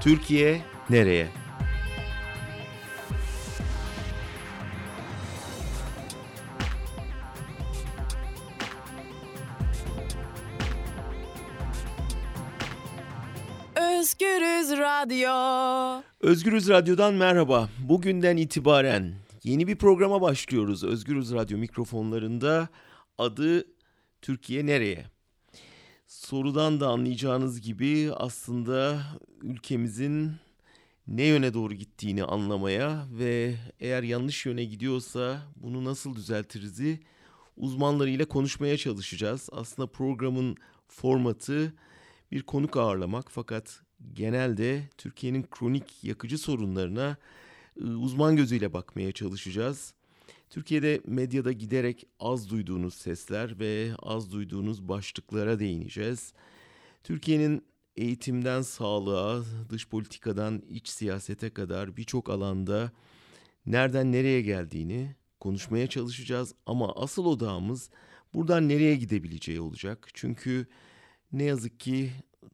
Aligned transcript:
Türkiye 0.00 0.60
nereye? 0.90 1.28
Özgürüz 13.76 14.70
Radyo. 14.78 16.02
Özgürüz 16.20 16.68
Radyo'dan 16.68 17.14
merhaba. 17.14 17.68
Bugünden 17.88 18.36
itibaren 18.36 19.14
yeni 19.44 19.66
bir 19.66 19.76
programa 19.76 20.20
başlıyoruz. 20.20 20.84
Özgürüz 20.84 21.32
Radyo 21.34 21.58
mikrofonlarında 21.58 22.68
adı 23.18 23.64
Türkiye 24.22 24.66
nereye? 24.66 25.19
Sorudan 26.30 26.80
da 26.80 26.88
anlayacağınız 26.88 27.60
gibi 27.60 28.10
aslında 28.16 29.02
ülkemizin 29.42 30.32
ne 31.06 31.22
yöne 31.22 31.54
doğru 31.54 31.74
gittiğini 31.74 32.24
anlamaya 32.24 33.06
ve 33.18 33.54
eğer 33.80 34.02
yanlış 34.02 34.46
yöne 34.46 34.64
gidiyorsa 34.64 35.42
bunu 35.56 35.84
nasıl 35.84 36.16
düzeltirizi 36.16 37.00
uzmanlarıyla 37.56 38.24
konuşmaya 38.24 38.76
çalışacağız. 38.76 39.48
Aslında 39.52 39.92
programın 39.92 40.56
formatı 40.88 41.74
bir 42.32 42.42
konuk 42.42 42.76
ağırlamak 42.76 43.26
fakat 43.30 43.82
genelde 44.12 44.88
Türkiye'nin 44.98 45.46
kronik 45.50 46.04
yakıcı 46.04 46.38
sorunlarına 46.38 47.16
ıı, 47.80 47.98
uzman 47.98 48.36
gözüyle 48.36 48.72
bakmaya 48.72 49.12
çalışacağız. 49.12 49.94
Türkiye'de 50.50 51.00
medyada 51.06 51.52
giderek 51.52 52.06
az 52.20 52.50
duyduğunuz 52.50 52.94
sesler 52.94 53.58
ve 53.58 53.90
az 53.98 54.32
duyduğunuz 54.32 54.88
başlıklara 54.88 55.58
değineceğiz. 55.58 56.32
Türkiye'nin 57.04 57.64
eğitimden 57.96 58.62
sağlığa, 58.62 59.42
dış 59.68 59.88
politikadan 59.88 60.62
iç 60.68 60.88
siyasete 60.88 61.50
kadar 61.50 61.96
birçok 61.96 62.30
alanda 62.30 62.92
nereden 63.66 64.12
nereye 64.12 64.42
geldiğini 64.42 65.16
konuşmaya 65.40 65.86
çalışacağız 65.86 66.54
ama 66.66 66.92
asıl 66.92 67.24
odağımız 67.24 67.90
buradan 68.34 68.68
nereye 68.68 68.96
gidebileceği 68.96 69.60
olacak. 69.60 70.08
Çünkü 70.14 70.66
ne 71.32 71.44
yazık 71.44 71.80
ki 71.80 72.10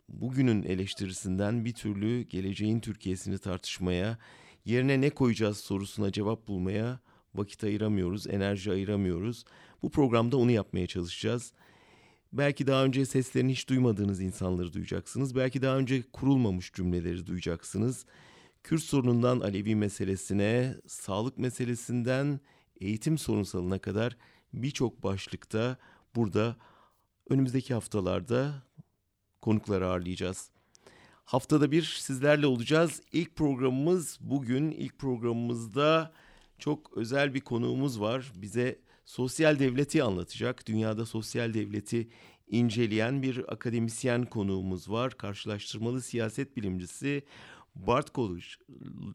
bugünün 0.09 0.63
eleştirisinden 0.63 1.65
bir 1.65 1.75
türlü 1.75 2.23
geleceğin 2.23 2.81
Türkiye'sini 2.81 3.39
tartışmaya, 3.39 4.19
yerine 4.65 5.01
ne 5.01 5.11
koyacağız 5.11 5.59
sorusuna 5.59 6.13
cevap 6.13 6.49
bulmaya 6.49 7.01
vakit 7.39 7.65
ayıramıyoruz, 7.65 8.27
enerji 8.27 8.73
ayıramıyoruz. 8.73 9.45
Bu 9.83 9.91
programda 9.91 10.37
onu 10.37 10.51
yapmaya 10.51 10.87
çalışacağız. 10.87 11.53
Belki 12.33 12.67
daha 12.67 12.85
önce 12.85 13.07
seslerini 13.07 13.53
hiç 13.53 13.69
duymadığınız 13.69 14.21
insanları 14.21 14.73
duyacaksınız. 14.73 15.37
Belki 15.37 15.63
daha 15.63 15.77
önce 15.79 16.03
kurulmamış 16.13 16.73
cümleleri 16.73 17.27
duyacaksınız. 17.27 18.07
Kürt 18.63 18.83
sorunundan 18.83 19.41
Alevi 19.41 19.75
meselesine, 19.75 20.75
sağlık 20.87 21.39
meselesinden 21.39 22.41
eğitim 22.81 23.19
sorunsalına 23.19 23.79
kadar 23.79 24.17
birçok 24.53 25.03
başlıkta 25.03 25.77
burada 26.17 26.57
önümüzdeki 27.31 27.75
haftalarda 27.75 28.63
konukları 29.43 29.87
ağırlayacağız. 29.87 30.51
Haftada 31.25 31.71
bir 31.71 31.83
sizlerle 31.83 32.47
olacağız. 32.47 33.03
İlk 33.13 33.37
programımız 33.37 34.19
bugün. 34.21 34.71
İlk 34.71 34.99
programımızda 34.99 36.13
çok 36.59 36.97
özel 36.97 37.35
bir 37.35 37.41
konuğumuz 37.41 38.01
var. 38.01 38.33
Bize 38.35 38.79
sosyal 39.05 39.59
devleti 39.59 40.03
anlatacak. 40.03 40.67
Dünyada 40.67 41.07
sosyal 41.07 41.55
devleti 41.55 42.09
inceleyen 42.49 43.23
bir 43.23 43.53
akademisyen 43.53 44.25
konuğumuz 44.25 44.91
var. 44.91 45.19
Karşılaştırmalı 45.19 46.03
siyaset 46.03 46.57
bilimcisi 46.57 47.23
Bart 47.75 48.15
College 48.15 48.47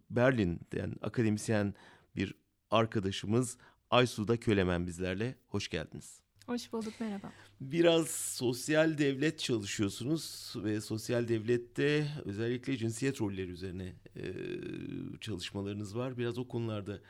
Berlin'den 0.09 0.95
akademisyen 1.01 1.73
bir 2.15 2.33
arkadaşımız 2.71 3.57
Aysu'da 3.89 4.37
Kölemen 4.37 4.87
bizlerle. 4.87 5.35
Hoş 5.47 5.69
geldiniz. 5.69 6.21
Hoş 6.45 6.73
bulduk 6.73 6.93
merhaba. 6.99 7.31
Biraz 7.61 8.09
sosyal 8.09 8.97
devlet 8.97 9.39
çalışıyorsunuz 9.39 10.53
ve 10.55 10.81
sosyal 10.81 11.27
devlette 11.27 12.07
özellikle 12.25 12.77
cinsiyet 12.77 13.21
rolleri 13.21 13.51
üzerine 13.51 13.93
e, 14.15 14.23
çalışmalarınız 15.21 15.97
var. 15.97 16.17
Biraz 16.17 16.37
o 16.37 16.47
konularda 16.47 17.01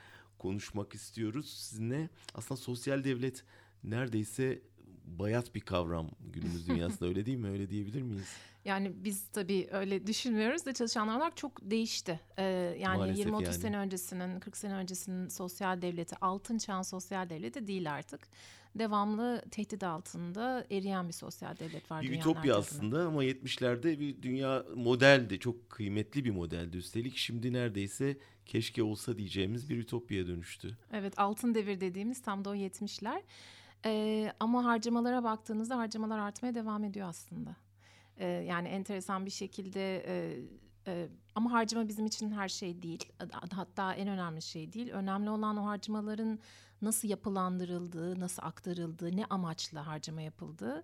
konuşmak 0.41 0.95
istiyoruz 0.95 1.49
sizinle. 1.49 2.09
Aslında 2.33 2.61
sosyal 2.61 3.03
devlet 3.03 3.43
neredeyse 3.83 4.61
bayat 5.05 5.55
bir 5.55 5.61
kavram 5.61 6.11
günümüz 6.33 6.67
dünyasında 6.69 7.09
öyle 7.09 7.25
değil 7.25 7.37
mi? 7.37 7.49
Öyle 7.49 7.69
diyebilir 7.69 8.01
miyiz? 8.01 8.27
Yani 8.65 8.91
biz 8.95 9.27
tabii 9.27 9.67
öyle 9.71 10.07
düşünmüyoruz 10.07 10.65
da 10.65 10.73
çalışanlar 10.73 11.17
olarak 11.17 11.37
çok 11.37 11.71
değişti. 11.71 12.19
Ee, 12.37 12.43
yani 12.79 13.01
20-30 13.01 13.43
yani. 13.43 13.53
sene 13.53 13.77
öncesinin, 13.77 14.39
40 14.39 14.57
sene 14.57 14.73
öncesinin 14.73 15.27
sosyal 15.27 15.81
devleti, 15.81 16.15
altın 16.21 16.57
çağın 16.57 16.81
sosyal 16.81 17.29
devleti 17.29 17.67
değil 17.67 17.93
artık. 17.93 18.27
Devamlı 18.75 19.43
tehdit 19.51 19.83
altında 19.83 20.65
eriyen 20.71 21.07
bir 21.07 21.13
sosyal 21.13 21.57
devlet 21.57 21.91
var. 21.91 22.01
Bir 22.01 22.11
ütopya 22.11 22.55
aslında 22.55 23.07
ama 23.07 23.25
70'lerde 23.25 23.99
bir 23.99 24.21
dünya 24.21 24.65
modeldi. 24.75 25.39
Çok 25.39 25.69
kıymetli 25.69 26.25
bir 26.25 26.31
modeldi 26.31 26.77
üstelik. 26.77 27.17
Şimdi 27.17 27.53
neredeyse 27.53 28.17
keşke 28.45 28.83
olsa 28.83 29.17
diyeceğimiz 29.17 29.69
bir 29.69 29.77
ütopyaya 29.77 30.27
dönüştü. 30.27 30.77
Evet 30.93 31.19
altın 31.19 31.55
devir 31.55 31.81
dediğimiz 31.81 32.21
tam 32.21 32.45
da 32.45 32.49
o 32.49 32.55
70'ler. 32.55 33.21
Ee, 33.85 34.33
ama 34.39 34.65
harcamalara 34.65 35.23
baktığınızda 35.23 35.77
harcamalar 35.77 36.19
artmaya 36.19 36.55
devam 36.55 36.83
ediyor 36.83 37.07
aslında. 37.09 37.55
Ee, 38.21 38.27
yani 38.27 38.67
enteresan 38.67 39.25
bir 39.25 39.31
şekilde 39.31 40.03
e, 40.07 40.39
e, 40.87 41.07
ama 41.35 41.51
harcama 41.51 41.87
bizim 41.87 42.05
için 42.05 42.31
her 42.31 42.49
şey 42.49 42.81
değil. 42.81 43.05
Hatta 43.51 43.93
en 43.93 44.07
önemli 44.07 44.41
şey 44.41 44.73
değil. 44.73 44.89
Önemli 44.89 45.29
olan 45.29 45.57
o 45.57 45.65
harcamaların 45.65 46.39
nasıl 46.81 47.07
yapılandırıldığı, 47.07 48.19
nasıl 48.19 48.43
aktarıldığı, 48.45 49.17
ne 49.17 49.25
amaçla 49.25 49.87
harcama 49.87 50.21
yapıldığı. 50.21 50.83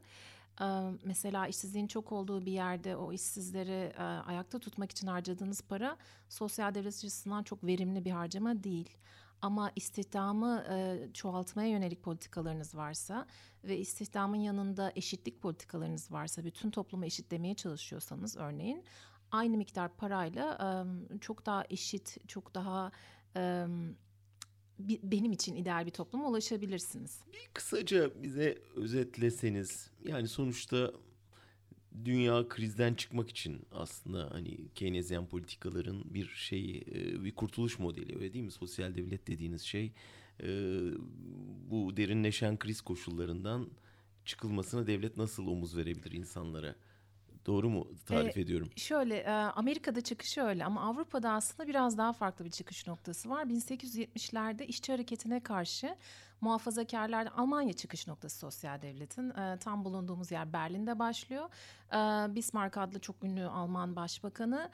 Ee, 0.61 0.65
mesela 1.03 1.47
işsizliğin 1.47 1.87
çok 1.87 2.11
olduğu 2.11 2.45
bir 2.45 2.51
yerde 2.51 2.95
o 2.95 3.13
işsizleri 3.13 3.93
e, 3.97 4.03
ayakta 4.03 4.59
tutmak 4.59 4.91
için 4.91 5.07
harcadığınız 5.07 5.61
para 5.61 5.97
sosyal 6.29 6.75
devlet 6.75 6.95
açısından 6.95 7.43
çok 7.43 7.63
verimli 7.63 8.05
bir 8.05 8.11
harcama 8.11 8.63
değil. 8.63 8.97
Ama 9.41 9.71
istihdamı 9.75 10.65
e, 10.69 11.07
çoğaltmaya 11.13 11.69
yönelik 11.69 12.03
politikalarınız 12.03 12.75
varsa 12.75 13.27
ve 13.63 13.77
istihdamın 13.77 14.37
yanında 14.37 14.91
eşitlik 14.95 15.41
politikalarınız 15.41 16.11
varsa, 16.11 16.45
bütün 16.45 16.71
toplumu 16.71 17.05
eşitlemeye 17.05 17.55
çalışıyorsanız 17.55 18.37
örneğin 18.37 18.83
aynı 19.31 19.57
miktar 19.57 19.95
parayla 19.95 20.57
e, 21.13 21.19
çok 21.19 21.45
daha 21.45 21.63
eşit, 21.69 22.17
çok 22.27 22.55
daha 22.55 22.91
e, 23.35 23.65
benim 24.79 25.31
için 25.31 25.55
ideal 25.55 25.85
bir 25.85 25.91
topluma 25.91 26.29
ulaşabilirsiniz. 26.29 27.19
Bir 27.33 27.49
kısaca 27.53 28.23
bize 28.23 28.57
özetleseniz 28.75 29.91
yani 30.03 30.27
sonuçta 30.27 30.91
dünya 32.05 32.49
krizden 32.49 32.93
çıkmak 32.93 33.29
için 33.29 33.61
aslında 33.71 34.29
hani 34.31 34.57
Keynesyen 34.75 35.25
politikaların 35.27 36.03
bir 36.13 36.27
şeyi 36.27 36.81
e, 36.81 37.23
bir 37.23 37.35
kurtuluş 37.35 37.79
modeli 37.79 38.15
öyle 38.15 38.33
değil 38.33 38.45
mi? 38.45 38.51
Sosyal 38.51 38.95
devlet 38.95 39.27
dediğiniz 39.27 39.61
şey 39.61 39.91
e, 40.43 40.47
bu 41.69 41.97
derinleşen 41.97 42.59
kriz 42.59 42.81
koşullarından 42.81 43.69
çıkılmasına 44.25 44.87
devlet 44.87 45.17
nasıl 45.17 45.47
omuz 45.47 45.77
verebilir 45.77 46.11
insanlara? 46.11 46.75
Doğru 47.47 47.69
mu 47.69 47.87
tarif 48.05 48.37
ee, 48.37 48.41
ediyorum? 48.41 48.69
Şöyle 48.75 49.27
Amerika'da 49.31 50.01
çıkışı 50.01 50.41
öyle 50.41 50.65
ama 50.65 50.81
Avrupa'da 50.81 51.31
aslında 51.31 51.69
biraz 51.69 51.97
daha 51.97 52.13
farklı 52.13 52.45
bir 52.45 52.51
çıkış 52.51 52.87
noktası 52.87 53.29
var. 53.29 53.45
1870'lerde 53.45 54.63
işçi 54.63 54.91
hareketine 54.91 55.39
karşı 55.39 55.95
muhafazakarlar 56.41 57.27
Almanya 57.37 57.73
çıkış 57.73 58.07
noktası 58.07 58.39
sosyal 58.39 58.81
devletin. 58.81 59.33
Tam 59.59 59.85
bulunduğumuz 59.85 60.31
yer 60.31 60.53
Berlin'de 60.53 60.99
başlıyor. 60.99 61.49
Bismarck 62.35 62.77
adlı 62.77 62.99
çok 62.99 63.23
ünlü 63.23 63.45
Alman 63.45 63.95
başbakanı 63.95 64.69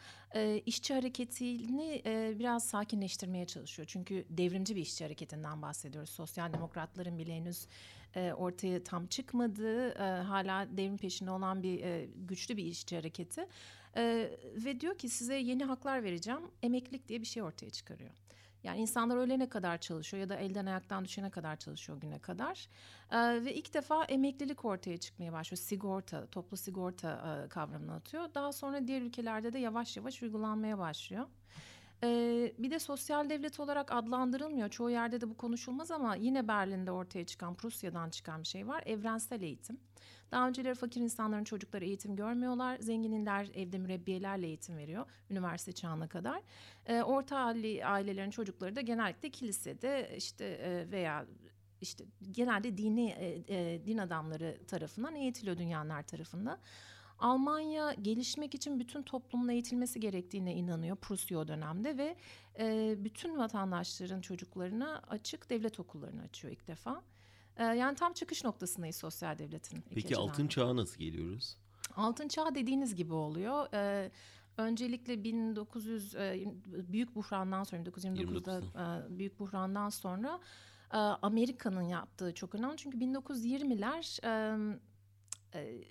işçi 0.65 0.93
hareketini 0.93 2.01
biraz 2.39 2.63
sakinleştirmeye 2.63 3.45
çalışıyor. 3.45 3.87
Çünkü 3.91 4.25
devrimci 4.29 4.75
bir 4.75 4.81
işçi 4.81 5.03
hareketinden 5.03 5.61
bahsediyoruz. 5.61 6.09
Sosyal 6.09 6.53
demokratların 6.53 7.17
bile 7.17 7.35
henüz 7.35 7.67
e, 8.15 8.33
ortaya 8.33 8.83
tam 8.83 9.07
çıkmadığı, 9.07 9.89
e, 9.89 10.21
hala 10.21 10.77
devrim 10.77 10.97
peşinde 10.97 11.31
olan 11.31 11.63
bir 11.63 11.81
e, 11.81 12.09
güçlü 12.15 12.57
bir 12.57 12.65
işçi 12.65 12.95
hareketi. 12.95 13.47
Ve 14.55 14.79
diyor 14.79 14.97
ki 14.97 15.09
size 15.09 15.35
yeni 15.35 15.63
haklar 15.63 16.03
vereceğim, 16.03 16.41
emeklilik 16.63 17.07
diye 17.07 17.21
bir 17.21 17.25
şey 17.25 17.43
ortaya 17.43 17.69
çıkarıyor. 17.69 18.11
Yani 18.63 18.79
insanlar 18.79 19.17
ölene 19.17 19.49
kadar 19.49 19.77
çalışıyor 19.77 20.21
ya 20.21 20.29
da 20.29 20.35
elden 20.35 20.65
ayaktan 20.65 21.05
düşene 21.05 21.29
kadar 21.29 21.55
çalışıyor 21.55 22.01
güne 22.01 22.19
kadar. 22.19 22.69
Ee, 23.11 23.45
ve 23.45 23.53
ilk 23.53 23.73
defa 23.73 24.03
emeklilik 24.03 24.65
ortaya 24.65 24.97
çıkmaya 24.97 25.33
başlıyor. 25.33 25.59
Sigorta, 25.59 26.27
toplu 26.27 26.57
sigorta 26.57 27.43
e, 27.45 27.49
kavramını 27.49 27.93
atıyor. 27.93 28.33
Daha 28.35 28.53
sonra 28.53 28.87
diğer 28.87 29.01
ülkelerde 29.01 29.53
de 29.53 29.59
yavaş 29.59 29.97
yavaş 29.97 30.23
uygulanmaya 30.23 30.77
başlıyor. 30.77 31.25
Ee, 32.03 32.53
bir 32.57 32.71
de 32.71 32.79
sosyal 32.79 33.29
devlet 33.29 33.59
olarak 33.59 33.91
adlandırılmıyor. 33.91 34.69
Çoğu 34.69 34.89
yerde 34.89 35.21
de 35.21 35.29
bu 35.29 35.37
konuşulmaz 35.37 35.91
ama 35.91 36.15
yine 36.15 36.47
Berlin'de 36.47 36.91
ortaya 36.91 37.25
çıkan, 37.25 37.55
Prusya'dan 37.55 38.09
çıkan 38.09 38.41
bir 38.41 38.47
şey 38.47 38.67
var. 38.67 38.83
Evrensel 38.85 39.41
eğitim. 39.41 39.79
Daha 40.31 40.47
önceleri 40.47 40.75
fakir 40.75 41.01
insanların 41.01 41.43
çocukları 41.43 41.85
eğitim 41.85 42.15
görmüyorlar. 42.15 42.77
Zenginler 42.79 43.49
evde 43.53 43.77
mürebbiyelerle 43.77 44.47
eğitim 44.47 44.77
veriyor 44.77 45.05
üniversite 45.29 45.71
çağına 45.71 46.07
kadar. 46.07 46.41
Ee, 46.85 47.01
orta 47.03 47.43
halli 47.43 47.85
ailelerin 47.85 48.29
çocukları 48.29 48.75
da 48.75 48.81
genellikle 48.81 49.29
kilisede 49.29 50.13
işte 50.17 50.87
veya 50.91 51.25
işte 51.81 52.05
genelde 52.31 52.77
dini 52.77 53.09
e, 53.09 53.43
e, 53.47 53.85
din 53.85 53.97
adamları 53.97 54.57
tarafından 54.67 55.15
eğitiliyor 55.15 55.57
dünyalar 55.57 56.03
tarafından. 56.03 56.59
Almanya 57.23 57.93
gelişmek 57.93 58.55
için 58.55 58.79
bütün 58.79 59.03
toplumun 59.03 59.49
eğitilmesi 59.49 59.99
gerektiğine 59.99 60.53
inanıyor 60.53 60.95
Prusya 60.95 61.39
o 61.39 61.47
dönemde 61.47 61.97
ve 61.97 62.15
e, 62.59 62.95
bütün 63.03 63.37
vatandaşların 63.37 64.21
çocuklarına 64.21 65.01
açık 65.09 65.49
devlet 65.49 65.79
okullarını 65.79 66.21
açıyor 66.21 66.53
ilk 66.53 66.67
defa. 66.67 67.01
E, 67.57 67.63
yani 67.63 67.95
tam 67.95 68.13
çıkış 68.13 68.43
noktasındayız 68.43 68.95
sosyal 68.95 69.39
devletin. 69.39 69.83
Peki 69.95 70.17
altın 70.17 70.47
çağa 70.47 70.75
nasıl 70.75 70.99
geliyoruz? 70.99 71.57
Altın 71.95 72.27
çağ 72.27 72.55
dediğiniz 72.55 72.95
gibi 72.95 73.13
oluyor. 73.13 73.73
E, 73.73 74.11
öncelikle 74.57 75.23
1900 75.23 76.15
e, 76.15 76.45
büyük 76.65 77.15
buhrandan 77.15 77.63
sonra 77.63 77.81
1929'da 77.81 78.57
e, 78.59 79.19
büyük 79.19 79.39
buhrandan 79.39 79.89
sonra 79.89 80.39
e, 80.93 80.97
Amerika'nın 80.97 81.81
yaptığı 81.81 82.33
çok 82.33 82.55
önemli. 82.55 82.77
Çünkü 82.77 82.97
1920'ler 82.97 84.25
e, 84.25 84.57
e, 85.53 85.83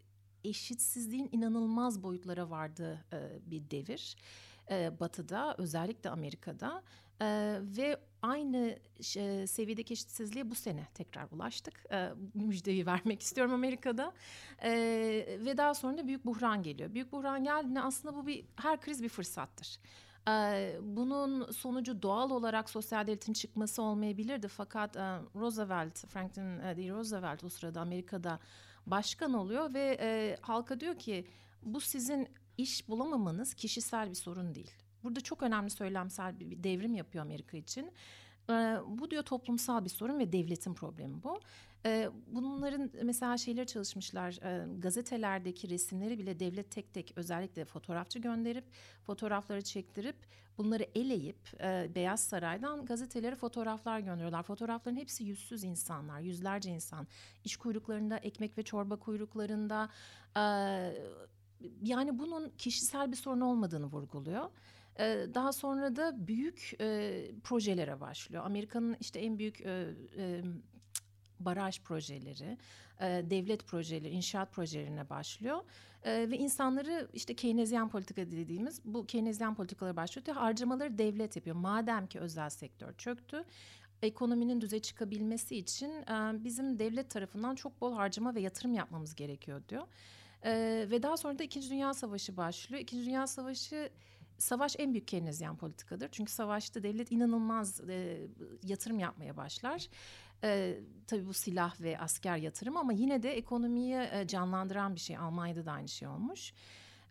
eşitsizliğin 0.45 1.29
inanılmaz 1.33 2.03
boyutlara 2.03 2.51
vardığı 2.51 3.05
e, 3.13 3.51
bir 3.51 3.71
devir. 3.71 4.17
E, 4.71 5.01
batı'da 5.01 5.55
özellikle 5.59 6.11
Amerika'da 6.11 6.83
e, 7.21 7.59
ve 7.61 7.97
aynı 8.23 8.79
e, 9.17 9.47
seviyedeki 9.47 9.93
eşitsizliğe 9.93 10.51
bu 10.51 10.55
sene 10.55 10.87
tekrar 10.95 11.29
ulaştık. 11.31 11.85
E, 11.93 12.11
müjdeyi 12.35 12.87
vermek 12.93 13.23
istiyorum 13.23 13.55
Amerika'da. 13.55 14.13
E, 14.63 14.71
ve 15.45 15.57
daha 15.57 15.75
sonra 15.75 15.99
da 15.99 16.07
büyük 16.07 16.27
buhran 16.27 16.63
geliyor. 16.63 16.95
Büyük 16.95 17.13
buhran 17.13 17.45
geldiğinde 17.45 17.81
aslında 17.81 18.17
bu 18.17 18.27
bir 18.27 18.45
her 18.57 18.81
kriz 18.81 19.03
bir 19.03 19.09
fırsattır. 19.09 19.79
Bunun 20.83 21.51
sonucu 21.51 22.03
doğal 22.03 22.31
olarak 22.31 22.71
sosyal 22.71 23.07
devletin 23.07 23.33
çıkması 23.33 23.83
olmayabilirdi. 23.83 24.49
Fakat 24.49 24.97
Roosevelt, 25.37 26.07
Franklin 26.07 26.59
D. 26.59 26.91
Roosevelt 26.91 27.45
o 27.45 27.49
sırada 27.49 27.81
Amerika'da 27.81 28.39
başkan 28.87 29.35
oluyor 29.35 29.75
ve 29.75 29.99
e, 30.01 30.37
halka 30.41 30.81
diyor 30.81 30.99
ki 30.99 31.27
bu 31.63 31.81
sizin 31.81 32.29
iş 32.59 32.89
bulamamanız 32.89 33.55
kişisel 33.55 34.11
bir 34.11 34.15
sorun 34.15 34.55
değil. 34.55 34.71
Burada 35.05 35.21
çok 35.21 35.43
önemli 35.43 35.71
söylemsel 35.71 36.41
bir, 36.41 36.65
devrim 36.65 36.95
yapıyor 36.95 37.25
Amerika 37.25 37.57
için. 37.57 37.93
E, 38.51 38.53
bu 38.87 39.11
diyor 39.11 39.23
toplumsal 39.23 39.85
bir 39.85 39.91
sorun 39.91 40.19
ve 40.19 40.33
devletin 40.33 40.75
problemi 40.75 41.23
bu. 41.23 41.41
E, 41.87 42.11
bunların 42.27 42.91
mesela 43.03 43.39
şeyleri 43.39 43.67
çalışmışlar. 43.67 44.39
E, 44.43 44.67
gazetelerdeki 44.79 45.71
resimleri 45.71 46.19
bile 46.19 46.41
devlet 46.41 46.71
tek 46.71 46.95
tek 46.95 47.13
özellikle 47.17 47.65
fotoğrafçı 47.65 48.19
gönderip 48.19 48.65
fotoğrafları 49.03 49.63
çektirip 49.63 50.17
bunları 50.59 50.87
eleyip 50.95 51.61
e, 51.61 51.91
Beyaz 51.95 52.21
Saray'dan 52.25 52.85
gazetelere 52.85 53.35
fotoğraflar 53.35 54.01
gönderiyorlar. 54.01 54.43
Fotoğrafların 54.43 54.97
hepsi 54.97 55.25
yüzsüz 55.25 55.65
insanlar, 55.65 56.21
yüzlerce 56.21 56.71
insan. 56.71 57.07
İş 57.45 57.57
kuyruklarında, 57.57 58.17
ekmek 58.17 58.59
ve 58.59 58.63
çorba 58.63 58.97
kuyruklarında. 58.97 59.89
E, 60.37 60.43
yani 61.83 62.19
bunun 62.19 62.51
kişisel 62.59 63.13
bir 63.13 63.17
sorun 63.17 63.41
olmadığını 63.41 63.87
vurguluyor. 63.87 64.49
Daha 65.35 65.53
sonra 65.53 65.97
da 65.97 66.27
büyük 66.27 66.73
e, 66.81 67.25
projelere 67.45 68.01
başlıyor. 68.01 68.45
Amerika'nın 68.45 68.97
işte 69.01 69.21
en 69.21 69.39
büyük 69.39 69.61
e, 69.61 69.95
e, 70.17 70.43
baraj 71.45 71.81
projeleri, 71.81 72.59
e, 73.01 73.07
devlet 73.31 73.67
projeleri, 73.67 74.15
inşaat 74.15 74.53
projelerine 74.53 75.09
başlıyor. 75.11 75.59
E, 76.05 76.31
ve 76.31 76.39
insanları 76.39 77.09
işte 77.13 77.35
Keynesyen 77.35 77.89
politika 77.89 78.31
dediğimiz 78.31 78.81
bu 78.85 79.07
Keynesyen 79.07 79.55
politikaları 79.55 79.97
başlıyor. 79.97 80.37
Harcamaları 80.37 80.99
devlet 80.99 81.37
yapıyor. 81.37 81.57
Madem 81.57 82.07
ki 82.07 82.21
özel 82.21 82.51
sektör 82.51 82.93
çöktü, 82.93 83.45
ekonominin 84.03 84.61
düze 84.61 84.79
çıkabilmesi 84.79 85.57
için 85.57 85.91
e, 85.91 86.45
bizim 86.45 86.79
devlet 86.79 87.11
tarafından 87.11 87.55
çok 87.55 87.81
bol 87.81 87.95
harcama 87.95 88.35
ve 88.35 88.41
yatırım 88.41 88.75
yapmamız 88.75 89.15
gerekiyor 89.15 89.63
diyor. 89.69 89.87
E, 90.45 90.53
ve 90.91 91.03
daha 91.03 91.17
sonra 91.17 91.39
da 91.39 91.43
İkinci 91.43 91.71
Dünya 91.71 91.95
Savaşı 91.95 92.37
başlıyor. 92.37 92.83
İkinci 92.83 93.07
Dünya 93.07 93.27
Savaşı 93.27 93.91
savaş 94.39 94.77
en 94.79 94.93
büyük 94.93 95.09
Keynesyen 95.09 95.57
politikadır. 95.57 96.09
Çünkü 96.13 96.33
savaşta 96.33 96.83
devlet 96.83 97.13
inanılmaz 97.13 97.81
e, 97.89 98.19
yatırım 98.63 98.99
yapmaya 98.99 99.37
başlar. 99.37 99.89
E, 100.45 100.79
tabii 101.07 101.27
bu 101.27 101.35
silah 101.35 101.81
ve 101.81 101.99
asker 101.99 102.37
yatırım 102.37 102.77
ama 102.77 102.93
yine 102.93 103.23
de 103.23 103.37
ekonomiyi 103.37 104.09
e, 104.13 104.27
canlandıran 104.27 104.95
bir 104.95 105.01
şey. 105.01 105.17
Almanya'da 105.17 105.67
da 105.67 105.73
aynı 105.73 105.89
şey 105.89 106.09
olmuş. 106.09 106.53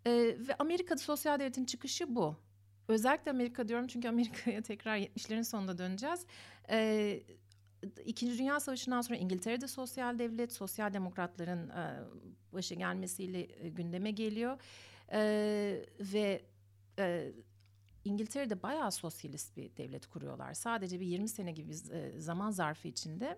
E, 0.06 0.12
ve 0.48 0.56
Amerika'da 0.60 1.00
sosyal 1.00 1.40
devletin 1.40 1.66
çıkışı 1.66 2.16
bu. 2.16 2.36
Özellikle 2.88 3.32
Amerika 3.32 3.68
diyorum 3.68 3.88
çünkü 3.88 4.08
Amerika'ya 4.08 4.62
tekrar 4.72 4.98
70'lerin 4.98 5.44
sonunda 5.44 5.78
döneceğiz. 5.78 6.26
E, 6.70 7.20
İkinci 8.06 8.38
Dünya 8.38 8.60
Savaşı'ndan 8.60 9.02
sonra 9.02 9.18
İngiltere'de 9.20 9.68
sosyal 9.68 10.20
devlet, 10.20 10.54
sosyal 10.54 10.94
demokratların 10.94 11.70
e, 11.70 12.00
başa 12.54 12.76
gelmesiyle 12.76 13.66
e, 13.66 13.70
gündeme 13.70 14.12
geliyor. 14.12 14.60
E, 15.12 15.22
ve 16.00 16.42
e, 17.00 17.32
İngiltere'de 18.06 18.64
bayağı 18.64 18.92
sosyalist 18.92 19.58
bir 19.58 19.78
devlet 19.78 20.08
kuruyorlar. 20.08 20.54
Sadece 20.54 21.00
bir 21.00 21.06
20 21.06 21.30
sene 21.30 21.52
gibi 21.52 21.74
e, 21.92 22.20
zaman 22.20 22.52
zarfı 22.52 22.88
içinde 22.88 23.38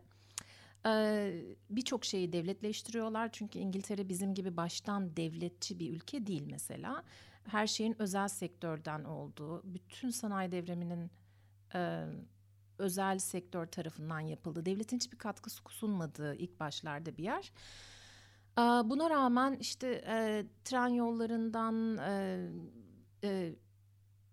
e, 0.86 1.34
birçok 1.70 2.06
şeyi 2.06 2.34
devletleştiriyorlar. 2.34 3.32
Çünkü 3.32 3.60
İngiltere 3.60 4.10
bizim 4.10 4.34
gibi 4.34 4.58
baştan 4.58 5.18
devletçi 5.18 5.80
bir 5.80 5.94
ülke 5.94 6.28
değil 6.28 6.44
mesela. 6.52 7.04
Her 7.48 7.68
şeyin 7.68 8.02
özel 8.02 8.28
sektörden 8.28 9.04
olduğu, 9.04 9.62
bütün 9.64 10.10
sanayi 10.10 10.52
devriminin 10.52 11.12
e, 11.76 12.06
özel 12.78 13.20
sektör 13.20 13.66
tarafından 13.66 14.20
yapıldığı, 14.20 14.66
devletin 14.66 14.98
hiçbir 14.98 15.18
katkısı 15.18 15.62
sunmadığı 15.70 16.36
ilk 16.36 16.60
başlarda 16.60 17.18
bir 17.18 17.24
yer. 17.24 17.52
Buna 18.58 19.10
rağmen 19.10 19.58
işte 19.60 20.02
tren 20.66 20.88
yollarından 20.88 21.98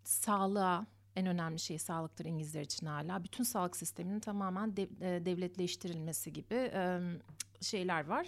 sağlığa 0.05 0.87
en 1.17 1.27
önemli 1.27 1.59
şey 1.59 1.79
sağlıktır 1.79 2.25
İngilizler 2.25 2.61
için 2.61 2.87
hala. 2.87 3.25
Bütün 3.25 3.45
sağlık 3.45 3.77
sisteminin 3.77 4.21
tamamen 4.21 4.77
de, 4.77 4.83
e, 4.83 5.27
devletleştirilmesi 5.27 6.33
gibi 6.33 6.55
e, 6.55 7.01
şeyler 7.61 8.07
var. 8.07 8.27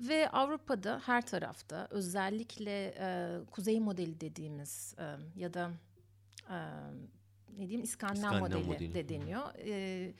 Ve 0.00 0.28
Avrupa'da 0.30 1.00
her 1.06 1.26
tarafta 1.26 1.88
özellikle 1.90 2.94
e, 2.98 3.38
kuzey 3.50 3.80
modeli 3.80 4.20
dediğimiz 4.20 4.94
e, 4.98 5.16
ya 5.40 5.54
da 5.54 5.70
e, 6.50 6.56
ne 7.52 7.58
diyeyim 7.58 7.82
İskandinav, 7.82 8.32
İskandinav 8.32 8.40
modeli, 8.40 8.66
modeli 8.66 8.94
de 8.94 9.08
deniyor. 9.08 9.54
E, 9.66 10.14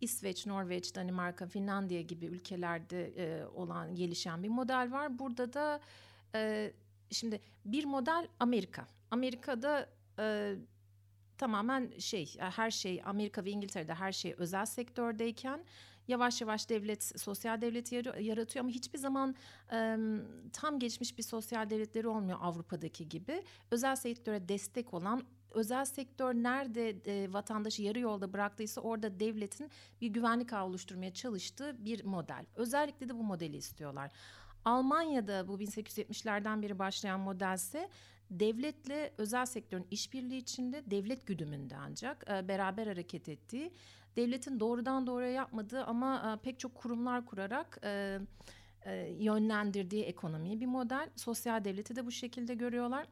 İsveç, 0.00 0.46
Norveç, 0.46 0.94
Danimarka, 0.94 1.46
Finlandiya 1.46 2.02
gibi 2.02 2.26
ülkelerde 2.26 3.12
e, 3.16 3.46
olan 3.46 3.94
gelişen 3.94 4.42
bir 4.42 4.48
model 4.48 4.92
var. 4.92 5.18
Burada 5.18 5.52
da 5.52 5.80
e, 6.34 6.72
şimdi 7.10 7.40
bir 7.64 7.84
model 7.84 8.28
Amerika. 8.40 8.86
Amerika'da 9.10 9.88
e, 10.18 10.54
tamamen 11.38 11.98
şey 11.98 12.36
her 12.38 12.70
şey 12.70 13.02
Amerika 13.04 13.44
ve 13.44 13.50
İngiltere'de 13.50 13.94
her 13.94 14.12
şey 14.12 14.34
özel 14.38 14.66
sektördeyken 14.66 15.64
yavaş 16.08 16.40
yavaş 16.40 16.68
devlet 16.68 17.20
sosyal 17.20 17.60
devleti 17.60 17.94
yaratıyor 18.20 18.64
ama 18.64 18.70
hiçbir 18.70 18.98
zaman 18.98 19.34
e, 19.72 19.96
tam 20.52 20.78
geçmiş 20.78 21.18
bir 21.18 21.22
sosyal 21.22 21.70
devletleri 21.70 22.08
olmuyor 22.08 22.38
Avrupa'daki 22.40 23.08
gibi. 23.08 23.42
Özel 23.70 23.96
sektöre 23.96 24.48
destek 24.48 24.94
olan 24.94 25.22
özel 25.50 25.84
sektör 25.84 26.34
nerede 26.34 26.90
e, 26.90 27.32
vatandaşı 27.32 27.82
yarı 27.82 27.98
yolda 27.98 28.32
bıraktıysa 28.32 28.80
orada 28.80 29.20
devletin 29.20 29.70
bir 30.00 30.08
güvenlik 30.08 30.52
ağı 30.52 30.66
oluşturmaya 30.66 31.14
çalıştığı 31.14 31.84
bir 31.84 32.04
model. 32.04 32.46
Özellikle 32.56 33.08
de 33.08 33.14
bu 33.14 33.22
modeli 33.22 33.56
istiyorlar. 33.56 34.12
Almanya'da 34.64 35.48
bu 35.48 35.60
1870'lerden 35.60 36.62
beri 36.62 36.78
başlayan 36.78 37.20
modelse 37.20 37.88
devletle 38.40 39.12
özel 39.18 39.46
sektörün 39.46 39.86
işbirliği 39.90 40.38
içinde 40.38 40.82
devlet 40.86 41.26
güdümünde 41.26 41.76
ancak 41.76 42.30
e, 42.30 42.48
beraber 42.48 42.86
hareket 42.86 43.28
ettiği, 43.28 43.72
devletin 44.16 44.60
doğrudan 44.60 45.06
doğruya 45.06 45.30
yapmadığı 45.30 45.84
ama 45.84 46.32
e, 46.32 46.42
pek 46.42 46.58
çok 46.58 46.74
kurumlar 46.74 47.26
kurarak 47.26 47.80
e, 47.84 48.18
yönlendirdiği 49.18 50.04
ekonomiyi 50.04 50.60
bir 50.60 50.66
model. 50.66 51.10
Sosyal 51.16 51.64
devleti 51.64 51.96
de 51.96 52.06
bu 52.06 52.10
şekilde 52.10 52.54
görüyorlar. 52.54 53.06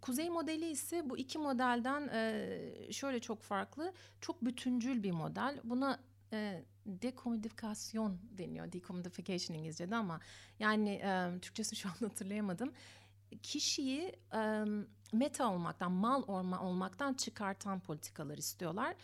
Kuzey 0.00 0.30
modeli 0.30 0.70
ise 0.70 1.10
bu 1.10 1.18
iki 1.18 1.38
modelden 1.38 2.08
şöyle 2.90 3.20
çok 3.20 3.42
farklı, 3.42 3.92
çok 4.20 4.44
bütüncül 4.44 5.02
bir 5.02 5.10
model. 5.10 5.60
Buna 5.64 5.98
e, 6.32 6.64
dekomodifikasyon 6.86 8.18
deniyor. 8.38 8.72
Decommodification 8.72 9.58
İngilizce'de 9.58 9.96
ama 9.96 10.20
yani 10.58 10.90
e, 10.90 11.40
Türkçesi 11.42 11.76
şu 11.76 11.88
an 11.88 12.08
hatırlayamadım 12.08 12.72
kişiyi 13.38 14.12
e, 14.34 14.64
meta 15.12 15.52
olmaktan, 15.52 15.92
mal 15.92 16.22
olma, 16.26 16.60
olmaktan 16.60 17.14
çıkartan 17.14 17.80
politikalar 17.80 18.38
istiyorlar. 18.38 18.94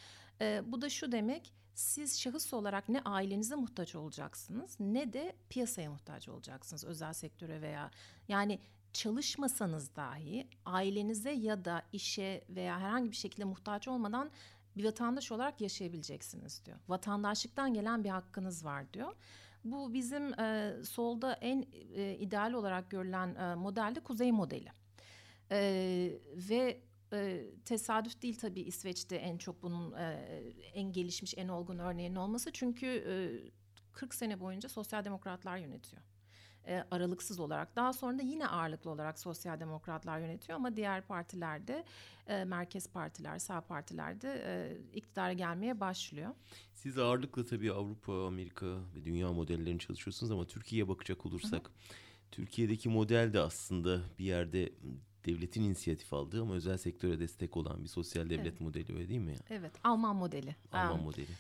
E, 0.40 0.62
bu 0.66 0.82
da 0.82 0.88
şu 0.88 1.12
demek, 1.12 1.52
siz 1.75 2.20
şahıs 2.20 2.54
olarak 2.54 2.88
ne 2.88 3.00
ailenize 3.00 3.54
muhtaç 3.54 3.94
olacaksınız 3.94 4.76
ne 4.80 5.12
de 5.12 5.37
piyasaya 5.50 5.90
muhtaç 5.90 6.28
olacaksınız 6.28 6.85
özel 6.85 7.12
sektöre 7.12 7.62
veya 7.62 7.90
yani 8.28 8.61
çalışmasanız 8.92 9.97
dahi 9.97 10.49
ailenize 10.64 11.30
ya 11.30 11.64
da 11.64 11.82
işe 11.92 12.44
veya 12.49 12.80
herhangi 12.80 13.11
bir 13.11 13.16
şekilde 13.16 13.44
muhtaç 13.44 13.88
olmadan 13.88 14.30
bir 14.76 14.85
vatandaş 14.85 15.32
olarak 15.32 15.61
yaşayabileceksiniz 15.61 16.62
diyor. 16.66 16.78
Vatandaşlıktan 16.88 17.75
gelen 17.75 18.04
bir 18.04 18.08
hakkınız 18.08 18.64
var 18.64 18.92
diyor. 18.92 19.14
Bu 19.72 19.94
bizim 19.94 20.40
e, 20.40 20.76
solda 20.84 21.32
en 21.32 21.66
e, 21.94 22.16
ideal 22.18 22.52
olarak 22.52 22.90
görülen 22.90 23.34
e, 23.34 23.54
modelde 23.54 24.00
kuzey 24.00 24.32
modeli. 24.32 24.68
E, 25.50 25.58
ve 26.50 26.80
e, 27.12 27.44
tesadüf 27.64 28.22
değil 28.22 28.38
tabii 28.38 28.60
İsveç'te 28.60 29.16
en 29.16 29.38
çok 29.38 29.62
bunun 29.62 29.92
e, 29.92 30.26
en 30.75 30.92
gelişmiş, 30.92 31.34
en 31.37 31.48
olgun 31.48 31.78
örneğinin 31.78 32.16
olması. 32.16 32.52
Çünkü 32.52 32.87
e, 32.87 33.14
40 33.92 34.14
sene 34.14 34.40
boyunca 34.40 34.68
sosyal 34.68 35.04
demokratlar 35.04 35.56
yönetiyor. 35.56 36.02
E, 36.66 36.84
aralıksız 36.90 37.40
olarak. 37.40 37.76
Daha 37.76 37.92
sonra 37.92 38.18
da 38.18 38.22
yine 38.22 38.46
ağırlıklı 38.48 38.90
olarak 38.90 39.18
sosyal 39.18 39.60
demokratlar 39.60 40.18
yönetiyor 40.18 40.56
ama 40.56 40.76
diğer 40.76 41.02
partilerde, 41.02 41.84
e, 42.26 42.44
merkez 42.44 42.88
partiler, 42.88 43.38
sağ 43.38 43.60
partilerde 43.60 44.42
e, 44.46 44.76
iktidara 44.94 45.32
gelmeye 45.32 45.80
başlıyor. 45.80 46.30
Siz 46.74 46.98
ağırlıklı 46.98 47.46
tabii 47.46 47.72
Avrupa, 47.72 48.26
Amerika 48.26 48.66
ve 48.66 49.04
dünya 49.04 49.32
modellerini 49.32 49.78
çalışıyorsunuz 49.78 50.32
ama 50.32 50.46
Türkiye'ye 50.46 50.88
bakacak 50.88 51.26
olursak... 51.26 51.64
Hı 51.64 51.68
hı. 51.68 52.08
Türkiye'deki 52.30 52.88
model 52.88 53.32
de 53.32 53.40
aslında 53.40 54.00
bir 54.18 54.24
yerde 54.24 54.72
devletin 55.26 55.62
inisiyatif 55.62 56.12
aldığı 56.12 56.42
ama 56.42 56.54
özel 56.54 56.78
sektöre 56.78 57.20
destek 57.20 57.56
olan 57.56 57.84
bir 57.84 57.88
sosyal 57.88 58.30
devlet 58.30 58.46
evet. 58.46 58.60
modeli 58.60 58.94
öyle 58.94 59.08
değil 59.08 59.20
mi? 59.20 59.34
Evet, 59.50 59.72
Alman 59.84 60.16
modeli. 60.16 60.56
Alman 60.72 60.98
um, 60.98 61.04
modeli. 61.04 61.30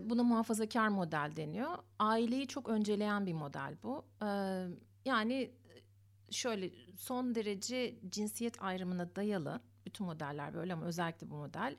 Buna 0.00 0.22
muhafazakar 0.22 0.88
model 0.88 1.32
deniyor. 1.36 1.78
Aileyi 1.98 2.46
çok 2.46 2.68
önceleyen 2.68 3.26
bir 3.26 3.32
model 3.32 3.76
bu. 3.82 4.04
Yani 5.04 5.50
şöyle 6.30 6.70
son 6.96 7.34
derece 7.34 7.94
cinsiyet 8.10 8.62
ayrımına 8.62 9.16
dayalı 9.16 9.60
bütün 9.86 10.06
modeller 10.06 10.54
böyle 10.54 10.72
ama 10.72 10.86
özellikle 10.86 11.30
bu 11.30 11.34
model. 11.36 11.76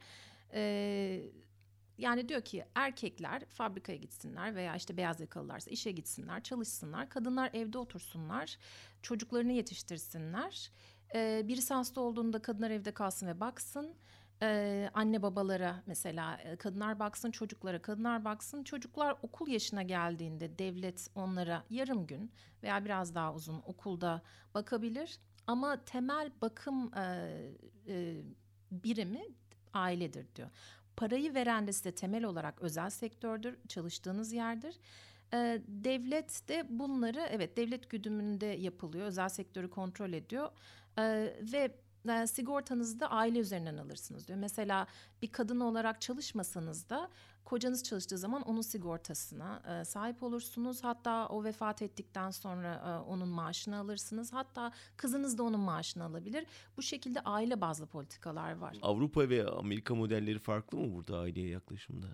Yani 1.97 2.29
diyor 2.29 2.41
ki 2.41 2.65
erkekler 2.75 3.45
fabrikaya 3.45 3.97
gitsinler 3.97 4.55
veya 4.55 4.75
işte 4.75 4.97
beyaz 4.97 5.19
yakalılarsa 5.19 5.71
işe 5.71 5.91
gitsinler, 5.91 6.43
çalışsınlar. 6.43 7.09
Kadınlar 7.09 7.49
evde 7.53 7.77
otursunlar, 7.77 8.57
çocuklarını 9.01 9.51
yetiştirsinler. 9.51 10.71
Ee, 11.15 11.41
birisi 11.45 11.73
hasta 11.73 12.01
olduğunda 12.01 12.41
kadınlar 12.41 12.69
evde 12.71 12.93
kalsın 12.93 13.27
ve 13.27 13.39
baksın. 13.39 13.95
Ee, 14.43 14.89
anne 14.93 15.21
babalara 15.21 15.83
mesela 15.85 16.39
kadınlar 16.59 16.99
baksın 16.99 17.31
çocuklara 17.31 17.81
kadınlar 17.81 18.25
baksın 18.25 18.63
çocuklar 18.63 19.15
okul 19.21 19.47
yaşına 19.47 19.83
geldiğinde 19.83 20.59
devlet 20.59 21.07
onlara 21.15 21.63
yarım 21.69 22.07
gün 22.07 22.31
veya 22.63 22.85
biraz 22.85 23.15
daha 23.15 23.33
uzun 23.33 23.61
okulda 23.65 24.21
bakabilir 24.53 25.19
ama 25.47 25.85
temel 25.85 26.31
bakım 26.41 26.93
e, 26.93 27.03
e, 27.87 28.21
birimi 28.71 29.21
ailedir 29.73 30.35
diyor. 30.35 30.49
Parayı 30.95 31.33
veren 31.33 31.67
de 31.67 31.73
size 31.73 31.95
temel 31.95 32.23
olarak 32.23 32.61
özel 32.61 32.89
sektördür, 32.89 33.57
çalıştığınız 33.67 34.33
yerdir. 34.33 34.75
Ee, 35.33 35.61
devlet 35.67 36.49
de 36.49 36.65
bunları 36.69 37.27
evet 37.31 37.57
devlet 37.57 37.89
güdümünde 37.89 38.45
yapılıyor, 38.45 39.07
özel 39.07 39.29
sektörü 39.29 39.69
kontrol 39.69 40.13
ediyor 40.13 40.49
ee, 40.97 41.35
ve 41.53 41.75
e, 42.09 42.27
sigortanızı 42.27 42.99
da 42.99 43.11
aile 43.11 43.39
üzerinden 43.39 43.77
alırsınız 43.77 44.27
diyor. 44.27 44.39
Mesela 44.39 44.87
bir 45.21 45.31
kadın 45.31 45.59
olarak 45.59 46.01
çalışmasanız 46.01 46.89
da 46.89 47.09
kocanız 47.45 47.83
çalıştığı 47.83 48.17
zaman 48.17 48.41
onun 48.41 48.61
sigortasına 48.61 49.61
e, 49.81 49.85
sahip 49.85 50.23
olursunuz. 50.23 50.83
Hatta 50.83 51.27
o 51.27 51.43
vefat 51.43 51.81
ettikten 51.81 52.29
sonra 52.29 52.73
e, 52.73 53.09
onun 53.09 53.27
maaşını 53.27 53.77
alırsınız. 53.77 54.33
Hatta 54.33 54.71
kızınız 54.97 55.37
da 55.37 55.43
onun 55.43 55.59
maaşını 55.59 56.03
alabilir. 56.03 56.45
Bu 56.77 56.81
şekilde 56.81 57.19
aile 57.19 57.61
bazlı 57.61 57.85
politikalar 57.85 58.57
var. 58.57 58.77
Avrupa 58.81 59.29
ve 59.29 59.47
Amerika 59.47 59.95
modelleri 59.95 60.39
farklı 60.39 60.77
mı 60.77 60.93
burada 60.93 61.19
aileye 61.19 61.49
yaklaşımda? 61.49 62.07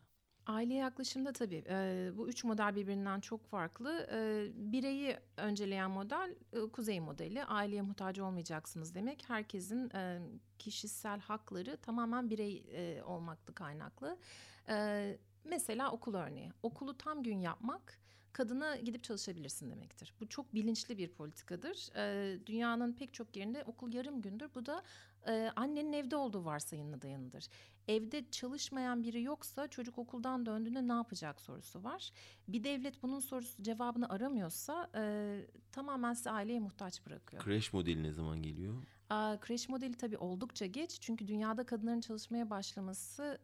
Aile 0.49 0.73
yaklaşımda 0.73 1.33
tabii 1.33 1.63
e, 1.69 2.09
bu 2.17 2.29
üç 2.29 2.43
model 2.43 2.75
birbirinden 2.75 3.19
çok 3.19 3.45
farklı. 3.45 4.07
E, 4.11 4.47
bireyi 4.55 5.17
önceleyen 5.37 5.91
model 5.91 6.35
e, 6.53 6.59
kuzey 6.59 6.99
modeli. 6.99 7.45
Aileye 7.45 7.81
muhtaç 7.81 8.19
olmayacaksınız 8.19 8.95
demek. 8.95 9.29
Herkesin 9.29 9.89
e, 9.95 10.19
kişisel 10.59 11.19
hakları 11.19 11.77
tamamen 11.77 12.29
birey 12.29 12.63
e, 12.71 13.03
olmakta 13.03 13.53
kaynaklı. 13.53 14.17
E, 14.69 15.17
mesela 15.43 15.91
okul 15.91 16.13
örneği. 16.13 16.51
Okulu 16.63 16.97
tam 16.97 17.23
gün 17.23 17.39
yapmak 17.39 17.98
kadına 18.33 18.75
gidip 18.75 19.03
çalışabilirsin 19.03 19.71
demektir. 19.71 20.13
Bu 20.19 20.29
çok 20.29 20.53
bilinçli 20.53 20.97
bir 20.97 21.07
politikadır. 21.07 21.95
E, 21.95 22.39
dünyanın 22.45 22.93
pek 22.93 23.13
çok 23.13 23.35
yerinde 23.35 23.63
okul 23.63 23.93
yarım 23.93 24.21
gündür. 24.21 24.49
Bu 24.55 24.65
da 24.65 24.83
e, 25.27 25.51
annenin 25.55 25.93
evde 25.93 26.15
olduğu 26.15 26.45
varsayımına 26.45 27.01
dayanıdır. 27.01 27.47
Evde 27.87 28.31
çalışmayan 28.31 29.03
biri 29.03 29.23
yoksa 29.23 29.67
çocuk 29.67 29.97
okuldan 29.97 30.45
döndüğünde 30.45 30.87
ne 30.87 30.93
yapacak 30.93 31.41
sorusu 31.41 31.83
var. 31.83 32.11
Bir 32.47 32.63
devlet 32.63 33.03
bunun 33.03 33.19
sorusu 33.19 33.63
cevabını 33.63 34.09
aramıyorsa 34.09 34.89
e, 34.95 35.45
tamamen 35.71 36.13
size 36.13 36.31
aileye 36.31 36.59
muhtaç 36.59 37.05
bırakıyor. 37.05 37.43
Kreş 37.43 37.73
modeli 37.73 38.03
ne 38.03 38.11
zaman 38.11 38.41
geliyor? 38.41 38.83
Aa, 39.09 39.39
kreş 39.39 39.69
modeli 39.69 39.93
tabii 39.93 40.17
oldukça 40.17 40.65
geç. 40.65 40.97
Çünkü 41.01 41.27
dünyada 41.27 41.65
kadınların 41.65 42.01
çalışmaya 42.01 42.49
başlaması 42.49 43.39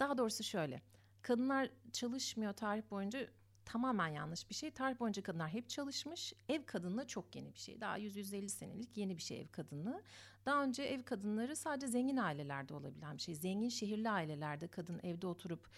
daha 0.00 0.18
doğrusu 0.18 0.42
şöyle. 0.42 0.82
Kadınlar 1.22 1.70
çalışmıyor 1.92 2.52
tarih 2.52 2.82
boyunca 2.90 3.28
tamamen 3.64 4.08
yanlış 4.08 4.50
bir 4.50 4.54
şey. 4.54 4.70
Tarih 4.70 5.00
boyunca 5.00 5.22
kadınlar 5.22 5.48
hep 5.48 5.68
çalışmış. 5.68 6.32
Ev 6.48 6.62
kadınlığı 6.66 7.06
çok 7.06 7.36
yeni 7.36 7.54
bir 7.54 7.58
şey. 7.58 7.80
Daha 7.80 7.98
100-150 7.98 8.48
senelik 8.48 8.96
yeni 8.96 9.16
bir 9.16 9.22
şey 9.22 9.40
ev 9.40 9.48
kadınlığı. 9.48 10.02
Daha 10.46 10.64
önce 10.64 10.82
ev 10.82 11.02
kadınları 11.02 11.56
sadece 11.56 11.86
zengin 11.86 12.16
ailelerde 12.16 12.74
olabilen 12.74 13.16
bir 13.16 13.22
şey. 13.22 13.34
Zengin 13.34 13.68
şehirli 13.68 14.10
ailelerde 14.10 14.68
kadın 14.68 15.00
evde 15.02 15.26
oturup 15.26 15.68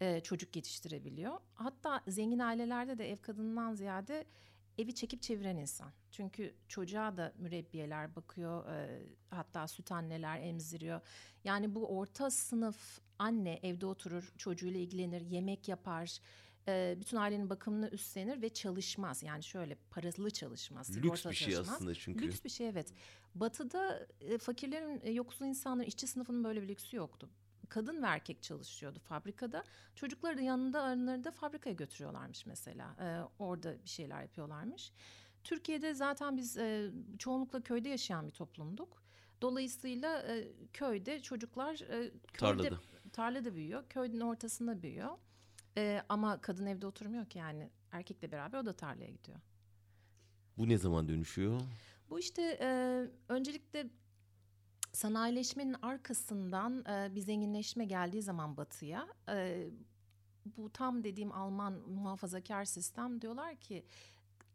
e, 0.00 0.20
çocuk 0.20 0.56
yetiştirebiliyor. 0.56 1.38
Hatta 1.54 2.00
zengin 2.08 2.38
ailelerde 2.38 2.98
de 2.98 3.10
ev 3.10 3.16
kadından 3.16 3.74
ziyade 3.74 4.26
evi 4.78 4.94
çekip 4.94 5.22
çeviren 5.22 5.56
insan. 5.56 5.92
Çünkü 6.10 6.54
çocuğa 6.68 7.16
da 7.16 7.32
mürebbiyeler 7.38 8.16
bakıyor, 8.16 8.68
e, 8.68 9.02
hatta 9.30 9.68
süt 9.68 9.92
anneler 9.92 10.40
emziriyor. 10.40 11.00
Yani 11.44 11.74
bu 11.74 11.98
orta 11.98 12.30
sınıf 12.30 13.00
anne 13.18 13.60
evde 13.62 13.86
oturur, 13.86 14.32
çocuğuyla 14.38 14.80
ilgilenir, 14.80 15.20
yemek 15.20 15.68
yapar, 15.68 16.18
e, 16.68 16.96
bütün 17.00 17.16
ailenin 17.16 17.50
bakımını 17.50 17.88
üstlenir 17.88 18.42
ve 18.42 18.48
çalışmaz. 18.48 19.22
Yani 19.22 19.42
şöyle 19.42 19.76
paralı 19.90 20.30
çalışmaz. 20.30 20.96
Lüks 20.96 21.26
bir 21.26 21.34
şey 21.34 21.54
çalışmaz. 21.54 21.74
aslında 21.76 21.94
çünkü. 21.94 22.26
Lüks 22.26 22.44
bir 22.44 22.50
şey 22.50 22.68
evet. 22.68 22.92
Batı'da 23.34 24.06
e, 24.20 24.38
fakirlerin, 24.38 25.00
e, 25.02 25.10
yoksul 25.10 25.46
insanların, 25.46 25.86
işçi 25.86 26.06
sınıfının 26.06 26.44
böyle 26.44 26.62
bir 26.62 26.68
lüksü 26.68 26.96
yoktu. 26.96 27.28
Kadın 27.68 28.02
ve 28.02 28.06
erkek 28.06 28.42
çalışıyordu 28.42 28.98
fabrikada. 28.98 29.64
Çocukları 29.94 30.38
da 30.38 30.40
yanında 30.40 30.82
aralarında 30.82 31.30
fabrikaya 31.30 31.74
götürüyorlarmış 31.74 32.46
mesela. 32.46 32.96
E, 33.00 33.42
orada 33.42 33.84
bir 33.84 33.88
şeyler 33.88 34.22
yapıyorlarmış. 34.22 34.92
Türkiye'de 35.44 35.94
zaten 35.94 36.36
biz 36.36 36.56
e, 36.56 36.90
çoğunlukla 37.18 37.60
köyde 37.60 37.88
yaşayan 37.88 38.26
bir 38.26 38.32
toplumduk. 38.32 39.02
Dolayısıyla 39.42 40.22
e, 40.22 40.52
köyde 40.72 41.20
çocuklar 41.20 41.74
e, 41.74 42.10
köyde, 42.32 42.38
tarlada. 42.38 42.80
tarlada 43.12 43.54
büyüyor. 43.54 43.84
Köyün 43.88 44.20
ortasında 44.20 44.82
büyüyor. 44.82 45.18
Ee, 45.76 46.02
ama 46.08 46.40
kadın 46.40 46.66
evde 46.66 46.86
oturmuyor 46.86 47.26
ki 47.26 47.38
yani 47.38 47.70
erkekle 47.92 48.32
beraber 48.32 48.58
o 48.58 48.66
da 48.66 48.72
tarlaya 48.72 49.10
gidiyor. 49.10 49.38
Bu 50.58 50.68
ne 50.68 50.78
zaman 50.78 51.08
dönüşüyor? 51.08 51.60
Bu 52.10 52.18
işte 52.18 52.58
e, 52.60 52.68
öncelikle 53.28 53.86
sanayileşmenin 54.92 55.76
arkasından 55.82 56.84
e, 56.84 57.14
bir 57.14 57.20
zenginleşme 57.20 57.84
geldiği 57.84 58.22
zaman 58.22 58.56
batıya 58.56 59.08
e, 59.28 59.66
bu 60.44 60.72
tam 60.72 61.04
dediğim 61.04 61.32
Alman 61.32 61.72
muhafazakar 61.72 62.64
sistem 62.64 63.20
diyorlar 63.20 63.56
ki 63.56 63.84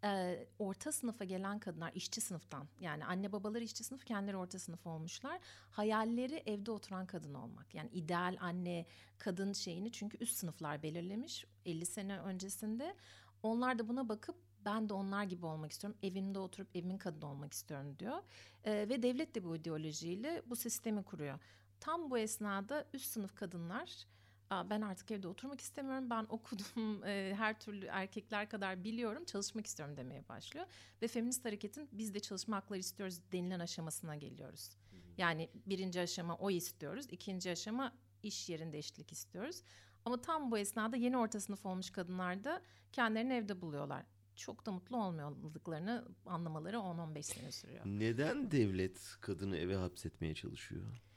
e, 0.03 0.45
orta 0.59 0.91
sınıfa 0.91 1.25
gelen 1.25 1.59
kadınlar 1.59 1.91
işçi 1.95 2.21
sınıftan 2.21 2.67
yani 2.79 3.05
anne 3.05 3.31
babaları 3.31 3.63
işçi 3.63 3.83
sınıf 3.83 4.05
kendileri 4.05 4.37
orta 4.37 4.59
sınıf 4.59 4.87
olmuşlar. 4.87 5.39
Hayalleri 5.71 6.43
evde 6.45 6.71
oturan 6.71 7.05
kadın 7.05 7.33
olmak. 7.33 7.75
Yani 7.75 7.89
ideal 7.89 8.37
anne 8.39 8.85
kadın 9.17 9.53
şeyini 9.53 9.91
çünkü 9.91 10.17
üst 10.17 10.37
sınıflar 10.37 10.83
belirlemiş 10.83 11.45
50 11.65 11.85
sene 11.85 12.19
öncesinde. 12.19 12.95
Onlar 13.43 13.79
da 13.79 13.87
buna 13.87 14.09
bakıp 14.09 14.35
ben 14.65 14.89
de 14.89 14.93
onlar 14.93 15.23
gibi 15.23 15.45
olmak 15.45 15.71
istiyorum. 15.71 15.99
Evimde 16.03 16.39
oturup 16.39 16.75
evimin 16.75 16.97
kadını 16.97 17.25
olmak 17.29 17.53
istiyorum 17.53 17.99
diyor. 17.99 18.17
E, 18.63 18.71
ve 18.89 19.03
devlet 19.03 19.35
de 19.35 19.43
bu 19.43 19.55
ideolojiyle 19.55 20.41
bu 20.45 20.55
sistemi 20.55 21.03
kuruyor. 21.03 21.39
Tam 21.79 22.11
bu 22.11 22.17
esnada 22.17 22.85
üst 22.93 23.05
sınıf 23.05 23.35
kadınlar 23.35 24.05
ben 24.51 24.81
artık 24.81 25.11
evde 25.11 25.27
oturmak 25.27 25.61
istemiyorum. 25.61 26.09
Ben 26.09 26.25
okudum 26.29 27.03
e, 27.05 27.33
her 27.37 27.59
türlü 27.59 27.85
erkekler 27.85 28.49
kadar 28.49 28.83
biliyorum 28.83 29.25
çalışmak 29.25 29.67
istiyorum 29.67 29.97
demeye 29.97 30.27
başlıyor. 30.29 30.65
Ve 31.01 31.07
feminist 31.07 31.45
hareketin 31.45 31.89
biz 31.91 32.13
de 32.13 32.19
çalışma 32.19 32.57
hakları 32.57 32.79
istiyoruz 32.79 33.19
denilen 33.31 33.59
aşamasına 33.59 34.15
geliyoruz. 34.15 34.69
Yani 35.17 35.49
birinci 35.65 36.01
aşama 36.01 36.35
o 36.35 36.51
istiyoruz. 36.51 37.05
ikinci 37.11 37.51
aşama 37.51 37.93
iş 38.23 38.49
yerinde 38.49 38.77
eşitlik 38.77 39.11
istiyoruz. 39.11 39.63
Ama 40.05 40.21
tam 40.21 40.51
bu 40.51 40.57
esnada 40.57 40.95
yeni 40.97 41.17
orta 41.17 41.39
sınıf 41.39 41.65
olmuş 41.65 41.89
kadınlar 41.89 42.43
da 42.43 42.61
kendilerini 42.91 43.33
evde 43.33 43.61
buluyorlar. 43.61 44.05
Çok 44.35 44.65
da 44.65 44.71
mutlu 44.71 44.97
olmadıklarını 44.97 46.05
anlamaları 46.25 46.77
10-15 46.77 47.23
sene 47.23 47.51
sürüyor. 47.51 47.81
Neden 47.85 48.51
devlet 48.51 49.17
kadını 49.21 49.57
eve 49.57 49.75
hapsetmeye 49.75 50.35
çalışıyor? 50.35 51.08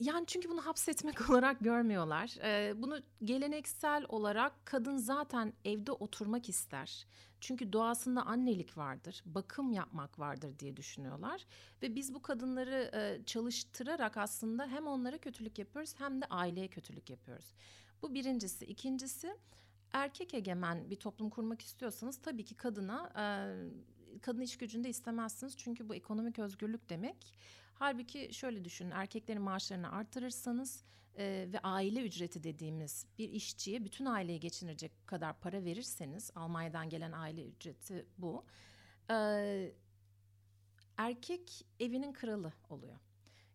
Yani 0.00 0.26
çünkü 0.26 0.50
bunu 0.50 0.66
hapsetmek 0.66 1.30
olarak 1.30 1.60
görmüyorlar. 1.60 2.30
bunu 2.82 3.00
geleneksel 3.24 4.04
olarak 4.08 4.66
kadın 4.66 4.96
zaten 4.96 5.52
evde 5.64 5.92
oturmak 5.92 6.48
ister. 6.48 7.06
Çünkü 7.40 7.72
doğasında 7.72 8.22
annelik 8.22 8.78
vardır, 8.78 9.22
bakım 9.26 9.72
yapmak 9.72 10.18
vardır 10.18 10.58
diye 10.58 10.76
düşünüyorlar. 10.76 11.44
Ve 11.82 11.94
biz 11.94 12.14
bu 12.14 12.22
kadınları 12.22 12.90
çalıştırarak 13.26 14.16
aslında 14.16 14.66
hem 14.66 14.86
onlara 14.86 15.18
kötülük 15.18 15.58
yapıyoruz 15.58 15.94
hem 15.98 16.22
de 16.22 16.26
aileye 16.26 16.68
kötülük 16.68 17.10
yapıyoruz. 17.10 17.54
Bu 18.02 18.14
birincisi. 18.14 18.64
İkincisi 18.64 19.36
erkek 19.92 20.34
egemen 20.34 20.90
bir 20.90 20.96
toplum 20.96 21.30
kurmak 21.30 21.62
istiyorsanız 21.62 22.16
tabii 22.16 22.44
ki 22.44 22.54
kadına 22.54 23.12
kadın 24.22 24.40
iş 24.40 24.58
gücünde 24.58 24.88
istemezsiniz. 24.88 25.56
Çünkü 25.56 25.88
bu 25.88 25.94
ekonomik 25.94 26.38
özgürlük 26.38 26.88
demek. 26.88 27.34
Halbuki 27.74 28.34
şöyle 28.34 28.64
düşünün 28.64 28.90
erkeklerin 28.90 29.42
maaşlarını 29.42 29.92
artırırsanız 29.92 30.84
e, 31.18 31.48
ve 31.52 31.58
aile 31.58 32.02
ücreti 32.02 32.44
dediğimiz 32.44 33.06
bir 33.18 33.28
işçiye 33.28 33.84
bütün 33.84 34.04
aileyi 34.04 34.40
geçindirecek 34.40 35.06
kadar 35.06 35.40
para 35.40 35.64
verirseniz 35.64 36.30
Almanya'dan 36.34 36.88
gelen 36.88 37.12
aile 37.12 37.44
ücreti 37.44 38.06
bu. 38.18 38.44
E, 39.10 39.72
erkek 40.96 41.66
evinin 41.80 42.12
kralı 42.12 42.52
oluyor. 42.70 42.96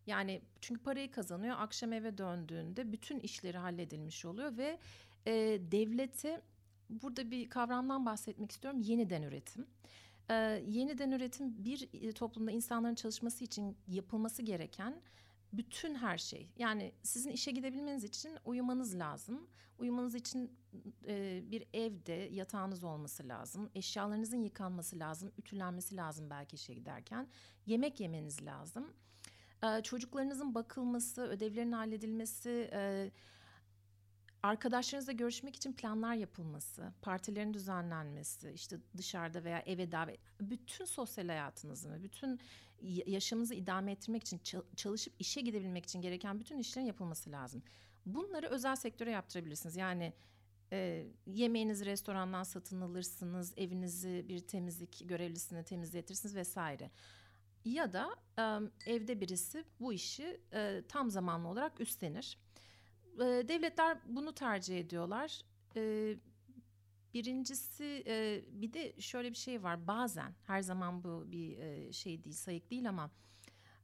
Yani 0.06 0.42
çünkü 0.60 0.82
parayı 0.82 1.10
kazanıyor 1.10 1.56
akşam 1.58 1.92
eve 1.92 2.18
döndüğünde 2.18 2.92
bütün 2.92 3.20
işleri 3.20 3.58
halledilmiş 3.58 4.24
oluyor 4.24 4.56
ve 4.56 4.78
e, 5.26 5.32
devlete 5.72 6.42
burada 6.90 7.30
bir 7.30 7.50
kavramdan 7.50 8.06
bahsetmek 8.06 8.50
istiyorum 8.50 8.80
yeniden 8.80 9.22
üretim. 9.22 9.66
Ee, 10.30 10.62
yeniden 10.66 11.10
üretim 11.10 11.64
bir 11.64 12.12
toplumda 12.12 12.50
insanların 12.50 12.94
çalışması 12.94 13.44
için 13.44 13.76
yapılması 13.88 14.42
gereken 14.42 15.02
bütün 15.52 15.94
her 15.94 16.18
şey. 16.18 16.48
Yani 16.56 16.92
sizin 17.02 17.30
işe 17.30 17.50
gidebilmeniz 17.50 18.04
için 18.04 18.38
uyumanız 18.44 18.98
lazım. 18.98 19.48
Uyumanız 19.78 20.14
için 20.14 20.58
e, 21.06 21.42
bir 21.50 21.66
evde 21.72 22.12
yatağınız 22.12 22.84
olması 22.84 23.28
lazım. 23.28 23.70
Eşyalarınızın 23.74 24.42
yıkanması 24.42 24.98
lazım. 24.98 25.32
Ütülenmesi 25.38 25.96
lazım 25.96 26.30
belki 26.30 26.56
işe 26.56 26.74
giderken. 26.74 27.28
Yemek 27.66 28.00
yemeniz 28.00 28.46
lazım. 28.46 28.92
E, 29.62 29.82
çocuklarınızın 29.82 30.54
bakılması, 30.54 31.22
ödevlerin 31.22 31.72
halledilmesi... 31.72 32.70
E, 32.72 33.10
arkadaşlarınızla 34.42 35.12
görüşmek 35.12 35.56
için 35.56 35.72
planlar 35.72 36.14
yapılması, 36.14 36.92
partilerin 37.02 37.54
düzenlenmesi, 37.54 38.50
işte 38.50 38.78
dışarıda 38.96 39.44
veya 39.44 39.58
eve 39.58 39.92
davet, 39.92 40.20
bütün 40.40 40.84
sosyal 40.84 41.28
hayatınızı 41.28 41.92
ve 41.92 42.02
bütün 42.02 42.40
yaşamınızı 43.06 43.54
idame 43.54 43.92
ettirmek 43.92 44.22
için 44.22 44.40
çalışıp 44.76 45.14
işe 45.18 45.40
gidebilmek 45.40 45.84
için 45.84 46.02
gereken 46.02 46.40
bütün 46.40 46.58
işlerin 46.58 46.86
yapılması 46.86 47.30
lazım. 47.30 47.62
Bunları 48.06 48.46
özel 48.46 48.76
sektöre 48.76 49.10
yaptırabilirsiniz. 49.10 49.76
Yani 49.76 50.12
e, 50.72 51.06
yemeğinizi 51.26 51.86
restorandan 51.86 52.42
satın 52.42 52.80
alırsınız, 52.80 53.54
evinizi 53.56 54.24
bir 54.28 54.40
temizlik 54.40 55.08
görevlisine 55.08 55.64
temizletirsiniz 55.64 56.36
vesaire. 56.36 56.90
Ya 57.64 57.92
da 57.92 58.16
e, 58.38 58.42
evde 58.92 59.20
birisi 59.20 59.64
bu 59.80 59.92
işi 59.92 60.40
e, 60.52 60.82
tam 60.88 61.10
zamanlı 61.10 61.48
olarak 61.48 61.80
üstlenir 61.80 62.38
e, 63.20 63.24
devletler 63.24 63.98
bunu 64.06 64.34
tercih 64.34 64.78
ediyorlar. 64.78 65.42
E, 65.76 66.14
birincisi 67.14 68.04
e, 68.06 68.44
bir 68.52 68.72
de 68.72 69.00
şöyle 69.00 69.30
bir 69.30 69.36
şey 69.36 69.62
var 69.62 69.86
bazen 69.86 70.34
her 70.46 70.62
zaman 70.62 71.04
bu 71.04 71.32
bir 71.32 71.58
e, 71.58 71.92
şey 71.92 72.24
değil 72.24 72.36
sayık 72.36 72.70
değil 72.70 72.88
ama 72.88 73.10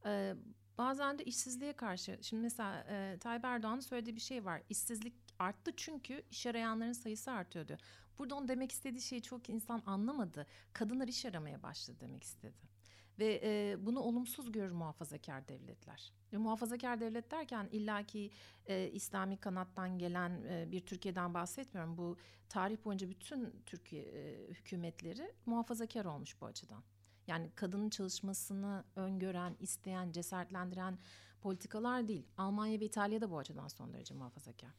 e, 0.07 0.35
bazen 0.78 1.19
de 1.19 1.25
işsizliğe 1.25 1.73
karşı 1.73 2.19
şimdi 2.23 2.43
mesela 2.43 2.87
e, 2.89 3.19
Tayyip 3.21 3.45
Erdoğan'ın 3.45 3.80
söylediği 3.80 4.17
bir 4.17 4.21
şey 4.21 4.45
var 4.45 4.63
işsizlik 4.69 5.15
arttı 5.39 5.73
çünkü 5.76 6.23
iş 6.30 6.47
arayanların 6.47 6.93
sayısı 6.93 7.30
artıyor 7.30 7.69
diyor. 7.69 7.78
Burada 8.19 8.34
onun 8.34 8.49
demek 8.49 8.73
istediği 8.73 9.00
şeyi 9.00 9.23
çok 9.23 9.49
insan 9.49 9.82
anlamadı. 9.87 10.47
Kadınlar 10.73 11.08
iş 11.08 11.26
aramaya 11.26 11.63
başladı 11.63 11.97
demek 12.00 12.25
istedi. 12.25 12.75
Ve 13.19 13.41
e, 13.45 13.76
bunu 13.87 14.00
olumsuz 14.00 14.52
görür 14.52 14.71
muhafazakar 14.71 15.49
devletler. 15.49 16.13
Ve 16.33 16.37
muhafazakar 16.37 17.00
devlet 17.00 17.31
derken 17.31 17.69
illaki 17.73 18.31
e, 18.67 18.91
İslami 18.93 19.37
kanattan 19.37 19.99
gelen 19.99 20.45
e, 20.49 20.73
bir 20.73 20.81
Türkiye'den 20.81 21.35
bahsetmiyorum. 21.35 21.97
Bu 21.97 22.17
tarih 22.49 22.76
boyunca 22.85 23.11
bütün 23.11 23.63
Türkiye 23.67 24.02
e, 24.02 24.49
hükümetleri 24.49 25.33
muhafazakar 25.47 26.05
olmuş 26.05 26.41
bu 26.41 26.47
açıdan. 26.47 26.83
Yani 27.26 27.50
kadının 27.55 27.91
çalışmasını 27.91 28.85
öngören, 28.97 29.57
isteyen, 29.61 30.13
cesaretlendiren 30.13 30.99
politikalar 31.41 32.09
değil. 32.09 32.26
Almanya 32.37 32.81
ve 32.81 32.85
İtalya 32.85 33.21
da 33.21 33.31
bu 33.31 33.39
açıdan 33.39 33.69
son 33.69 33.93
derece 33.93 34.15
muhafazakar. 34.15 34.71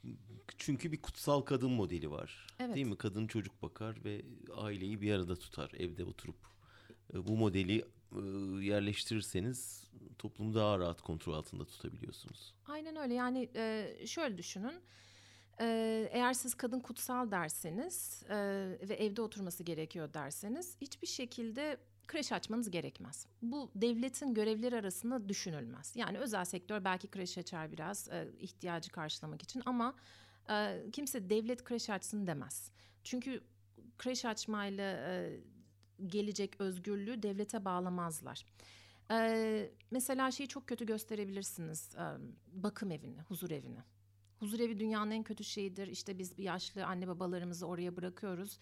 Çünkü 0.58 0.92
bir 0.92 1.02
kutsal 1.02 1.42
kadın 1.42 1.72
modeli 1.72 2.12
var. 2.12 2.48
Evet. 2.60 2.76
Değil 2.76 2.88
mi? 2.88 2.98
Kadın 2.98 3.28
çocuk 3.28 3.62
bakar 3.62 4.04
ve 4.04 4.22
aileyi 4.56 5.02
bir 5.02 5.14
arada 5.14 5.36
tutar 5.36 5.72
evde 5.78 6.04
oturup. 6.04 6.36
E, 7.14 7.28
bu 7.28 7.38
modeli 7.38 7.86
yerleştirirseniz 8.62 9.88
toplumu 10.18 10.56
daha 10.56 10.80
rahat 10.80 11.02
kontrol 11.02 11.34
altında 11.34 11.66
tutabiliyorsunuz. 11.66 12.54
Aynen 12.66 12.96
öyle 12.96 13.14
yani 13.14 13.50
e, 13.56 13.96
şöyle 14.08 14.38
düşünün. 14.38 14.82
Eğer 15.60 16.34
siz 16.34 16.56
kadın 16.56 16.80
kutsal 16.80 17.32
derseniz 17.32 18.24
ve 18.90 18.96
evde 19.00 19.22
oturması 19.22 19.64
gerekiyor 19.64 20.14
derseniz 20.14 20.78
hiçbir 20.82 21.08
şekilde 21.08 21.78
kreş 22.08 22.32
açmanız 22.32 22.72
gerekmez. 22.72 23.28
Bu 23.42 23.72
devletin 23.76 24.34
görevleri 24.34 24.76
arasında 24.76 25.30
düşünülmez. 25.30 25.94
Yani 25.96 26.18
özel 26.18 26.46
sektör 26.46 26.84
belki 26.84 27.08
kreş 27.08 27.38
açar 27.38 27.72
biraz 27.72 28.10
ihtiyacı 28.40 28.92
karşılamak 28.92 29.44
için 29.44 29.64
ama 29.66 29.96
kimse 30.92 31.30
devlet 31.30 31.64
kreş 31.64 31.90
açsın 31.90 32.28
demez. 32.28 32.72
Çünkü 33.04 33.42
kreş 33.98 34.26
açmayla 34.26 35.20
gelecek 36.06 36.62
özgürlüğü 36.62 37.24
devlete 37.24 37.66
bağlamazlar. 37.66 38.46
Ee, 39.12 39.72
mesela 39.92 40.32
şeyi 40.32 40.48
çok 40.48 40.68
kötü 40.68 40.86
gösterebilirsiniz. 40.86 41.96
Ee, 41.96 42.02
bakım 42.54 42.92
evini, 42.92 43.22
huzur 43.22 43.52
evini. 43.52 43.80
Huzur 44.40 44.60
evi 44.60 44.80
dünyanın 44.80 45.12
en 45.12 45.24
kötü 45.24 45.44
şeyidir. 45.44 45.88
İşte 45.88 46.20
biz 46.20 46.38
bir 46.38 46.44
yaşlı 46.44 46.86
anne 46.86 47.08
babalarımızı 47.08 47.68
oraya 47.68 47.98
bırakıyoruz. 47.98 48.60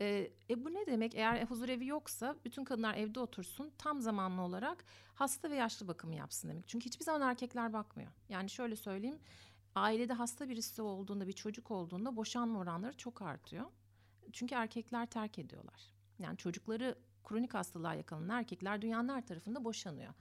Ee, 0.00 0.30
e 0.50 0.64
bu 0.64 0.74
ne 0.74 0.86
demek? 0.86 1.14
Eğer 1.14 1.46
huzur 1.46 1.68
evi 1.68 1.86
yoksa 1.86 2.36
bütün 2.44 2.64
kadınlar 2.64 2.94
evde 2.94 3.20
otursun 3.20 3.72
tam 3.78 4.00
zamanlı 4.00 4.42
olarak 4.42 4.84
hasta 5.14 5.50
ve 5.50 5.56
yaşlı 5.56 5.88
bakımı 5.88 6.14
yapsın 6.14 6.48
demek. 6.48 6.68
Çünkü 6.68 6.86
hiçbir 6.86 7.04
zaman 7.04 7.28
erkekler 7.28 7.72
bakmıyor. 7.72 8.10
Yani 8.28 8.50
şöyle 8.50 8.76
söyleyeyim. 8.76 9.18
Ailede 9.74 10.12
hasta 10.12 10.48
birisi 10.48 10.82
olduğunda 10.82 11.26
bir 11.26 11.32
çocuk 11.32 11.70
olduğunda 11.70 12.16
boşanma 12.16 12.58
oranları 12.58 12.96
çok 12.96 13.22
artıyor. 13.22 13.64
Çünkü 14.32 14.54
erkekler 14.54 15.06
terk 15.06 15.38
ediyorlar. 15.38 15.97
Yani 16.18 16.36
çocukları 16.36 16.98
kronik 17.24 17.54
hastalığa 17.54 17.94
yakalanan 17.94 18.38
erkekler 18.38 18.82
dünyanın 18.82 19.08
her 19.08 19.26
tarafında 19.26 19.64
boşanıyor. 19.64 20.14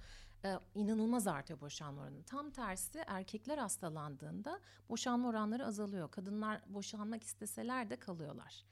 Ee, 0.45 0.55
inanılmaz 0.75 1.27
artıyor 1.27 1.61
boşanma 1.61 2.01
oranı. 2.01 2.23
Tam 2.23 2.51
tersi 2.51 3.03
erkekler 3.07 3.57
hastalandığında 3.57 4.59
boşanma 4.89 5.27
oranları 5.29 5.65
azalıyor. 5.65 6.11
Kadınlar 6.11 6.61
boşanmak 6.67 7.23
isteseler 7.23 7.89
de 7.89 7.95
kalıyorlar 7.95 8.65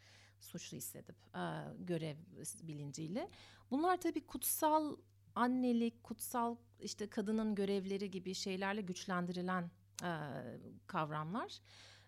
suçlu 0.46 0.78
hissedip 0.78 1.16
e, 1.36 1.44
görev 1.80 2.16
bilinciyle. 2.64 3.30
Bunlar 3.72 4.02
tabii 4.02 4.28
kutsal 4.28 4.98
annelik, 5.36 6.04
kutsal 6.04 6.56
işte 6.80 7.10
kadının 7.10 7.56
görevleri 7.56 8.12
gibi 8.12 8.34
şeylerle 8.34 8.82
güçlendirilen 8.82 9.72
e, 10.04 10.12
kavramlar. 10.88 11.60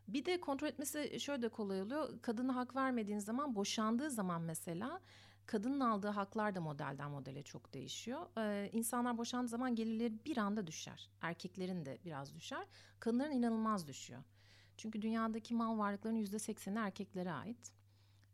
Bir 0.08 0.26
de 0.26 0.42
kontrol 0.42 0.68
etmesi 0.68 1.20
şöyle 1.20 1.42
de 1.42 1.50
kolay 1.50 1.82
oluyor. 1.82 2.22
Kadına 2.22 2.56
hak 2.56 2.76
vermediğin 2.76 3.20
zaman 3.20 3.56
boşandığı 3.56 4.12
zaman 4.12 4.42
mesela 4.42 5.02
kadının 5.46 5.80
aldığı 5.80 6.08
haklar 6.08 6.56
da 6.56 6.62
modelden 6.62 7.12
modele 7.12 7.44
çok 7.44 7.74
değişiyor. 7.74 8.28
Ee, 8.38 8.70
insanlar 8.74 9.18
boşandığı 9.18 9.48
zaman 9.48 9.76
gelirleri 9.76 10.26
bir 10.26 10.38
anda 10.38 10.68
düşer. 10.68 11.10
Erkeklerin 11.22 11.86
de 11.86 11.98
biraz 12.06 12.36
düşer. 12.36 12.68
Kadınların 13.00 13.32
inanılmaz 13.32 13.88
düşüyor. 13.88 14.24
Çünkü 14.78 15.02
dünyadaki 15.02 15.54
mal 15.54 15.78
varlıklarının 15.78 16.20
yüzde 16.20 16.40
sekseni 16.40 16.80
erkeklere 16.80 17.32
ait. 17.32 17.74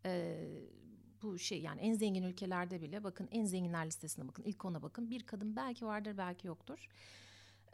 Ee, 0.05 0.63
bu 1.21 1.39
şey 1.39 1.61
yani 1.61 1.81
en 1.81 1.93
zengin 1.93 2.23
ülkelerde 2.23 2.81
bile 2.81 3.03
bakın 3.03 3.27
en 3.31 3.45
zenginler 3.45 3.85
listesine 3.85 4.27
bakın 4.27 4.43
ilk 4.43 4.65
ona 4.65 4.81
bakın 4.81 5.09
bir 5.09 5.23
kadın 5.25 5.55
belki 5.55 5.85
vardır 5.85 6.17
belki 6.17 6.47
yoktur. 6.47 6.87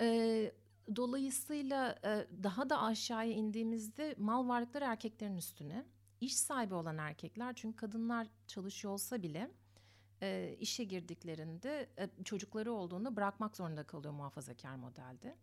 Ee, 0.01 0.51
dolayısıyla 0.95 1.95
daha 2.43 2.69
da 2.69 2.81
aşağıya 2.81 3.33
indiğimizde 3.33 4.15
mal 4.17 4.47
varlıkları 4.47 4.85
erkeklerin 4.85 5.37
üstüne. 5.37 5.85
İş 6.21 6.35
sahibi 6.35 6.73
olan 6.73 6.97
erkekler 6.97 7.53
çünkü 7.55 7.75
kadınlar 7.75 8.27
çalışıyor 8.47 8.93
olsa 8.93 9.21
bile 9.21 9.51
işe 10.59 10.83
girdiklerinde 10.83 11.89
çocukları 12.23 12.73
olduğunda 12.73 13.15
bırakmak 13.15 13.55
zorunda 13.55 13.83
kalıyor 13.83 14.13
muhafazakar 14.13 14.75
modelde. 14.75 15.37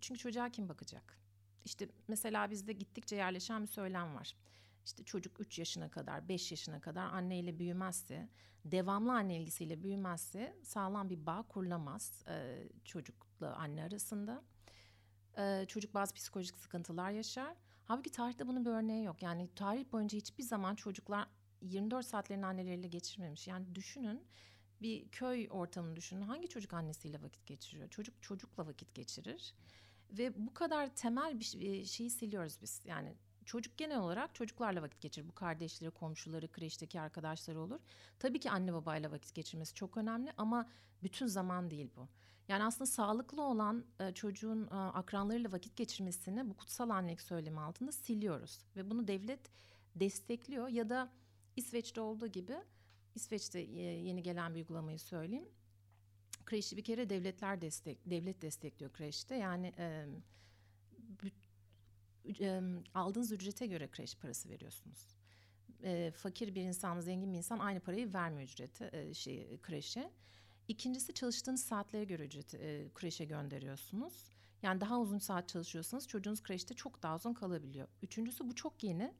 Çünkü 0.00 0.20
çocuğa 0.20 0.50
kim 0.50 0.68
bakacak? 0.68 1.18
İşte 1.64 1.88
mesela 2.08 2.50
bizde 2.50 2.72
gittikçe 2.72 3.16
yerleşen 3.16 3.62
bir 3.62 3.66
söylem 3.66 4.14
var. 4.14 4.36
İşte 4.84 5.04
çocuk 5.04 5.40
3 5.40 5.58
yaşına 5.58 5.90
kadar, 5.90 6.28
5 6.28 6.50
yaşına 6.50 6.80
kadar 6.80 7.04
anneyle 7.04 7.58
büyümezse, 7.58 8.28
devamlı 8.64 9.12
anne 9.12 9.36
ilgisiyle 9.36 9.82
büyümezse 9.82 10.56
sağlam 10.62 11.10
bir 11.10 11.26
bağ 11.26 11.42
kurulamaz 11.42 12.22
e, 12.28 12.68
çocukla 13.34 13.56
anne 13.56 13.82
arasında. 13.82 14.42
E, 15.38 15.64
çocuk 15.68 15.94
bazı 15.94 16.14
psikolojik 16.14 16.58
sıkıntılar 16.58 17.10
yaşar. 17.10 17.56
Halbuki 17.84 18.10
tarihte 18.10 18.46
bunun 18.46 18.64
bir 18.64 18.70
örneği 18.70 19.04
yok. 19.04 19.22
Yani 19.22 19.48
tarih 19.56 19.92
boyunca 19.92 20.18
hiçbir 20.18 20.42
zaman 20.42 20.74
çocuklar 20.74 21.28
24 21.62 22.06
saatlerini 22.06 22.46
anneleriyle 22.46 22.88
geçirmemiş. 22.88 23.48
Yani 23.48 23.74
düşünün 23.74 24.22
bir 24.82 25.08
köy 25.08 25.48
ortamını 25.50 25.96
düşünün. 25.96 26.22
Hangi 26.22 26.48
çocuk 26.48 26.72
annesiyle 26.72 27.22
vakit 27.22 27.46
geçiriyor? 27.46 27.88
Çocuk 27.88 28.22
çocukla 28.22 28.66
vakit 28.66 28.94
geçirir. 28.94 29.54
Ve 30.10 30.46
bu 30.46 30.54
kadar 30.54 30.94
temel 30.94 31.40
bir 31.40 31.44
şeyi 31.84 32.10
siliyoruz 32.10 32.58
biz. 32.62 32.82
Yani 32.84 33.14
çocuk 33.44 33.76
genel 33.78 33.98
olarak 33.98 34.34
çocuklarla 34.34 34.82
vakit 34.82 35.00
geçirir. 35.00 35.28
Bu 35.28 35.32
kardeşleri, 35.34 35.90
komşuları, 35.90 36.48
kreşteki 36.52 37.00
arkadaşları 37.00 37.60
olur. 37.60 37.80
Tabii 38.18 38.40
ki 38.40 38.50
anne 38.50 38.72
babayla 38.72 39.10
vakit 39.10 39.34
geçirmesi 39.34 39.74
çok 39.74 39.96
önemli 39.96 40.32
ama 40.36 40.68
bütün 41.02 41.26
zaman 41.26 41.70
değil 41.70 41.90
bu. 41.96 42.08
Yani 42.48 42.64
aslında 42.64 42.86
sağlıklı 42.86 43.42
olan 43.42 43.84
e, 44.00 44.12
çocuğun 44.12 44.66
e, 44.66 44.74
akranlarıyla 44.74 45.52
vakit 45.52 45.76
geçirmesini 45.76 46.50
bu 46.50 46.54
kutsal 46.54 46.90
annelik 46.90 47.20
söylemi 47.20 47.60
altında 47.60 47.92
siliyoruz. 47.92 48.58
Ve 48.76 48.90
bunu 48.90 49.08
devlet 49.08 49.40
destekliyor 49.94 50.68
ya 50.68 50.88
da 50.88 51.10
İsveç'te 51.56 52.00
olduğu 52.00 52.26
gibi 52.26 52.56
İsveç'te 53.14 53.60
yeni 53.60 54.22
gelen 54.22 54.54
bir 54.54 54.60
uygulamayı 54.60 54.98
söyleyeyim. 54.98 55.48
Kreşi 56.44 56.76
bir 56.76 56.84
kere 56.84 57.10
devletler 57.10 57.60
destek 57.60 58.10
devlet 58.10 58.42
destekliyor 58.42 58.92
kreşte. 58.92 59.34
Yani 59.34 59.72
e, 59.78 60.06
e, 62.40 62.60
aldığınız 62.94 63.32
ücrete 63.32 63.66
göre 63.66 63.88
kreş 63.88 64.16
parası 64.16 64.48
veriyorsunuz. 64.48 65.06
E, 65.82 66.10
fakir 66.16 66.54
bir 66.54 66.62
insan, 66.62 67.00
zengin 67.00 67.32
bir 67.32 67.38
insan 67.38 67.58
aynı 67.58 67.80
parayı 67.80 68.14
vermiyor 68.14 68.48
ücrete 68.48 68.90
e, 68.92 69.14
şey 69.14 69.58
kreşe. 69.62 70.10
İkincisi 70.68 71.14
çalıştığınız 71.14 71.64
saatlere 71.64 72.04
göre 72.04 72.24
ücret 72.24 72.54
e, 72.54 72.88
kreşe 72.94 73.24
gönderiyorsunuz. 73.24 74.30
Yani 74.62 74.80
daha 74.80 75.00
uzun 75.00 75.18
saat 75.18 75.48
çalışıyorsanız 75.48 76.08
çocuğunuz 76.08 76.42
kreşte 76.42 76.74
çok 76.74 77.02
daha 77.02 77.16
uzun 77.16 77.34
kalabiliyor. 77.34 77.88
Üçüncüsü 78.02 78.48
bu 78.48 78.54
çok 78.54 78.84
yeni. 78.84 79.14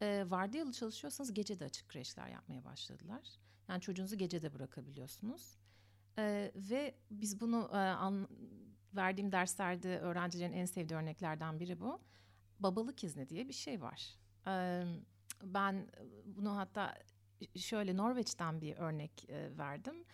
E, 0.00 0.24
vardiyalı 0.28 0.72
çalışıyorsanız 0.72 1.34
gece 1.34 1.60
de 1.60 1.64
açık 1.64 1.88
kreşler 1.88 2.28
yapmaya 2.28 2.64
başladılar. 2.64 3.22
Yani 3.68 3.80
çocuğunuzu 3.80 4.18
gece 4.18 4.42
de 4.42 4.54
bırakabiliyorsunuz. 4.54 5.58
E, 6.18 6.52
ve 6.54 6.94
biz 7.10 7.40
bunu 7.40 7.68
e, 7.72 7.76
an, 7.76 8.28
verdiğim 8.94 9.32
derslerde 9.32 9.98
öğrencilerin 9.98 10.52
en 10.52 10.64
sevdiği 10.64 10.98
örneklerden 10.98 11.60
biri 11.60 11.80
bu. 11.80 12.00
Babalık 12.60 13.04
izni 13.04 13.28
diye 13.28 13.48
bir 13.48 13.52
şey 13.52 13.82
var. 13.82 14.16
E, 14.46 14.84
ben 15.42 15.88
bunu 16.24 16.56
hatta 16.56 16.94
şöyle 17.56 17.96
Norveç'ten 17.96 18.60
bir 18.60 18.76
örnek 18.76 19.30
e, 19.30 19.58
verdim. 19.58 20.04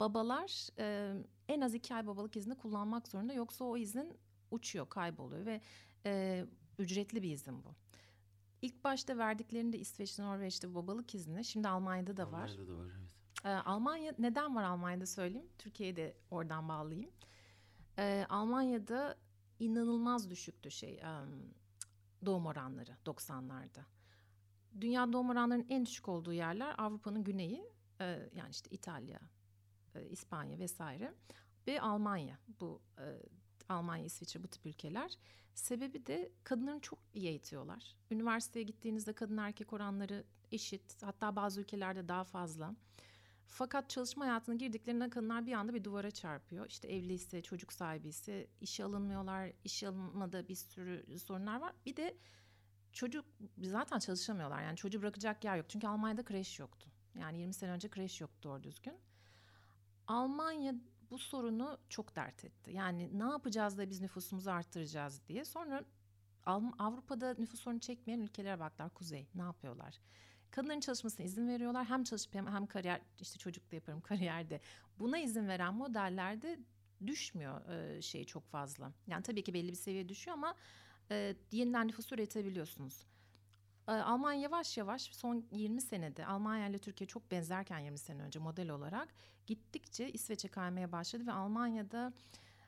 Babalar 0.00 0.68
e, 0.78 1.14
en 1.48 1.60
az 1.60 1.74
iki 1.74 1.94
ay 1.94 2.06
babalık 2.06 2.36
izni 2.36 2.54
kullanmak 2.54 3.08
zorunda 3.08 3.32
yoksa 3.32 3.64
o 3.64 3.76
izin 3.76 4.18
uçuyor, 4.50 4.88
kayboluyor 4.88 5.46
ve 5.46 5.60
e, 6.06 6.44
ücretli 6.78 7.22
bir 7.22 7.30
izin 7.30 7.64
bu. 7.64 7.74
İlk 8.62 8.84
başta 8.84 9.18
verdiklerinde 9.18 9.78
İsveç'te, 9.78 10.22
Norveç'te 10.22 10.74
babalık 10.74 11.14
izni. 11.14 11.44
Şimdi 11.44 11.68
Almanya'da 11.68 12.16
da 12.16 12.32
var. 12.32 12.48
Almanya'da 12.48 12.68
da 12.68 12.78
var 12.78 12.86
evet. 12.98 13.08
Ee, 13.44 13.48
Almanya 13.48 14.14
neden 14.18 14.56
var 14.56 14.62
Almanya'da 14.62 15.06
söyleyeyim. 15.06 15.48
Türkiye'ye 15.58 15.96
de 15.96 16.16
oradan 16.30 16.68
bağlayayım. 16.68 17.10
Ee, 17.98 18.26
Almanya'da 18.28 19.16
inanılmaz 19.58 20.30
düşüktü 20.30 20.70
şey 20.70 21.00
um, 21.02 21.54
doğum 22.26 22.46
oranları 22.46 22.96
90'larda. 23.06 23.82
Dünya 24.80 25.12
doğum 25.12 25.30
oranlarının 25.30 25.66
en 25.68 25.86
düşük 25.86 26.08
olduğu 26.08 26.32
yerler 26.32 26.74
Avrupa'nın 26.78 27.24
güneyi. 27.24 27.72
E, 28.00 28.04
yani 28.34 28.50
işte 28.50 28.70
İtalya, 28.70 29.20
e, 29.94 30.08
İspanya 30.08 30.58
vesaire 30.58 31.14
ve 31.66 31.80
Almanya. 31.80 32.38
Bu 32.60 32.82
e, 32.98 33.06
Almanya, 33.68 34.04
İsviçre 34.04 34.42
bu 34.42 34.48
tip 34.48 34.66
ülkeler. 34.66 35.18
Sebebi 35.54 36.06
de 36.06 36.32
kadınların 36.44 36.80
çok 36.80 36.98
iyi 37.14 37.28
eğitiyorlar. 37.28 37.96
Üniversiteye 38.10 38.62
gittiğinizde 38.62 39.12
kadın 39.12 39.36
erkek 39.36 39.72
oranları 39.72 40.24
eşit. 40.52 41.02
Hatta 41.02 41.36
bazı 41.36 41.60
ülkelerde 41.60 42.08
daha 42.08 42.24
fazla. 42.24 42.74
Fakat 43.46 43.90
çalışma 43.90 44.24
hayatına 44.24 44.54
girdiklerinde 44.54 45.10
kadınlar 45.10 45.46
bir 45.46 45.52
anda 45.52 45.74
bir 45.74 45.84
duvara 45.84 46.10
çarpıyor. 46.10 46.66
İşte 46.66 46.88
evliyse, 46.88 47.42
çocuk 47.42 47.72
sahibi 47.72 48.08
ise 48.08 48.46
işe 48.60 48.84
alınmıyorlar. 48.84 49.52
İşe 49.64 49.88
alınmada 49.88 50.48
bir 50.48 50.54
sürü 50.54 51.18
sorunlar 51.18 51.60
var. 51.60 51.72
Bir 51.86 51.96
de 51.96 52.16
çocuk 52.92 53.24
zaten 53.62 53.98
çalışamıyorlar. 53.98 54.62
Yani 54.62 54.76
çocuğu 54.76 55.02
bırakacak 55.02 55.44
yer 55.44 55.56
yok. 55.56 55.66
Çünkü 55.68 55.86
Almanya'da 55.86 56.24
kreş 56.24 56.58
yoktu. 56.58 56.90
Yani 57.14 57.38
20 57.40 57.54
sene 57.54 57.70
önce 57.70 57.88
kreş 57.88 58.20
yoktu 58.20 58.38
doğru 58.42 58.62
düzgün. 58.62 58.94
Almanya 60.08 60.74
bu 61.10 61.18
sorunu 61.18 61.78
çok 61.88 62.16
dert 62.16 62.44
etti. 62.44 62.70
Yani 62.72 63.18
ne 63.18 63.22
yapacağız 63.22 63.78
da 63.78 63.90
biz 63.90 64.00
nüfusumuzu 64.00 64.50
arttıracağız 64.50 65.22
diye. 65.28 65.44
Sonra 65.44 65.84
Avrupa'da 66.78 67.34
nüfus 67.38 67.60
sorunu 67.60 67.80
çekmeyen 67.80 68.20
ülkelere 68.20 68.60
baktılar. 68.60 68.90
Kuzey 68.90 69.26
ne 69.34 69.42
yapıyorlar? 69.42 69.98
Kadınların 70.50 70.80
çalışmasına 70.80 71.26
izin 71.26 71.48
veriyorlar. 71.48 71.84
Hem 71.84 72.04
çalışıp 72.04 72.34
hem, 72.34 72.46
hem 72.46 72.66
kariyer 72.66 73.00
işte 73.20 73.38
çocuk 73.38 73.70
da 73.70 73.76
yaparım 73.76 74.00
kariyerde. 74.08 74.60
Buna 74.98 75.18
izin 75.18 75.48
veren 75.48 75.74
modellerde 75.74 76.58
düşmüyor 77.06 77.68
e, 77.70 78.02
şey 78.02 78.24
çok 78.24 78.46
fazla. 78.46 78.92
Yani 79.06 79.22
tabii 79.22 79.42
ki 79.44 79.54
belli 79.54 79.68
bir 79.68 79.76
seviye 79.76 80.08
düşüyor 80.08 80.36
ama 80.36 80.54
e, 81.10 81.36
yeniden 81.52 81.88
nüfus 81.88 82.12
üretebiliyorsunuz. 82.12 83.06
E, 83.88 83.92
Almanya 83.92 84.40
yavaş 84.40 84.76
yavaş 84.76 85.02
son 85.02 85.44
20 85.52 85.80
senede 85.80 86.26
Almanya 86.26 86.68
ile 86.68 86.78
Türkiye 86.78 87.08
çok 87.08 87.30
benzerken 87.30 87.78
20 87.78 87.98
sene 87.98 88.22
önce 88.22 88.38
model 88.38 88.70
olarak 88.70 89.08
gittikçe 89.46 90.10
İsveç'e 90.10 90.48
kaymaya 90.48 90.92
başladı 90.92 91.26
ve 91.26 91.32
Almanya'da 91.32 92.12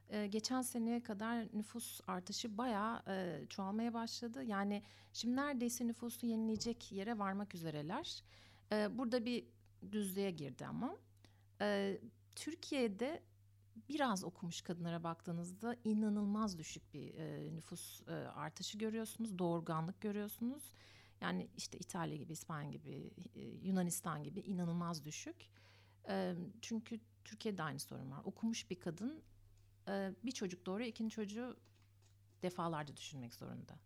e, 0.08 0.26
geçen 0.26 0.62
seneye 0.62 1.02
kadar 1.02 1.46
nüfus 1.52 2.00
artışı 2.06 2.58
bayağı 2.58 3.02
e, 3.08 3.46
çoğalmaya 3.48 3.94
başladı. 3.94 4.42
Yani 4.42 4.82
şimdi 5.12 5.36
neredeyse 5.36 5.86
nüfusu 5.86 6.26
yenileyecek 6.26 6.92
yere 6.92 7.18
varmak 7.18 7.54
üzereler. 7.54 8.22
E, 8.72 8.98
burada 8.98 9.24
bir 9.24 9.44
düzlüğe 9.92 10.30
girdi 10.30 10.66
ama. 10.66 10.96
Türkiye'de 12.36 13.22
biraz 13.88 14.24
okumuş 14.24 14.62
kadınlara 14.62 15.04
baktığınızda 15.04 15.76
inanılmaz 15.84 16.58
düşük 16.58 16.94
bir 16.94 17.14
e, 17.14 17.56
nüfus 17.56 18.02
e, 18.08 18.12
artışı 18.12 18.78
görüyorsunuz. 18.78 19.38
Doğurganlık 19.38 20.00
görüyorsunuz. 20.00 20.62
Yani 21.20 21.48
işte 21.56 21.78
İtalya 21.78 22.16
gibi, 22.16 22.32
İspanya 22.32 22.70
gibi, 22.70 23.10
e, 23.34 23.40
Yunanistan 23.40 24.22
gibi 24.22 24.40
inanılmaz 24.40 25.04
düşük. 25.04 25.36
E, 26.08 26.34
çünkü 26.60 27.00
Türkiye'de 27.24 27.62
aynı 27.62 27.78
sorun 27.78 28.10
var. 28.10 28.20
Okumuş 28.24 28.70
bir 28.70 28.80
kadın 28.80 29.22
e, 29.88 30.12
bir 30.24 30.32
çocuk 30.32 30.66
doğuruyor, 30.66 30.88
ikinci 30.88 31.14
çocuğu 31.14 31.56
defalarca 32.42 32.96
düşünmek 32.96 33.34
zorunda. 33.34 33.78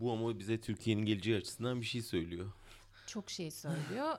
Bu 0.00 0.12
ama 0.12 0.38
bize 0.38 0.60
Türkiye'nin 0.60 1.04
geleceği 1.04 1.36
açısından 1.36 1.80
bir 1.80 1.86
şey 1.86 2.02
söylüyor. 2.02 2.52
Çok 3.06 3.30
şey 3.30 3.50
söylüyor. 3.50 4.16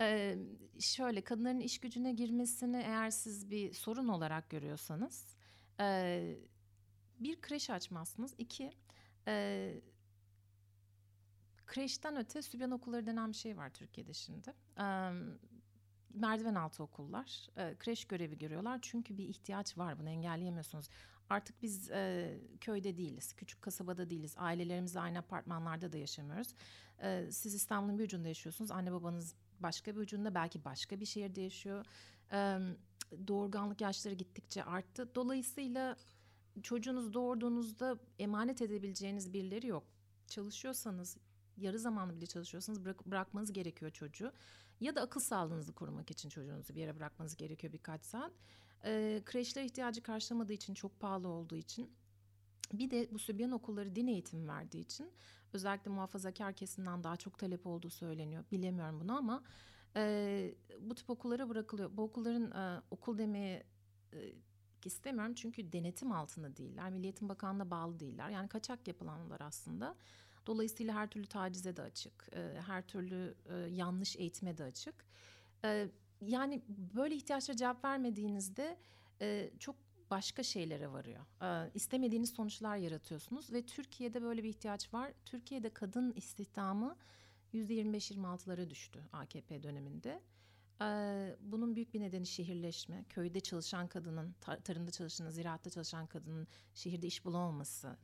ee, 0.00 0.38
şöyle 0.80 1.20
kadınların 1.20 1.60
iş 1.60 1.78
gücüne 1.78 2.12
girmesini 2.12 2.76
eğer 2.76 3.10
siz 3.10 3.50
bir 3.50 3.72
sorun 3.72 4.08
olarak 4.08 4.50
görüyorsanız 4.50 5.26
e, 5.80 6.36
bir 7.20 7.40
kreş 7.40 7.70
açmazsınız. 7.70 8.34
İki 8.38 8.72
e, 9.28 9.74
kreşten 11.72 12.16
öte 12.16 12.42
sübyan 12.42 12.70
okulları 12.70 13.06
denen 13.06 13.30
bir 13.30 13.36
şey 13.36 13.56
var 13.56 13.70
Türkiye'de 13.70 14.14
şimdi. 14.14 14.54
Merdiven 16.14 16.54
altı 16.54 16.82
okullar 16.82 17.48
kreş 17.78 18.04
görevi 18.04 18.38
görüyorlar 18.38 18.78
çünkü 18.82 19.18
bir 19.18 19.28
ihtiyaç 19.28 19.78
var 19.78 19.98
bunu 19.98 20.08
engelleyemiyorsunuz. 20.08 20.88
Artık 21.30 21.62
biz 21.62 21.90
e, 21.90 22.34
köyde 22.60 22.96
değiliz, 22.96 23.32
küçük 23.32 23.62
kasabada 23.62 24.10
değiliz, 24.10 24.34
ailelerimiz 24.38 24.96
aynı 24.96 25.18
apartmanlarda 25.18 25.92
da 25.92 25.98
yaşamıyoruz. 25.98 26.54
E, 27.02 27.28
siz 27.30 27.54
İstanbul'un 27.54 27.98
bir 27.98 28.04
ucunda 28.04 28.28
yaşıyorsunuz, 28.28 28.70
anne 28.70 28.92
babanız 28.92 29.34
başka 29.60 29.96
bir 29.96 30.00
ucunda, 30.00 30.34
belki 30.34 30.64
başka 30.64 31.00
bir 31.00 31.06
şehirde 31.06 31.40
yaşıyor. 31.40 31.86
E, 32.32 32.58
doğurganlık 33.28 33.80
yaşları 33.80 34.14
gittikçe 34.14 34.64
arttı. 34.64 35.14
Dolayısıyla 35.14 35.96
çocuğunuz 36.62 37.14
doğurduğunuzda 37.14 37.98
emanet 38.18 38.62
edebileceğiniz 38.62 39.32
birileri 39.32 39.66
yok. 39.66 39.84
Çalışıyorsanız 40.28 41.16
yarı 41.62 41.78
zamanlı 41.78 42.16
bile 42.16 42.26
çalışıyorsanız 42.26 42.84
bırak, 42.84 43.06
bırakmanız 43.06 43.52
gerekiyor 43.52 43.90
çocuğu. 43.90 44.32
Ya 44.80 44.96
da 44.96 45.00
akıl 45.00 45.20
sağlığınızı 45.20 45.72
korumak 45.72 46.10
için 46.10 46.28
çocuğunuzu 46.28 46.74
bir 46.74 46.80
yere 46.80 46.96
bırakmanız 46.96 47.36
gerekiyor 47.36 47.72
birkaç 47.72 48.04
saat. 48.04 48.32
E, 48.84 49.22
kreşler 49.24 49.64
ihtiyacı 49.64 50.02
karşılamadığı 50.02 50.52
için 50.52 50.74
çok 50.74 51.00
pahalı 51.00 51.28
olduğu 51.28 51.56
için 51.56 51.90
bir 52.72 52.90
de 52.90 53.08
bu 53.12 53.18
Sübyan 53.18 53.50
okulları 53.50 53.96
din 53.96 54.06
eğitimi 54.06 54.48
verdiği 54.48 54.80
için 54.80 55.10
özellikle 55.52 55.90
muhafazakar 55.90 56.52
kesimden 56.52 57.04
daha 57.04 57.16
çok 57.16 57.38
talep 57.38 57.66
olduğu 57.66 57.90
söyleniyor. 57.90 58.44
Bilemiyorum 58.52 59.00
bunu 59.00 59.16
ama 59.16 59.42
e, 59.96 60.54
bu 60.80 60.94
tip 60.94 61.10
okullara 61.10 61.48
bırakılıyor. 61.48 61.96
Bu 61.96 62.02
okulların 62.02 62.50
e, 62.50 62.82
okul 62.90 63.18
demeye 63.18 63.66
e, 64.12 64.32
istemiyorum 64.84 65.34
çünkü 65.34 65.72
denetim 65.72 66.12
altında 66.12 66.56
değiller. 66.56 66.90
Milliyetin 66.90 67.28
Bakanlığı'na 67.28 67.70
bağlı 67.70 68.00
değiller. 68.00 68.30
Yani 68.30 68.48
kaçak 68.48 68.88
yapılanlar 68.88 69.40
aslında. 69.40 69.96
Dolayısıyla 70.46 70.94
her 70.94 71.10
türlü 71.10 71.26
tacize 71.26 71.76
de 71.76 71.82
açık. 71.82 72.28
E, 72.36 72.60
her 72.66 72.86
türlü 72.86 73.34
e, 73.48 73.54
yanlış 73.54 74.16
eğitime 74.16 74.58
de 74.58 74.64
açık. 74.64 74.94
E, 75.64 75.88
yani 76.20 76.62
böyle 76.68 77.14
ihtiyaçlara 77.14 77.56
cevap 77.56 77.84
vermediğinizde 77.84 78.78
e, 79.20 79.50
çok 79.58 79.76
başka 80.12 80.42
şeylere 80.42 80.92
varıyor. 80.92 81.24
Ee, 81.42 81.70
istemediğiniz 81.74 82.30
sonuçlar 82.30 82.76
yaratıyorsunuz 82.76 83.52
ve 83.52 83.66
Türkiye'de 83.66 84.22
böyle 84.22 84.42
bir 84.42 84.48
ihtiyaç 84.48 84.94
var. 84.94 85.12
Türkiye'de 85.24 85.70
kadın 85.70 86.12
istihdamı 86.12 86.96
%25-26'lara 87.54 88.70
düştü 88.70 89.00
AKP 89.12 89.62
döneminde. 89.62 90.22
Bunun 91.40 91.76
büyük 91.76 91.94
bir 91.94 92.00
nedeni 92.00 92.26
şehirleşme. 92.26 93.04
Köyde 93.08 93.40
çalışan 93.40 93.86
kadının, 93.86 94.34
tarımda 94.64 94.90
çalışan, 94.90 95.30
ziraatta 95.30 95.70
çalışan 95.70 96.06
kadının 96.06 96.46
şehirde 96.74 97.06
iş 97.06 97.24
bulamaması, 97.24 97.96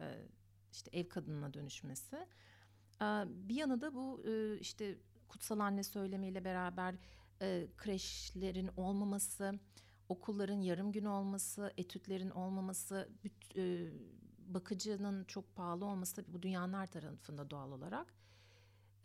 e, 0.00 0.06
işte 0.72 0.90
ev 0.98 1.08
kadınına 1.08 1.54
dönüşmesi. 1.54 2.16
Ee, 3.02 3.24
bir 3.26 3.54
yanı 3.54 3.80
da 3.80 3.94
bu 3.94 4.24
işte 4.60 4.98
kutsal 5.28 5.58
anne 5.58 5.82
söylemiyle 5.82 6.44
beraber 6.44 6.94
kreşlerin 7.76 8.70
olmaması, 8.76 9.58
okulların 10.08 10.60
yarım 10.60 10.92
gün 10.92 11.04
olması, 11.04 11.72
etütlerin 11.76 12.30
olmaması, 12.30 13.08
bakıcının 14.54 15.24
çok 15.24 15.56
pahalı 15.56 15.84
olması 15.84 16.24
bu 16.28 16.42
dünyanın 16.42 16.72
her 16.72 16.86
tarafında 16.86 17.50
doğal 17.50 17.72
olarak. 17.72 18.14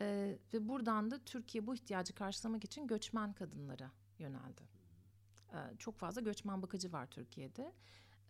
E, 0.01 0.37
ve 0.53 0.67
buradan 0.67 1.11
da 1.11 1.19
Türkiye 1.19 1.67
bu 1.67 1.75
ihtiyacı 1.75 2.13
karşılamak 2.15 2.63
için 2.63 2.87
göçmen 2.87 3.33
kadınlara 3.33 3.91
yöneldi. 4.19 4.61
E, 5.53 5.77
çok 5.77 5.97
fazla 5.97 6.21
göçmen 6.21 6.61
bakıcı 6.61 6.91
var 6.91 7.07
Türkiye'de. 7.07 7.73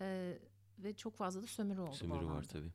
E, 0.01 0.37
ve 0.79 0.93
çok 0.93 1.15
fazla 1.15 1.43
da 1.43 1.47
sömürü 1.47 1.81
oldu. 1.81 1.95
Sömürü 1.95 2.25
var 2.25 2.43
tabii. 2.43 2.71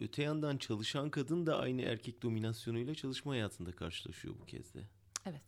Öte 0.00 0.22
yandan 0.22 0.56
çalışan 0.56 1.10
kadın 1.10 1.46
da 1.46 1.58
aynı 1.58 1.82
erkek 1.82 2.22
dominasyonuyla 2.22 2.94
çalışma 2.94 3.32
hayatında 3.32 3.72
karşılaşıyor 3.72 4.34
bu 4.40 4.46
kez 4.46 4.74
de. 4.74 4.80
Evet. 5.26 5.42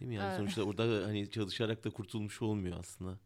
Değil 0.00 0.08
mi? 0.08 0.14
Yani 0.14 0.36
sonuçta 0.36 0.62
orada 0.62 1.06
hani 1.06 1.30
çalışarak 1.30 1.84
da 1.84 1.90
kurtulmuş 1.90 2.42
olmuyor 2.42 2.78
aslında. 2.78 3.18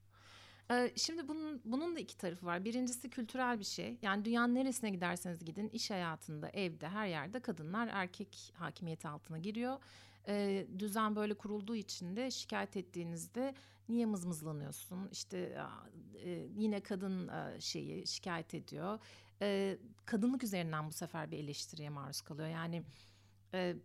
Şimdi 0.96 1.28
bunun 1.28 1.60
bunun 1.64 1.96
da 1.96 2.00
iki 2.00 2.16
tarafı 2.16 2.46
var. 2.46 2.64
Birincisi 2.64 3.10
kültürel 3.10 3.58
bir 3.58 3.64
şey. 3.64 3.98
Yani 4.02 4.24
dünyanın 4.24 4.54
neresine 4.54 4.90
giderseniz 4.90 5.44
gidin, 5.44 5.68
iş 5.68 5.90
hayatında, 5.90 6.48
evde, 6.48 6.88
her 6.88 7.06
yerde 7.06 7.40
kadınlar 7.40 7.88
erkek 7.92 8.52
hakimiyeti 8.54 9.08
altına 9.08 9.38
giriyor. 9.38 9.78
Ee, 10.28 10.66
düzen 10.78 11.16
böyle 11.16 11.34
kurulduğu 11.34 11.76
için 11.76 12.16
de 12.16 12.30
şikayet 12.30 12.76
ettiğinizde 12.76 13.54
niye 13.88 14.06
mızmızlanıyorsun? 14.06 15.08
İşte 15.12 15.58
e, 16.24 16.30
yine 16.56 16.80
kadın 16.80 17.28
e, 17.28 17.60
şeyi 17.60 18.06
şikayet 18.06 18.54
ediyor. 18.54 18.98
E, 19.42 19.78
kadınlık 20.04 20.44
üzerinden 20.44 20.86
bu 20.86 20.92
sefer 20.92 21.30
bir 21.30 21.38
eleştiriye 21.38 21.90
maruz 21.90 22.20
kalıyor. 22.20 22.48
Yani 22.48 22.82
e, 23.54 23.76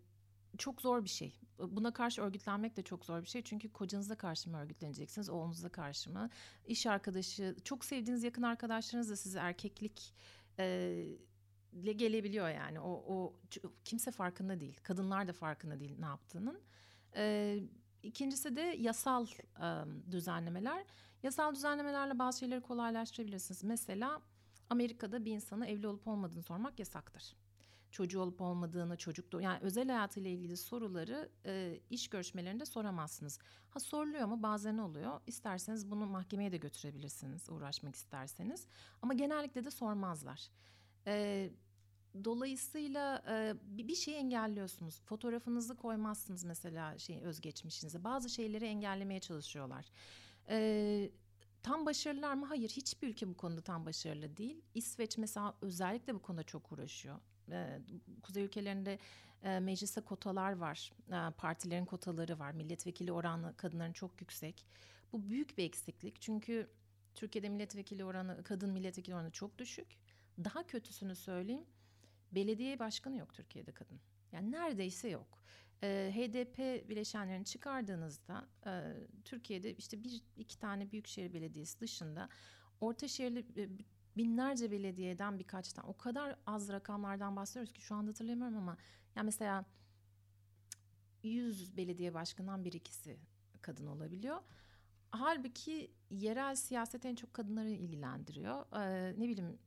çok 0.57 0.81
zor 0.81 1.03
bir 1.03 1.09
şey. 1.09 1.39
Buna 1.59 1.93
karşı 1.93 2.21
örgütlenmek 2.21 2.77
de 2.77 2.81
çok 2.81 3.05
zor 3.05 3.21
bir 3.21 3.27
şey. 3.27 3.41
Çünkü 3.43 3.71
kocanıza 3.73 4.15
karşı 4.15 4.49
mı 4.49 4.57
örgütleneceksiniz, 4.57 5.29
oğlunuza 5.29 5.69
karşı 5.69 6.09
mı? 6.09 6.29
İş 6.65 6.85
arkadaşı, 6.85 7.55
çok 7.63 7.85
sevdiğiniz 7.85 8.23
yakın 8.23 8.41
arkadaşlarınız 8.41 9.09
da 9.09 9.15
size 9.15 9.39
erkeklik 9.39 10.13
e, 10.59 11.17
gelebiliyor 11.83 12.49
yani. 12.49 12.79
O, 12.79 13.03
o 13.07 13.33
kimse 13.85 14.11
farkında 14.11 14.59
değil. 14.59 14.79
Kadınlar 14.83 15.27
da 15.27 15.33
farkında 15.33 15.79
değil 15.79 15.95
ne 15.99 16.05
yaptığının. 16.05 16.61
E, 17.15 17.57
ikincisi 18.03 18.55
de 18.55 18.61
yasal 18.61 19.27
e, 19.61 19.67
düzenlemeler. 20.11 20.85
Yasal 21.23 21.55
düzenlemelerle 21.55 22.19
bazı 22.19 22.39
şeyleri 22.39 22.61
kolaylaştırabilirsiniz. 22.61 23.63
Mesela 23.63 24.21
Amerika'da 24.69 25.25
bir 25.25 25.31
insana 25.31 25.67
evli 25.67 25.87
olup 25.87 26.07
olmadığını 26.07 26.43
sormak 26.43 26.79
yasaktır 26.79 27.35
çocuğu 27.91 28.21
olup 28.21 28.41
olmadığını, 28.41 28.97
çocuk 28.97 29.41
yani 29.41 29.59
özel 29.61 29.87
hayatıyla 29.87 30.29
ilgili 30.29 30.57
soruları 30.57 31.29
e, 31.45 31.79
iş 31.89 32.07
görüşmelerinde 32.07 32.65
soramazsınız. 32.65 33.39
Ha 33.69 33.79
soruluyor 33.79 34.27
mu? 34.27 34.43
Bazen 34.43 34.77
oluyor. 34.77 35.21
İsterseniz 35.27 35.91
bunu 35.91 36.05
mahkemeye 36.05 36.51
de 36.51 36.57
götürebilirsiniz 36.57 37.49
uğraşmak 37.49 37.95
isterseniz. 37.95 38.67
Ama 39.01 39.13
genellikle 39.13 39.65
de 39.65 39.71
sormazlar. 39.71 40.49
E, 41.07 41.49
dolayısıyla 42.23 43.23
e, 43.29 43.55
bir 43.87 43.95
şeyi 43.95 44.17
engelliyorsunuz. 44.17 45.01
Fotoğrafınızı 45.01 45.75
koymazsınız 45.75 46.43
mesela 46.43 46.97
şey 46.97 47.23
özgeçmişinize. 47.23 48.03
Bazı 48.03 48.29
şeyleri 48.29 48.65
engellemeye 48.65 49.19
çalışıyorlar. 49.19 49.85
E, 50.49 51.09
Tam 51.67 51.85
başarılılar 51.85 52.33
mı? 52.33 52.45
Hayır. 52.45 52.69
Hiçbir 52.69 53.07
ülke 53.07 53.27
bu 53.29 53.37
konuda 53.37 53.61
tam 53.61 53.85
başarılı 53.85 54.37
değil. 54.37 54.61
İsveç 54.73 55.17
mesela 55.17 55.53
özellikle 55.61 56.15
bu 56.15 56.21
konuda 56.21 56.43
çok 56.43 56.71
uğraşıyor 56.71 57.19
kuzey 58.23 58.43
ülkelerinde 58.43 58.99
e, 59.43 59.59
mecliste 59.59 60.01
kotalar 60.01 60.51
var. 60.51 60.93
Partilerin 61.37 61.85
kotaları 61.85 62.39
var. 62.39 62.51
Milletvekili 62.51 63.11
oranı 63.11 63.57
kadınların 63.57 63.93
çok 63.93 64.21
yüksek. 64.21 64.65
Bu 65.13 65.29
büyük 65.29 65.57
bir 65.57 65.63
eksiklik. 65.63 66.21
Çünkü 66.21 66.69
Türkiye'de 67.15 67.49
milletvekili 67.49 68.05
oranı, 68.05 68.43
kadın 68.43 68.71
milletvekili 68.71 69.15
oranı 69.15 69.31
çok 69.31 69.57
düşük. 69.57 69.87
Daha 70.43 70.67
kötüsünü 70.67 71.15
söyleyeyim. 71.15 71.65
Belediye 72.31 72.79
başkanı 72.79 73.17
yok 73.17 73.33
Türkiye'de 73.33 73.71
kadın. 73.71 73.99
Yani 74.31 74.51
neredeyse 74.51 75.09
yok. 75.09 75.43
E, 75.83 76.11
HDP 76.15 76.89
bileşenlerini 76.89 77.45
çıkardığınızda 77.45 78.47
e, 78.65 78.71
Türkiye'de 79.25 79.75
işte 79.75 80.03
bir 80.03 80.21
iki 80.37 80.59
tane 80.59 80.91
büyükşehir 80.91 81.33
belediyesi 81.33 81.79
dışında 81.79 82.29
orta 82.81 83.07
şehirli 83.07 83.39
e, 83.57 83.69
binlerce 84.17 84.71
belediyeden 84.71 85.39
birkaç 85.39 85.73
tane 85.73 85.87
o 85.87 85.97
kadar 85.97 86.35
az 86.45 86.69
rakamlardan 86.69 87.35
bahsediyoruz 87.35 87.73
ki 87.73 87.81
şu 87.81 87.95
anda 87.95 88.09
hatırlayamıyorum 88.09 88.57
ama 88.57 88.77
ya 89.15 89.23
mesela 89.23 89.65
100 91.23 91.77
belediye 91.77 92.13
başkanından 92.13 92.65
bir 92.65 92.73
ikisi 92.73 93.17
kadın 93.61 93.87
olabiliyor. 93.87 94.37
Halbuki 95.11 95.91
yerel 96.09 96.55
siyaset 96.55 97.05
en 97.05 97.15
çok 97.15 97.33
kadınları 97.33 97.69
ilgilendiriyor. 97.69 98.65
Ee, 98.73 99.13
ne 99.19 99.29
bileyim 99.29 99.59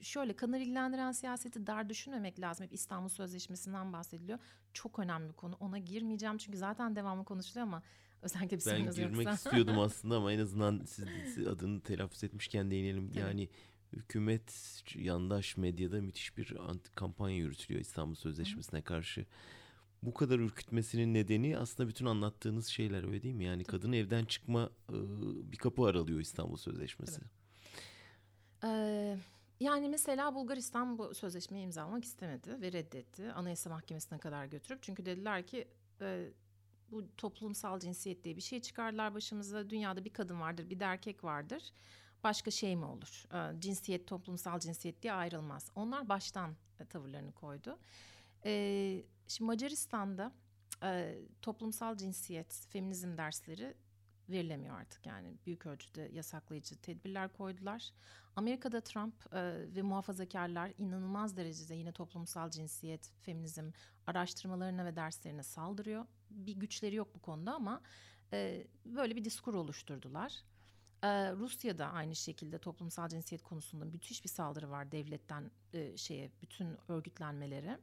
şöyle 0.00 0.36
kadınları 0.36 0.62
ilgilendiren 0.62 1.12
siyaseti 1.12 1.66
dar 1.66 1.88
düşünmemek 1.88 2.40
lazım. 2.40 2.66
Hep 2.66 2.72
İstanbul 2.72 3.08
Sözleşmesi'nden 3.08 3.92
bahsediliyor. 3.92 4.38
Çok 4.72 4.98
önemli 4.98 5.28
bir 5.28 5.34
konu. 5.34 5.56
Ona 5.60 5.78
girmeyeceğim 5.78 6.38
çünkü 6.38 6.58
zaten 6.58 6.96
devamlı 6.96 7.24
konuşuluyor 7.24 7.66
ama 7.66 7.82
Özellikle 8.22 8.58
bir 8.58 8.66
Ben 8.66 8.90
girmek 8.90 9.26
yoksa. 9.26 9.32
istiyordum 9.50 9.78
aslında 9.78 10.16
ama 10.16 10.32
en 10.32 10.38
azından 10.38 10.82
siz 11.34 11.46
adını 11.46 11.80
telaffuz 11.80 12.24
etmişken 12.24 12.70
değinelim. 12.70 13.08
Tabii. 13.10 13.20
Yani 13.20 13.48
hükümet 13.92 14.82
yandaş 14.94 15.56
medyada 15.56 16.00
müthiş 16.00 16.36
bir 16.36 16.56
anti 16.68 16.94
kampanya 16.94 17.36
yürütülüyor 17.36 17.80
İstanbul 17.80 18.14
Sözleşmesi'ne 18.14 18.80
Hı. 18.80 18.84
karşı. 18.84 19.26
Bu 20.02 20.14
kadar 20.14 20.38
ürkütmesinin 20.38 21.14
nedeni 21.14 21.58
aslında 21.58 21.88
bütün 21.88 22.06
anlattığınız 22.06 22.66
şeyler 22.66 23.04
öyle 23.04 23.22
değil 23.22 23.34
mi? 23.34 23.44
Yani 23.44 23.64
Tabii. 23.64 23.76
kadın 23.76 23.92
evden 23.92 24.24
çıkma 24.24 24.70
bir 25.52 25.56
kapı 25.56 25.82
aralıyor 25.84 26.20
İstanbul 26.20 26.56
Sözleşmesi. 26.56 27.20
Ee, 28.64 29.18
yani 29.60 29.88
mesela 29.88 30.34
Bulgaristan 30.34 30.98
bu 30.98 31.14
sözleşmeyi 31.14 31.64
imzalamak 31.64 32.04
istemedi 32.04 32.60
ve 32.60 32.72
reddetti. 32.72 33.32
Anayasa 33.32 33.70
Mahkemesi'ne 33.70 34.18
kadar 34.18 34.44
götürüp 34.46 34.82
çünkü 34.82 35.06
dediler 35.06 35.46
ki 35.46 35.68
bu 36.90 37.16
toplumsal 37.16 37.80
cinsiyet 37.80 38.24
diye 38.24 38.36
bir 38.36 38.40
şey 38.40 38.60
çıkardılar 38.60 39.14
başımıza. 39.14 39.70
Dünyada 39.70 40.04
bir 40.04 40.12
kadın 40.12 40.40
vardır, 40.40 40.70
bir 40.70 40.80
de 40.80 40.84
erkek 40.84 41.24
vardır. 41.24 41.72
Başka 42.24 42.50
şey 42.50 42.76
mi 42.76 42.84
olur? 42.84 43.26
E, 43.34 43.60
cinsiyet, 43.60 44.06
toplumsal 44.06 44.58
cinsiyet 44.58 45.02
diye 45.02 45.12
ayrılmaz. 45.12 45.70
Onlar 45.74 46.08
baştan 46.08 46.56
e, 46.80 46.84
tavırlarını 46.84 47.32
koydu. 47.32 47.78
E, 48.44 49.02
şimdi 49.28 49.46
Macaristan'da 49.46 50.32
e, 50.82 51.18
toplumsal 51.42 51.96
cinsiyet, 51.96 52.66
feminizm 52.68 53.16
dersleri 53.16 53.74
verilemiyor 54.30 54.80
artık 54.80 55.06
yani 55.06 55.34
büyük 55.46 55.66
ölçüde 55.66 56.10
yasaklayıcı 56.12 56.76
tedbirler 56.76 57.32
koydular. 57.32 57.90
Amerika'da 58.36 58.80
Trump 58.80 59.34
e, 59.34 59.40
ve 59.76 59.82
muhafazakarlar 59.82 60.72
inanılmaz 60.78 61.36
derecede 61.36 61.74
yine 61.74 61.92
toplumsal 61.92 62.50
cinsiyet, 62.50 63.12
feminizm 63.20 63.70
araştırmalarına 64.06 64.84
ve 64.84 64.96
derslerine 64.96 65.42
saldırıyor. 65.42 66.06
Bir 66.30 66.56
güçleri 66.56 66.96
yok 66.96 67.14
bu 67.14 67.18
konuda 67.18 67.54
ama 67.54 67.80
e, 68.32 68.66
böyle 68.84 69.16
bir 69.16 69.24
diskur 69.24 69.54
oluşturdular. 69.54 70.42
Ee, 71.02 71.32
Rusya'da 71.32 71.86
aynı 71.86 72.16
şekilde 72.16 72.58
toplumsal 72.58 73.08
cinsiyet 73.08 73.42
konusunda 73.42 73.84
müthiş 73.84 74.24
bir 74.24 74.28
saldırı 74.28 74.70
var 74.70 74.92
devletten 74.92 75.50
e, 75.72 75.96
şeye 75.96 76.30
bütün 76.42 76.76
örgütlenmelere. 76.88 77.78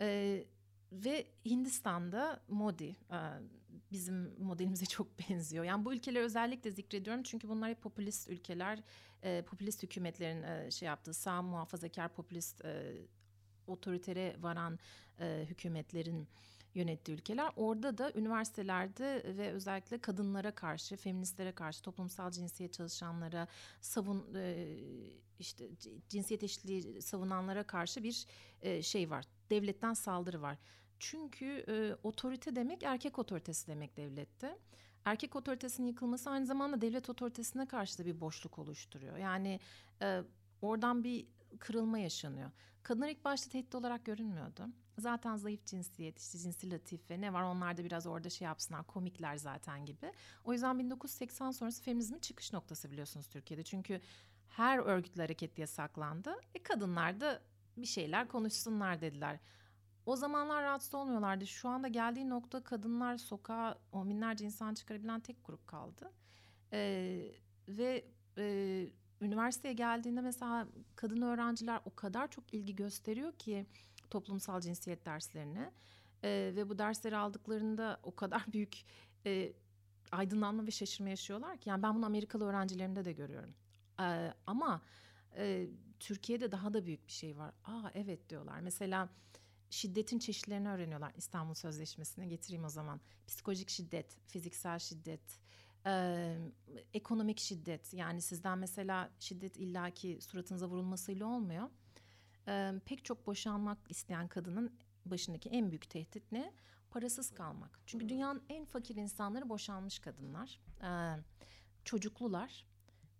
Ee, 0.00 0.44
ve 0.92 1.26
Hindistan'da 1.44 2.40
Modi 2.48 2.96
bizim 3.92 4.34
modelimize 4.38 4.86
çok 4.86 5.06
benziyor. 5.30 5.64
Yani 5.64 5.84
bu 5.84 5.94
ülkeleri 5.94 6.24
özellikle 6.24 6.70
zikrediyorum 6.70 7.22
çünkü 7.22 7.48
bunlar 7.48 7.70
hep 7.70 7.82
popülist 7.82 8.30
ülkeler, 8.30 8.82
popülist 9.46 9.82
hükümetlerin 9.82 10.70
şey 10.70 10.86
yaptığı 10.86 11.14
sağ 11.14 11.42
muhafazakar 11.42 12.08
popülist 12.08 12.64
otoritere 13.66 14.36
varan 14.40 14.78
hükümetlerin 15.20 16.28
yönettiği 16.76 17.16
ülkeler. 17.16 17.50
Orada 17.56 17.98
da 17.98 18.12
üniversitelerde 18.14 19.22
ve 19.38 19.52
özellikle 19.52 19.98
kadınlara 19.98 20.50
karşı, 20.50 20.96
feministlere 20.96 21.52
karşı, 21.52 21.82
toplumsal 21.82 22.30
cinsiyet 22.30 22.72
çalışanlara, 22.72 23.48
savun 23.80 24.34
e, 24.34 24.76
işte 25.38 25.68
cinsiyet 26.08 26.42
eşitliği 26.42 27.02
savunanlara 27.02 27.62
karşı 27.62 28.02
bir 28.02 28.26
e, 28.62 28.82
şey 28.82 29.10
var. 29.10 29.24
Devletten 29.50 29.94
saldırı 29.94 30.42
var. 30.42 30.58
Çünkü 30.98 31.64
e, 31.68 31.94
otorite 32.02 32.56
demek 32.56 32.82
erkek 32.82 33.18
otoritesi 33.18 33.66
demek 33.66 33.96
devlette. 33.96 34.58
Erkek 35.04 35.36
otoritesinin 35.36 35.86
yıkılması 35.86 36.30
aynı 36.30 36.46
zamanda 36.46 36.80
devlet 36.80 37.10
otoritesine 37.10 37.66
karşı 37.66 37.98
da 37.98 38.06
bir 38.06 38.20
boşluk 38.20 38.58
oluşturuyor. 38.58 39.16
Yani 39.16 39.60
e, 40.02 40.22
oradan 40.62 41.04
bir 41.04 41.26
kırılma 41.58 41.98
yaşanıyor. 41.98 42.50
Kadınlar 42.82 43.08
ilk 43.08 43.24
başta 43.24 43.50
tehdit 43.50 43.74
olarak 43.74 44.04
görünmüyordu. 44.04 44.68
Zaten 44.98 45.36
zayıf 45.36 45.66
cinsiyet, 45.66 46.18
işte 46.20 46.38
cinsi 46.38 46.70
latife 46.70 47.20
ne 47.20 47.32
var 47.32 47.42
onlar 47.42 47.76
da 47.76 47.84
biraz 47.84 48.06
orada 48.06 48.30
şey 48.30 48.46
yapsınlar 48.46 48.86
komikler 48.86 49.36
zaten 49.36 49.86
gibi. 49.86 50.12
O 50.44 50.52
yüzden 50.52 50.78
1980 50.78 51.50
sonrası 51.50 51.82
feminizmin 51.82 52.18
çıkış 52.18 52.52
noktası 52.52 52.90
biliyorsunuz 52.90 53.28
Türkiye'de. 53.28 53.62
Çünkü 53.62 54.00
her 54.48 54.78
örgütlü 54.78 55.20
hareket 55.22 55.58
yasaklandı. 55.58 56.36
E 56.54 56.62
kadınlar 56.62 57.20
da 57.20 57.42
bir 57.76 57.86
şeyler 57.86 58.28
konuşsunlar 58.28 59.00
dediler. 59.00 59.38
O 60.06 60.16
zamanlar 60.16 60.62
rahatsız 60.62 60.94
olmuyorlardı. 60.94 61.46
Şu 61.46 61.68
anda 61.68 61.88
geldiği 61.88 62.28
nokta 62.28 62.64
kadınlar 62.64 63.16
sokağa 63.16 63.78
on 63.92 64.10
binlerce 64.10 64.44
insan 64.44 64.74
çıkarabilen 64.74 65.20
tek 65.20 65.44
grup 65.44 65.66
kaldı. 65.66 66.12
Ee, 66.72 67.32
ve 67.68 68.04
e, 68.38 68.86
üniversiteye 69.20 69.74
geldiğinde 69.74 70.20
mesela 70.20 70.68
kadın 70.96 71.22
öğrenciler 71.22 71.80
o 71.84 71.94
kadar 71.94 72.30
çok 72.30 72.54
ilgi 72.54 72.76
gösteriyor 72.76 73.32
ki 73.32 73.66
toplumsal 74.10 74.60
cinsiyet 74.60 75.06
derslerine. 75.06 75.72
Ee, 76.24 76.52
ve 76.56 76.68
bu 76.68 76.78
dersleri 76.78 77.16
aldıklarında 77.16 78.00
o 78.02 78.14
kadar 78.16 78.44
büyük 78.52 78.84
e, 79.26 79.52
aydınlanma 80.12 80.66
ve 80.66 80.70
şaşırma 80.70 81.10
yaşıyorlar 81.10 81.58
ki. 81.58 81.68
Yani 81.68 81.82
ben 81.82 81.94
bunu 81.94 82.06
Amerikalı 82.06 82.44
öğrencilerimde 82.44 83.04
de 83.04 83.12
görüyorum. 83.12 83.54
Ee, 84.00 84.32
ama 84.46 84.82
e, 85.36 85.66
Türkiye'de 86.00 86.52
daha 86.52 86.74
da 86.74 86.86
büyük 86.86 87.06
bir 87.06 87.12
şey 87.12 87.36
var. 87.36 87.52
Aa 87.64 87.90
evet 87.94 88.28
diyorlar. 88.30 88.60
Mesela 88.60 89.08
şiddetin 89.70 90.18
çeşitlerini 90.18 90.68
öğreniyorlar 90.68 91.12
İstanbul 91.16 91.54
Sözleşmesi'ne 91.54 92.26
getireyim 92.26 92.64
o 92.64 92.68
zaman. 92.68 93.00
Psikolojik 93.26 93.70
şiddet, 93.70 94.16
fiziksel 94.26 94.78
şiddet, 94.78 95.40
e, 95.86 96.36
ekonomik 96.94 97.38
şiddet. 97.38 97.94
Yani 97.94 98.22
sizden 98.22 98.58
mesela 98.58 99.10
şiddet 99.18 99.56
illaki 99.56 100.18
suratınıza 100.20 100.68
vurulmasıyla 100.68 101.26
olmuyor. 101.26 101.68
E, 102.48 102.72
pek 102.86 103.04
çok 103.04 103.26
boşanmak 103.26 103.78
isteyen 103.88 104.28
kadının 104.28 104.72
başındaki 105.06 105.48
en 105.48 105.70
büyük 105.70 105.90
tehdit 105.90 106.32
ne? 106.32 106.52
Parasız 106.90 107.30
kalmak. 107.30 107.80
Çünkü 107.86 108.08
dünyanın 108.08 108.42
en 108.48 108.64
fakir 108.64 108.96
insanları 108.96 109.48
boşanmış 109.48 109.98
kadınlar. 109.98 110.60
E, 110.82 110.90
çocuklular. 111.84 112.66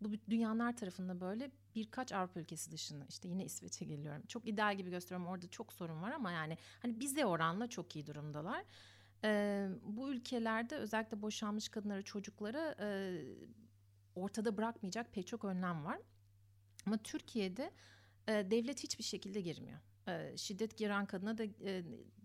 Bu 0.01 0.13
dünyanın 0.31 0.61
her 0.61 0.77
tarafında 0.77 1.21
böyle 1.21 1.51
birkaç 1.75 2.13
Avrupa 2.13 2.41
ülkesi 2.41 2.73
dışında 2.73 3.05
işte 3.09 3.29
yine 3.29 3.45
İsveç'e 3.45 3.85
geliyorum. 3.85 4.23
Çok 4.29 4.49
ideal 4.49 4.77
gibi 4.77 4.91
gösteriyorum 4.91 5.27
orada 5.27 5.49
çok 5.49 5.73
sorun 5.73 6.03
var 6.03 6.13
ama 6.13 6.33
yani 6.33 6.59
hani 6.83 7.01
bize 7.01 7.27
oranla 7.27 7.67
çok 7.67 7.97
iyi 7.97 8.07
durumdalar. 8.07 8.65
Ee, 9.25 9.69
bu 9.83 10.13
ülkelerde 10.13 10.77
özellikle 10.77 11.23
boşanmış 11.23 11.69
kadınları 11.69 12.03
çocukları 12.03 12.75
e, 12.81 12.89
ortada 14.15 14.57
bırakmayacak 14.57 15.13
pek 15.13 15.27
çok 15.27 15.45
önlem 15.45 15.85
var. 15.85 15.99
Ama 16.87 16.99
Türkiye'de 16.99 17.71
devlet 18.29 18.83
hiçbir 18.83 19.05
şekilde 19.05 19.41
girmiyor. 19.41 19.79
Şiddet 20.37 20.77
giren 20.77 21.07
kadına 21.07 21.39
da 21.39 21.45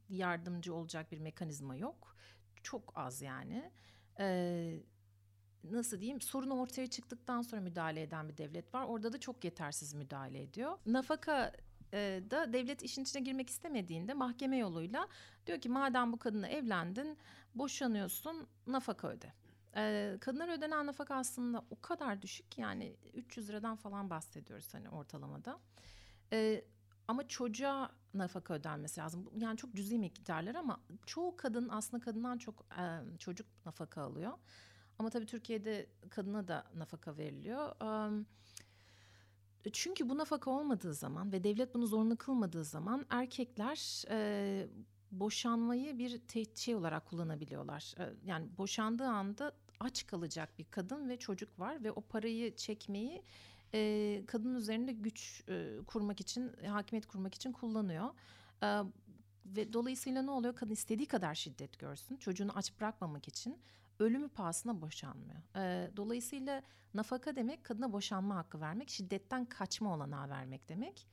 yardımcı 0.10 0.76
olacak 0.76 1.12
bir 1.12 1.20
mekanizma 1.20 1.76
yok. 1.76 2.16
Çok 2.64 2.94
az 2.96 3.22
yani. 3.22 3.72
Nasıl 5.64 6.00
diyeyim 6.00 6.22
sorun 6.22 6.50
ortaya 6.50 6.88
çıktıktan 6.88 7.42
sonra 7.42 7.62
müdahale 7.62 8.02
eden 8.02 8.30
bir 8.30 8.38
devlet 8.38 8.74
var. 8.74 8.86
Orada 8.86 9.14
da 9.14 9.20
çok 9.20 9.44
yetersiz 9.44 9.94
müdahale 9.94 10.42
ediyor. 10.42 10.78
Nafaka 10.86 11.52
da 12.32 12.54
devlet 12.54 12.84
işin 12.84 13.02
içine 13.02 13.22
girmek 13.22 13.50
istemediğinde 13.50 14.14
mahkeme 14.14 14.58
yoluyla 14.58 15.08
diyor 15.48 15.62
ki 15.62 15.70
madem 15.70 16.14
bu 16.14 16.18
kadınla 16.18 16.48
evlendin 16.48 17.18
boşanıyorsun 17.56 18.48
nafaka 18.68 19.08
öde. 19.08 19.34
E, 19.76 20.18
kadınlara 20.22 20.54
ödenen 20.54 20.86
nafaka 20.86 21.16
aslında 21.16 21.66
o 21.70 21.82
kadar 21.82 22.22
düşük 22.22 22.58
yani 22.58 22.96
300 23.14 23.50
liradan 23.50 23.76
falan 23.76 24.10
bahsediyoruz 24.10 24.74
hani 24.74 24.90
ortalamada. 24.90 25.60
E, 26.34 26.66
ama 27.08 27.28
çocuğa 27.28 27.92
nafaka 28.14 28.54
ödenmesi 28.54 29.00
lazım. 29.00 29.30
Yani 29.38 29.58
çok 29.58 29.74
cüzi 29.74 30.00
miktarlar 30.00 30.56
ama 30.56 30.82
çoğu 31.06 31.36
kadın 31.36 31.70
aslında 31.70 32.04
kadından 32.04 32.38
çok 32.38 32.66
e, 32.80 33.18
çocuk 33.18 33.48
nafaka 33.66 34.02
alıyor. 34.02 34.32
Ama 35.00 35.10
tabii 35.10 35.26
Türkiye'de 35.26 35.90
kadına 36.10 36.48
da 36.48 36.66
nafaka 36.76 37.18
veriliyor. 37.18 37.76
Çünkü 39.74 40.10
bu 40.10 40.18
nafaka 40.18 40.52
olmadığı 40.52 40.94
zaman 40.94 41.32
ve 41.32 41.44
devlet 41.44 41.76
bunu 41.76 41.88
zorunlu 41.88 42.18
kılmadığı 42.18 42.64
zaman 42.64 43.06
erkekler 43.10 44.04
e, 44.10 44.68
boşanmayı 45.12 45.98
bir 45.98 46.20
tehdit 46.20 46.58
şey 46.58 46.76
olarak 46.76 47.06
kullanabiliyorlar. 47.06 47.94
E, 48.00 48.14
yani 48.26 48.58
boşandığı 48.58 49.08
anda 49.08 49.52
aç 49.84 50.08
kalacak 50.08 50.60
bir 50.60 50.66
kadın 50.66 51.10
ve 51.10 51.20
çocuk 51.20 51.60
var 51.60 51.84
ve 51.84 51.92
o 51.92 52.02
parayı 52.02 52.56
çekmeyi 52.56 53.24
e, 53.74 54.24
kadın 54.28 54.56
üzerinde 54.56 54.92
güç 54.92 55.44
e, 55.50 55.78
kurmak 55.88 56.22
için, 56.22 56.54
hakimiyet 56.66 57.06
kurmak 57.06 57.36
için 57.36 57.52
kullanıyor. 57.52 58.10
E, 58.64 58.82
ve 59.46 59.74
dolayısıyla 59.74 60.22
ne 60.22 60.32
oluyor? 60.32 60.56
Kadın 60.56 60.74
istediği 60.74 61.06
kadar 61.08 61.36
şiddet 61.36 61.80
görsün. 61.80 62.18
Çocuğunu 62.18 62.52
aç 62.56 62.80
bırakmamak 62.80 63.28
için 63.28 63.60
ölümü 64.00 64.30
pahasına 64.30 64.82
boşanmıyor. 64.82 65.40
E, 65.56 65.92
dolayısıyla 65.98 66.64
nafaka 66.94 67.36
demek 67.36 67.64
kadına 67.64 67.94
boşanma 67.94 68.36
hakkı 68.36 68.62
vermek, 68.62 68.90
şiddetten 68.90 69.46
kaçma 69.46 69.96
olanağı 69.96 70.30
vermek 70.30 70.70
demek. 70.70 71.08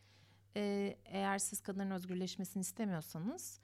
E, 0.56 0.96
eğer 1.04 1.38
siz 1.38 1.60
kadınların 1.60 1.90
özgürleşmesini 1.90 2.60
istemiyorsanız 2.60 3.60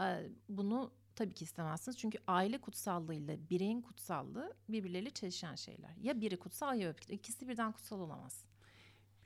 e, 0.00 0.30
bunu 0.48 0.92
tabii 1.18 1.34
ki 1.34 1.44
istemezsiniz. 1.44 1.98
Çünkü 1.98 2.18
aile 2.26 2.58
kutsallığıyla 2.58 3.36
bireyin 3.50 3.80
kutsallığı 3.80 4.56
birbirleriyle 4.68 5.10
çelişen 5.10 5.54
şeyler. 5.54 5.96
Ya 6.02 6.20
biri 6.20 6.36
kutsal 6.36 6.80
ya 6.80 6.90
öbürü. 6.90 7.14
İkisi 7.14 7.48
birden 7.48 7.72
kutsal 7.72 8.00
olamaz. 8.00 8.44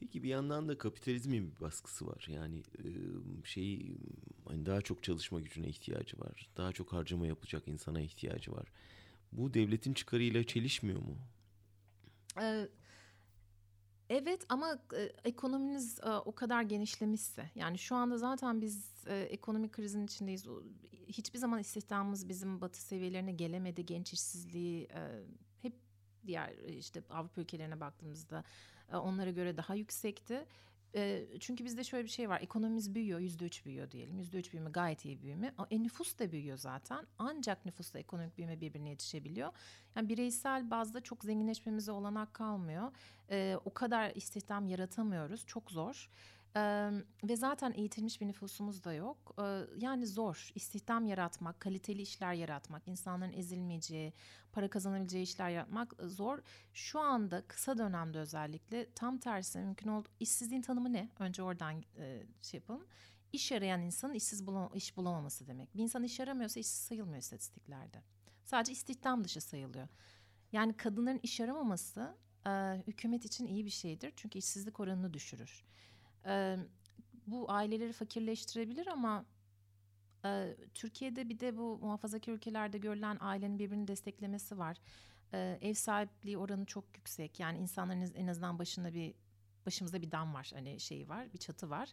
Peki 0.00 0.22
bir 0.22 0.28
yandan 0.28 0.68
da 0.68 0.78
kapitalizmin 0.78 1.50
bir 1.50 1.60
baskısı 1.60 2.06
var. 2.06 2.26
Yani 2.28 2.62
şey 3.44 3.96
hani 4.48 4.66
daha 4.66 4.80
çok 4.80 5.02
çalışma 5.02 5.40
gücüne 5.40 5.68
ihtiyacı 5.68 6.20
var. 6.20 6.50
Daha 6.56 6.72
çok 6.72 6.92
harcama 6.92 7.26
yapacak 7.26 7.68
insana 7.68 8.00
ihtiyacı 8.00 8.52
var. 8.52 8.72
Bu 9.32 9.54
devletin 9.54 9.94
çıkarıyla 9.94 10.44
çelişmiyor 10.44 11.00
mu? 11.00 11.18
Ee, 12.40 12.68
evet 14.12 14.46
ama 14.48 14.78
e, 14.96 15.02
ekonominiz 15.24 16.00
e, 16.00 16.10
o 16.10 16.34
kadar 16.34 16.62
genişlemişse 16.62 17.50
yani 17.54 17.78
şu 17.78 17.94
anda 17.96 18.18
zaten 18.18 18.60
biz 18.60 19.04
e, 19.06 19.20
ekonomik 19.20 19.72
krizin 19.72 20.04
içindeyiz. 20.04 20.46
Hiçbir 21.08 21.38
zaman 21.38 21.60
istihdamımız 21.60 22.28
bizim 22.28 22.60
batı 22.60 22.82
seviyelerine 22.82 23.32
gelemedi. 23.32 23.86
Genç 23.86 24.12
işsizliği 24.12 24.84
e, 24.84 25.22
hep 25.62 25.74
diğer 26.26 26.52
işte 26.68 27.02
Avrupa 27.10 27.40
ülkelerine 27.40 27.80
baktığımızda 27.80 28.44
e, 28.92 28.96
onlara 28.96 29.30
göre 29.30 29.56
daha 29.56 29.74
yüksekti. 29.74 30.46
Çünkü 31.40 31.64
bizde 31.64 31.84
şöyle 31.84 32.04
bir 32.04 32.10
şey 32.10 32.28
var. 32.28 32.40
Ekonomimiz 32.40 32.94
büyüyor, 32.94 33.20
yüzde 33.20 33.44
üç 33.44 33.64
büyüyor 33.64 33.90
diyelim. 33.90 34.18
Yüzde 34.18 34.38
üç 34.38 34.52
büyüme 34.52 34.70
gayet 34.70 35.04
iyi 35.04 35.22
büyüme. 35.22 35.54
E, 35.70 35.82
nüfus 35.82 36.18
da 36.18 36.32
büyüyor 36.32 36.56
zaten. 36.56 37.06
Ancak 37.18 37.66
nüfusla 37.66 37.98
ekonomik 37.98 38.38
büyüme 38.38 38.60
birbirine 38.60 38.88
yetişebiliyor. 38.88 39.52
Yani 39.96 40.08
bireysel 40.08 40.70
bazda 40.70 41.00
çok 41.00 41.24
zenginleşmemize 41.24 41.92
olanak 41.92 42.34
kalmıyor. 42.34 42.92
E, 43.30 43.56
o 43.64 43.74
kadar 43.74 44.10
istihdam 44.14 44.68
yaratamıyoruz. 44.68 45.46
Çok 45.46 45.70
zor. 45.70 46.08
Ee, 46.56 46.90
ve 47.24 47.36
zaten 47.36 47.72
eğitilmiş 47.72 48.20
bir 48.20 48.26
nüfusumuz 48.26 48.84
da 48.84 48.94
yok. 48.94 49.34
Ee, 49.38 49.60
yani 49.78 50.06
zor 50.06 50.50
istihdam 50.54 51.06
yaratmak, 51.06 51.60
kaliteli 51.60 52.02
işler 52.02 52.32
yaratmak, 52.32 52.88
insanların 52.88 53.32
ezilmeyeceği, 53.32 54.12
para 54.52 54.70
kazanabileceği 54.70 55.24
işler 55.24 55.50
yaratmak 55.50 55.94
zor. 56.00 56.38
Şu 56.72 57.00
anda 57.00 57.42
kısa 57.48 57.78
dönemde 57.78 58.18
özellikle 58.18 58.92
tam 58.94 59.18
tersi 59.18 59.58
mümkün 59.58 59.88
oldu. 59.88 60.08
İşsizliğin 60.20 60.62
tanımı 60.62 60.92
ne? 60.92 61.08
Önce 61.18 61.42
oradan 61.42 61.82
e, 61.98 62.22
şey 62.42 62.58
yapalım. 62.58 62.86
İş 63.32 63.52
arayan 63.52 63.80
insanın 63.80 64.14
işsiz 64.14 64.46
bulam 64.46 64.70
iş 64.74 64.96
bulamaması 64.96 65.46
demek. 65.46 65.74
Bir 65.76 65.82
insan 65.82 66.02
iş 66.02 66.20
aramıyorsa 66.20 66.60
işsiz 66.60 66.80
sayılmıyor 66.80 67.18
istatistiklerde. 67.18 68.02
Sadece 68.44 68.72
istihdam 68.72 69.24
dışı 69.24 69.40
sayılıyor. 69.40 69.88
Yani 70.52 70.76
kadınların 70.76 71.20
iş 71.22 71.40
aramaması 71.40 72.16
e, 72.46 72.50
hükümet 72.86 73.24
için 73.24 73.46
iyi 73.46 73.64
bir 73.64 73.70
şeydir. 73.70 74.12
Çünkü 74.16 74.38
işsizlik 74.38 74.80
oranını 74.80 75.14
düşürür. 75.14 75.64
E, 76.26 76.56
bu 77.26 77.50
aileleri 77.50 77.92
fakirleştirebilir 77.92 78.86
ama 78.86 79.24
Ee, 80.24 80.56
Türkiye'de 80.74 81.28
bir 81.28 81.40
de 81.40 81.56
bu 81.56 81.78
muhafazakar 81.78 82.32
ülkelerde 82.32 82.78
görülen 82.78 83.16
ailenin 83.20 83.58
birbirini 83.58 83.88
desteklemesi 83.88 84.58
var. 84.58 84.76
Ee, 85.34 85.58
ev 85.60 85.74
sahipliği 85.74 86.38
oranı 86.38 86.64
çok 86.66 86.84
yüksek. 86.96 87.40
Yani 87.40 87.58
insanların 87.58 88.14
en 88.14 88.26
azından 88.26 88.58
başında 88.58 88.94
bir 88.94 89.14
başımızda 89.66 90.02
bir 90.02 90.10
dam 90.10 90.34
var 90.34 90.50
hani 90.54 90.80
şeyi 90.80 91.08
var 91.08 91.32
bir 91.32 91.38
çatı 91.38 91.70
var 91.70 91.92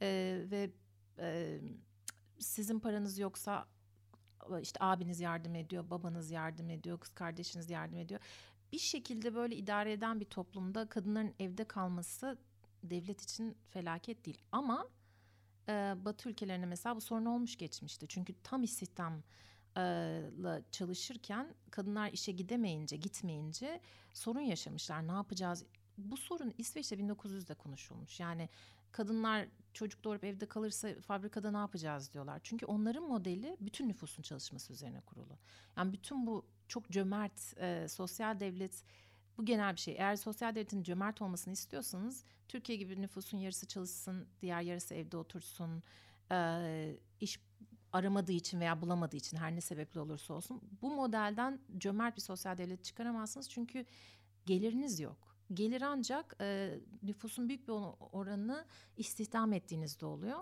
ee, 0.00 0.42
ve 0.50 0.70
e, 1.18 1.60
sizin 2.38 2.80
paranız 2.80 3.18
yoksa 3.18 3.66
işte 4.62 4.78
abiniz 4.80 5.20
yardım 5.20 5.54
ediyor 5.54 5.90
babanız 5.90 6.30
yardım 6.30 6.70
ediyor 6.70 7.00
kız 7.00 7.14
kardeşiniz 7.14 7.70
yardım 7.70 7.98
ediyor 7.98 8.20
bir 8.72 8.78
şekilde 8.78 9.34
böyle 9.34 9.56
idare 9.56 9.92
eden 9.92 10.20
bir 10.20 10.24
toplumda 10.24 10.88
kadınların 10.88 11.34
evde 11.38 11.64
kalması 11.64 12.38
devlet 12.90 13.22
için 13.22 13.56
felaket 13.70 14.26
değil 14.26 14.42
ama 14.52 14.88
e, 15.68 15.94
Batı 16.04 16.28
ülkelerine 16.28 16.66
mesela 16.66 16.96
bu 16.96 17.00
sorun 17.00 17.24
olmuş 17.24 17.56
geçmişti 17.56 18.06
çünkü 18.08 18.34
tam 18.42 18.62
istihdam 18.62 19.22
çalışırken 20.70 21.54
kadınlar 21.70 22.12
işe 22.12 22.32
gidemeyince 22.32 22.96
gitmeyince 22.96 23.80
sorun 24.12 24.40
yaşamışlar 24.40 25.08
ne 25.08 25.12
yapacağız 25.12 25.64
bu 25.98 26.16
sorun 26.16 26.54
İsveç'te 26.58 26.96
1900'de 26.96 27.54
konuşulmuş. 27.54 28.20
Yani 28.20 28.48
kadınlar 28.92 29.46
çocuk 29.72 30.04
doğurup 30.04 30.24
evde 30.24 30.46
kalırsa 30.46 30.88
fabrikada 31.00 31.50
ne 31.50 31.56
yapacağız 31.56 32.12
diyorlar. 32.12 32.40
Çünkü 32.42 32.66
onların 32.66 33.04
modeli 33.04 33.56
bütün 33.60 33.88
nüfusun 33.88 34.22
çalışması 34.22 34.72
üzerine 34.72 35.00
kurulu. 35.00 35.38
Yani 35.76 35.92
bütün 35.92 36.26
bu 36.26 36.46
çok 36.68 36.90
cömert 36.90 37.54
e, 37.56 37.88
sosyal 37.88 38.40
devlet 38.40 38.82
bu 39.38 39.44
genel 39.44 39.72
bir 39.74 39.80
şey. 39.80 39.94
Eğer 39.94 40.16
sosyal 40.16 40.54
devletin 40.54 40.82
cömert 40.82 41.22
olmasını 41.22 41.52
istiyorsanız 41.52 42.24
Türkiye 42.48 42.78
gibi 42.78 43.02
nüfusun 43.02 43.38
yarısı 43.38 43.66
çalışsın, 43.66 44.26
diğer 44.42 44.62
yarısı 44.62 44.94
evde 44.94 45.16
otursun, 45.16 45.82
e, 46.32 46.96
iş 47.20 47.40
aramadığı 47.92 48.32
için 48.32 48.60
veya 48.60 48.80
bulamadığı 48.80 49.16
için 49.16 49.36
her 49.36 49.54
ne 49.54 49.60
sebeple 49.60 50.00
olursa 50.00 50.34
olsun 50.34 50.62
bu 50.82 50.94
modelden 50.94 51.60
cömert 51.78 52.16
bir 52.16 52.22
sosyal 52.22 52.58
devlet 52.58 52.84
çıkaramazsınız 52.84 53.50
çünkü 53.50 53.84
geliriniz 54.46 55.00
yok. 55.00 55.36
Gelir 55.54 55.82
ancak 55.82 56.36
e, 56.40 56.78
nüfusun 57.02 57.48
büyük 57.48 57.68
bir 57.68 57.72
oranını 58.12 58.64
istihdam 58.96 59.52
ettiğinizde 59.52 60.06
oluyor. 60.06 60.40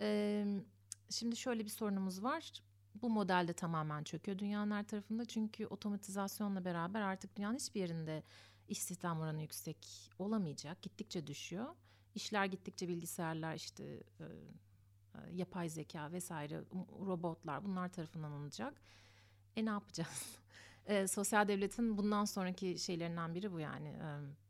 E, 0.00 0.44
şimdi 1.10 1.36
şöyle 1.36 1.64
bir 1.64 1.70
sorunumuz 1.70 2.22
var. 2.22 2.52
Bu 2.94 3.10
modelde 3.10 3.52
tamamen 3.52 4.04
çöküyor 4.04 4.38
dünyanın 4.38 4.70
her 4.70 4.86
tarafında. 4.86 5.24
Çünkü 5.24 5.66
otomatizasyonla 5.66 6.64
beraber 6.64 7.00
artık 7.00 7.36
dünyanın 7.36 7.56
hiçbir 7.56 7.80
yerinde 7.80 8.22
istihdam 8.68 9.20
oranı 9.20 9.42
yüksek 9.42 10.10
olamayacak. 10.18 10.82
Gittikçe 10.82 11.26
düşüyor. 11.26 11.74
İşler 12.14 12.44
gittikçe 12.44 12.88
bilgisayarlar 12.88 13.54
işte 13.54 13.84
e, 13.84 14.24
e 14.24 15.32
yapay 15.32 15.68
zeka 15.68 16.12
vesaire 16.12 16.64
robotlar 17.06 17.64
bunlar 17.64 17.88
tarafından 17.88 18.30
alınacak. 18.30 18.80
E 19.56 19.64
ne 19.64 19.70
yapacağız? 19.70 20.38
e, 20.86 21.06
sosyal 21.06 21.48
devletin 21.48 21.98
bundan 21.98 22.24
sonraki 22.24 22.78
şeylerinden 22.78 23.34
biri 23.34 23.52
bu 23.52 23.60
yani. 23.60 23.88
E, 23.88 24.08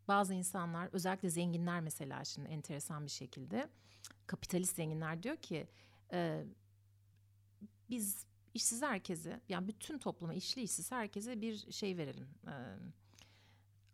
bazı 0.09 0.35
insanlar 0.35 0.89
özellikle 0.93 1.31
zenginler 1.31 1.81
mesela 1.81 2.25
şimdi 2.25 2.49
enteresan 2.49 3.07
bir 3.07 3.11
şekilde 3.11 3.69
kapitalist 4.27 4.77
zenginler 4.77 5.23
diyor 5.23 5.37
ki 5.37 5.69
e, 6.13 6.45
biz 7.91 8.27
işsiz 8.55 8.83
herkese 8.83 9.41
yani 9.49 9.69
bütün 9.69 9.99
topluma 9.99 10.35
işli 10.35 10.63
işsiz 10.63 10.93
herkese 10.93 11.41
bir 11.41 11.73
şey 11.73 11.97
verelim. 11.97 12.29
E, 12.47 12.55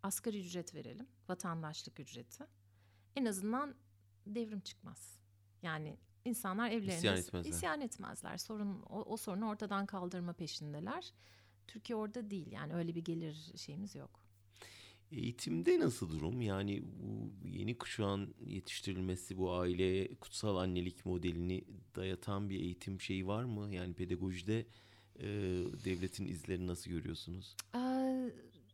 asgari 0.03 0.39
ücret 0.39 0.75
verelim. 0.75 1.07
Vatandaşlık 1.29 1.99
ücreti. 1.99 2.43
En 3.15 3.25
azından 3.25 3.75
devrim 4.25 4.59
çıkmaz. 4.59 5.19
Yani 5.61 5.97
insanlar 6.25 6.69
evlerinde 6.69 6.95
isyan 6.95 7.17
etmezler. 7.17 7.51
Isyan 7.51 7.81
etmezler. 7.81 8.37
Sorun 8.37 8.81
o, 8.81 9.01
o 9.01 9.17
sorunu 9.17 9.49
ortadan 9.49 9.85
kaldırma 9.85 10.33
peşindeler. 10.33 11.13
Türkiye 11.67 11.95
orada 11.95 12.29
değil 12.29 12.51
yani 12.51 12.73
öyle 12.73 12.95
bir 12.95 13.03
gelir 13.03 13.53
şeyimiz 13.55 13.95
yok. 13.95 14.26
Eğitimde 15.11 15.79
nasıl 15.79 16.09
durum? 16.09 16.41
Yani 16.41 16.83
bu 16.83 17.47
yeni 17.47 17.77
kuşağın 17.77 18.33
yetiştirilmesi 18.45 19.37
bu 19.37 19.53
aile 19.53 20.15
kutsal 20.15 20.57
annelik 20.57 21.05
modelini 21.05 21.63
dayatan 21.95 22.49
bir 22.49 22.59
eğitim 22.59 23.01
şeyi 23.01 23.27
var 23.27 23.43
mı? 23.43 23.75
Yani 23.75 23.93
pedagojide 23.93 24.65
e, 25.19 25.27
devletin 25.85 26.27
izlerini 26.27 26.67
nasıl 26.67 26.91
görüyorsunuz? 26.91 27.55
Ee, 27.75 28.31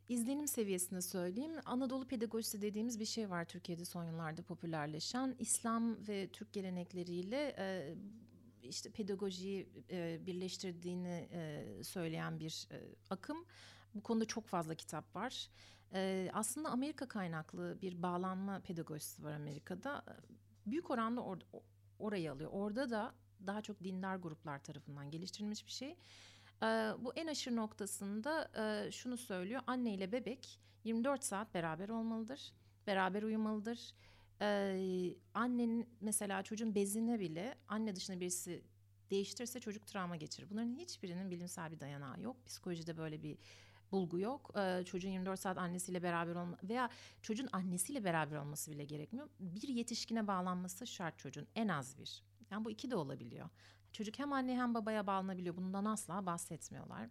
izlenim 0.10 0.48
seviyesinde 0.48 1.02
söyleyeyim. 1.02 1.52
Anadolu 1.66 2.08
pedagojisi 2.08 2.62
dediğimiz 2.62 3.00
bir 3.00 3.06
şey 3.06 3.30
var 3.30 3.46
Türkiye'de 3.46 3.86
son 3.86 4.04
yıllarda 4.04 4.42
popülerleşen. 4.42 5.36
İslam 5.40 6.08
ve 6.08 6.28
Türk 6.28 6.54
gelenekleriyle 6.54 7.56
e, 7.58 7.96
işte 8.64 8.90
pedagojiyi 8.90 9.68
e, 9.92 10.20
birleştirdiğini 10.26 11.28
e, 11.32 11.64
söyleyen 11.84 12.40
bir 12.40 12.68
e, 12.72 12.78
akım. 13.10 13.46
Bu 13.96 14.04
konuda 14.04 14.26
çok 14.26 14.48
fazla 14.48 14.76
kitap 14.76 15.16
var. 15.16 15.50
E, 15.94 16.30
aslında 16.34 16.70
Amerika 16.70 17.08
kaynaklı 17.08 17.78
bir 17.82 18.04
bağlanma 18.04 18.60
pedagojisi 18.60 19.24
var 19.24 19.34
Amerika'da. 19.34 20.04
Büyük 20.66 20.90
oranda 20.92 21.24
or 21.24 21.38
orayı 22.00 22.32
alıyor. 22.32 22.50
Orada 22.54 22.90
da 22.90 23.14
daha 23.48 23.62
çok 23.62 23.84
dindar 23.84 24.16
gruplar 24.16 24.60
tarafından 24.60 25.12
geliştirilmiş 25.12 25.66
bir 25.66 25.72
şey. 25.72 25.98
E, 26.64 26.66
bu 27.00 27.14
en 27.16 27.28
aşırı 27.28 27.56
noktasında 27.56 28.52
e, 28.58 28.92
şunu 28.92 29.18
söylüyor. 29.18 29.62
Anne 29.68 29.94
ile 29.94 30.12
bebek 30.12 30.60
24 30.84 31.24
saat 31.24 31.54
beraber 31.54 31.90
olmalıdır. 31.90 32.54
Beraber 32.88 33.24
uyumalıdır 33.24 33.94
ee, 34.44 35.16
annenin 35.34 35.90
mesela 36.02 36.44
çocuğun 36.44 36.76
bezine 36.76 37.20
bile 37.20 37.56
anne 37.68 37.96
dışında 37.96 38.20
birisi 38.20 38.64
değiştirirse 39.12 39.60
çocuk 39.60 39.88
travma 39.88 40.16
geçirir. 40.16 40.50
Bunların 40.50 40.76
hiçbirinin 40.76 41.32
bilimsel 41.32 41.72
bir 41.72 41.80
dayanağı 41.80 42.22
yok. 42.22 42.46
Psikolojide 42.46 42.98
böyle 42.98 43.24
bir 43.24 43.38
bulgu 43.94 44.20
yok. 44.20 44.52
Ee, 44.58 44.84
çocuğun 44.86 45.10
24 45.10 45.40
saat 45.40 45.58
annesiyle 45.58 46.04
beraber 46.04 46.36
olma 46.36 46.58
veya 46.64 46.90
çocuğun 47.22 47.50
annesiyle 47.52 48.04
beraber 48.04 48.38
olması 48.38 48.72
bile 48.72 48.86
gerekmiyor. 48.86 49.30
Bir 49.40 49.68
yetişkine 49.68 50.28
bağlanması 50.28 50.88
şart 50.88 51.20
çocuğun 51.20 51.48
en 51.56 51.68
az 51.68 51.98
bir. 51.98 52.24
Yani 52.52 52.66
bu 52.66 52.72
iki 52.72 52.92
de 52.92 52.96
olabiliyor. 52.96 53.50
Çocuk 53.92 54.20
hem 54.20 54.34
anne 54.34 54.56
hem 54.58 54.74
babaya 54.74 55.08
bağlanabiliyor. 55.08 55.58
Bundan 55.58 55.86
asla 55.86 56.26
bahsetmiyorlar. 56.26 57.10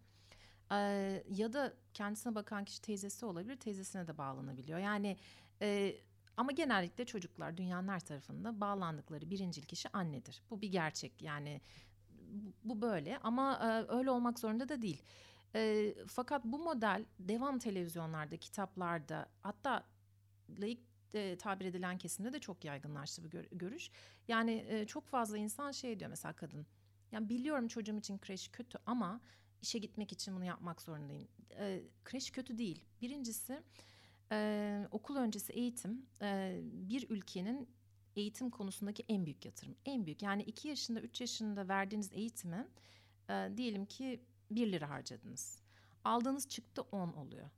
Ee, 0.72 1.24
ya 1.30 1.52
da 1.52 1.74
kendisine 1.94 2.34
bakan 2.34 2.64
kişi 2.64 2.82
teyzesi 2.82 3.26
olabilir, 3.26 3.56
teyzesine 3.56 4.06
de 4.06 4.18
bağlanabiliyor. 4.18 4.78
Yani 4.78 5.16
e, 5.62 5.96
ama 6.36 6.52
genellikle 6.52 7.04
çocuklar 7.04 7.56
dünyanın 7.56 7.88
her 7.88 8.00
tarafında 8.00 8.60
bağlandıkları 8.60 9.30
birincil 9.30 9.62
kişi 9.62 9.88
annedir. 9.88 10.42
Bu 10.50 10.60
bir 10.60 10.68
gerçek 10.72 11.22
yani 11.22 11.60
bu 12.64 12.82
böyle 12.82 13.18
ama 13.18 13.58
e, 13.62 13.92
öyle 13.92 14.10
olmak 14.10 14.38
zorunda 14.38 14.68
da 14.68 14.82
değil. 14.82 15.02
E, 15.54 15.94
fakat 16.06 16.44
bu 16.44 16.58
model 16.58 17.04
devam 17.18 17.58
televizyonlarda, 17.58 18.36
kitaplarda 18.36 19.26
hatta 19.42 19.84
layık 20.60 20.80
e, 21.14 21.38
tabir 21.38 21.64
edilen 21.64 21.98
kesimde 21.98 22.32
de 22.32 22.38
çok 22.38 22.64
yaygınlaştı 22.64 23.24
bu 23.24 23.30
gör, 23.30 23.44
görüş. 23.52 23.90
Yani 24.28 24.66
e, 24.68 24.86
çok 24.86 25.06
fazla 25.06 25.38
insan 25.38 25.72
şey 25.72 25.98
diyor 25.98 26.10
mesela 26.10 26.32
kadın. 26.32 26.66
Yani 27.12 27.28
biliyorum 27.28 27.68
çocuğum 27.68 27.98
için 27.98 28.18
kreş 28.18 28.48
kötü 28.48 28.78
ama 28.86 29.20
işe 29.62 29.78
gitmek 29.78 30.12
için 30.12 30.36
bunu 30.36 30.44
yapmak 30.44 30.82
zorundayım. 30.82 31.28
E, 31.58 31.82
kreş 32.04 32.30
kötü 32.30 32.58
değil. 32.58 32.84
Birincisi 33.02 33.62
ee, 34.32 34.88
okul 34.90 35.16
öncesi 35.16 35.52
eğitim 35.52 36.06
e, 36.22 36.60
bir 36.62 37.10
ülkenin 37.10 37.68
eğitim 38.16 38.50
konusundaki 38.50 39.04
en 39.08 39.26
büyük 39.26 39.44
yatırım. 39.44 39.76
En 39.84 40.06
büyük 40.06 40.22
yani 40.22 40.42
iki 40.42 40.68
yaşında 40.68 41.00
üç 41.00 41.20
yaşında 41.20 41.68
verdiğiniz 41.68 42.12
eğitimi 42.12 42.68
e, 43.30 43.50
diyelim 43.56 43.86
ki 43.86 44.20
bir 44.54 44.72
lira 44.72 44.90
harcadınız. 44.90 45.58
Aldığınız 46.04 46.48
çıktı 46.48 46.82
on 46.82 47.12
oluyor. 47.12 47.50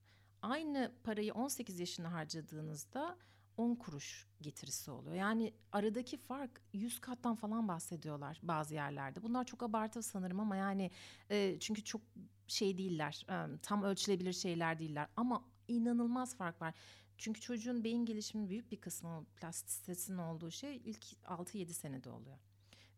Aynı 0.43 0.93
parayı 1.05 1.35
18 1.35 1.81
yaşında 1.81 2.13
harcadığınızda 2.13 3.19
10 3.57 3.75
kuruş 3.75 4.27
getirisi 4.41 4.91
oluyor. 4.91 5.15
Yani 5.15 5.53
aradaki 5.73 6.17
fark 6.17 6.61
100 6.73 7.01
kattan 7.01 7.35
falan 7.35 7.69
bahsediyorlar 7.69 8.41
bazı 8.43 8.75
yerlerde. 8.75 9.23
Bunlar 9.23 9.45
çok 9.45 9.63
abartı 9.63 10.03
sanırım 10.03 10.41
ama 10.41 10.57
yani 10.57 10.91
e, 11.31 11.57
çünkü 11.61 11.85
çok 11.85 12.01
şey 12.49 12.79
değiller. 12.79 13.27
E, 13.29 13.59
tam 13.63 13.83
ölçülebilir 13.83 14.33
şeyler 14.33 14.79
değiller 14.79 15.09
ama 15.17 15.45
inanılmaz 15.69 16.37
fark 16.37 16.63
var. 16.63 16.75
Çünkü 17.19 17.41
çocuğun 17.41 17.85
beyin 17.85 18.05
gelişiminin 18.05 18.51
büyük 18.51 18.73
bir 18.73 18.81
kısmı 18.81 19.25
plastisitesinin 19.37 20.19
olduğu 20.19 20.51
şey 20.51 20.77
ilk 20.77 21.05
6-7 21.25 21.73
senede 21.73 22.11
oluyor. 22.11 22.39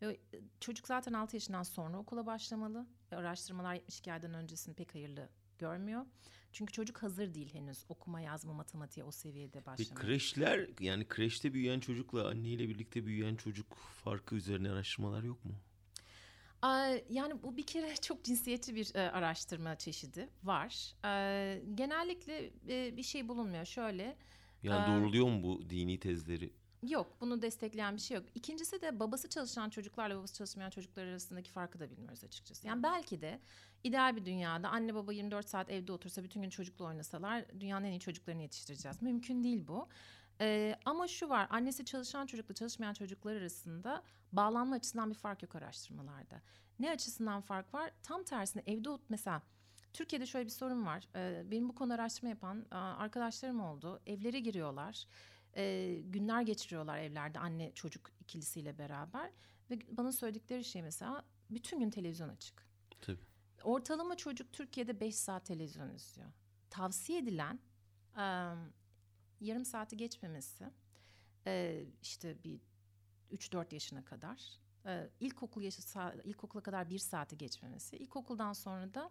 Ve 0.03 0.21
çocuk 0.61 0.87
zaten 0.87 1.13
6 1.13 1.37
yaşından 1.37 1.63
sonra 1.63 1.99
okula 1.99 2.27
başlamalı. 2.27 2.87
Araştırmalar 3.13 3.75
72 3.75 4.13
aydan 4.13 4.35
öncesini 4.35 4.75
pek 4.75 4.95
hayırlı 4.95 5.29
görmüyor. 5.59 6.07
Çünkü 6.53 6.73
çocuk 6.73 7.03
hazır 7.03 7.35
değil 7.35 7.55
henüz 7.55 7.85
okuma 7.89 8.21
yazma 8.21 8.53
matematiğe 8.53 9.05
o 9.07 9.11
seviyede 9.11 9.67
başlamaya. 9.67 9.91
Ve 9.91 10.07
kreşler 10.07 10.69
yani 10.81 11.09
kreşte 11.09 11.55
büyüyen 11.55 11.81
çocukla 11.81 12.29
anneyle 12.29 12.69
birlikte 12.69 13.07
büyüyen 13.07 13.37
çocuk 13.37 13.75
farkı 13.75 14.35
üzerine 14.35 14.71
araştırmalar 14.71 15.23
yok 15.23 15.45
mu? 15.45 15.53
Yani 17.11 17.43
bu 17.43 17.57
bir 17.57 17.67
kere 17.67 17.95
çok 18.03 18.25
cinsiyetçi 18.25 18.75
bir 18.75 18.95
e, 18.95 19.11
araştırma 19.11 19.79
çeşidi 19.79 20.29
var. 20.45 20.95
Genellikle 21.75 22.51
e, 22.69 22.97
bir 22.97 23.03
şey 23.03 23.29
bulunmuyor. 23.29 23.65
Şöyle. 23.65 24.17
Yani 24.63 24.87
doğruluyor 24.87 25.27
mu 25.27 25.43
bu 25.43 25.71
dini 25.71 25.99
tezleri? 25.99 26.53
Yok 26.89 27.17
bunu 27.21 27.43
destekleyen 27.43 27.97
bir 27.97 28.01
şey 28.01 28.17
yok. 28.17 28.27
İkincisi 28.35 28.83
de 28.83 29.01
babası 29.01 29.29
çalışan 29.29 29.71
çocuklarla 29.71 30.17
babası 30.17 30.35
çalışmayan 30.35 30.71
çocuklar 30.71 31.07
arasındaki 31.07 31.51
farkı 31.51 31.81
da 31.81 31.91
bilmiyoruz 31.91 32.25
açıkçası. 32.25 32.67
Yani 32.67 32.83
belki 32.83 33.21
de 33.21 33.41
ideal 33.85 34.17
bir 34.17 34.25
dünyada 34.25 34.69
anne 34.69 34.95
baba 34.95 35.13
24 35.13 35.49
saat 35.49 35.71
evde 35.71 35.93
otursa 35.93 36.25
bütün 36.25 36.43
gün 36.43 36.51
çocukla 36.51 36.85
oynasalar 36.85 37.61
dünyanın 37.61 37.85
en 37.85 37.91
iyi 37.91 38.01
çocuklarını 38.01 38.43
yetiştireceğiz. 38.43 39.03
Mümkün 39.03 39.45
değil 39.45 39.67
bu. 39.69 39.89
Ee, 40.41 40.77
ama 40.85 41.09
şu 41.09 41.29
var 41.29 41.47
annesi 41.51 41.85
çalışan 41.85 42.27
çocukla 42.27 42.55
çalışmayan 42.55 42.93
çocuklar 42.93 43.37
arasında 43.37 44.03
bağlanma 44.33 44.75
açısından 44.77 45.11
bir 45.11 45.15
fark 45.15 45.43
yok 45.43 45.55
araştırmalarda. 45.55 46.43
Ne 46.79 46.91
açısından 46.91 47.41
fark 47.41 47.75
var? 47.75 47.91
Tam 48.03 48.25
tersine 48.25 48.63
evde 48.67 48.89
mesela 49.09 49.43
Türkiye'de 49.93 50.27
şöyle 50.27 50.45
bir 50.45 50.51
sorun 50.51 50.87
var. 50.87 51.09
Ee, 51.17 51.51
benim 51.51 51.69
bu 51.69 51.75
konu 51.75 51.93
araştırma 51.93 52.29
yapan 52.29 52.67
arkadaşlarım 52.71 53.61
oldu. 53.61 54.01
Evlere 54.07 54.41
giriyorlar. 54.41 55.07
Ee, 55.57 56.03
günler 56.05 56.43
geçiriyorlar 56.43 56.99
evlerde 56.99 57.39
anne 57.39 57.73
çocuk 57.75 58.11
ikilisiyle 58.21 58.79
beraber. 58.79 59.31
Ve 59.71 59.79
bana 59.97 60.13
söyledikleri 60.13 60.65
şey 60.65 60.83
mesela 60.83 61.25
bütün 61.51 61.81
gün 61.81 61.91
televizyon 61.91 62.29
açık. 62.29 62.67
Tabii. 63.01 63.21
Ortalama 63.63 64.17
çocuk 64.17 64.53
Türkiye'de 64.53 65.01
5 65.01 65.15
saat 65.17 65.47
televizyon 65.47 65.95
izliyor. 65.95 66.29
Tavsiye 66.71 67.19
edilen 67.19 67.59
yarım 69.41 69.65
saati 69.65 69.97
geçmemesi 69.97 70.65
işte 72.03 72.45
bir 72.45 72.61
3-4 73.33 73.75
yaşına 73.75 74.05
kadar 74.05 74.61
ilkokul 75.21 75.63
yaşı 75.63 75.83
ilkokula 76.25 76.63
kadar 76.63 76.91
bir 76.91 76.99
saati 76.99 77.39
geçmemesi 77.39 77.97
ilkokuldan 77.97 78.53
sonra 78.53 78.95
da 78.95 79.11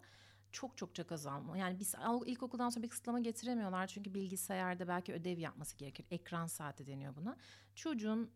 çok 0.56 0.76
çok 0.76 0.94
çok 0.94 1.12
azalma. 1.12 1.58
Yani 1.58 1.78
biz 1.78 1.94
ilkokuldan 2.26 2.68
sonra 2.68 2.82
bir 2.82 2.88
kısıtlama 2.88 3.20
getiremiyorlar 3.20 3.86
çünkü 3.86 4.14
bilgisayarda 4.14 4.88
belki 4.88 5.12
ödev 5.12 5.38
yapması 5.38 5.76
gerekir. 5.76 6.06
Ekran 6.10 6.46
saati 6.46 6.86
deniyor 6.86 7.16
buna. 7.16 7.36
Çocuğun 7.74 8.30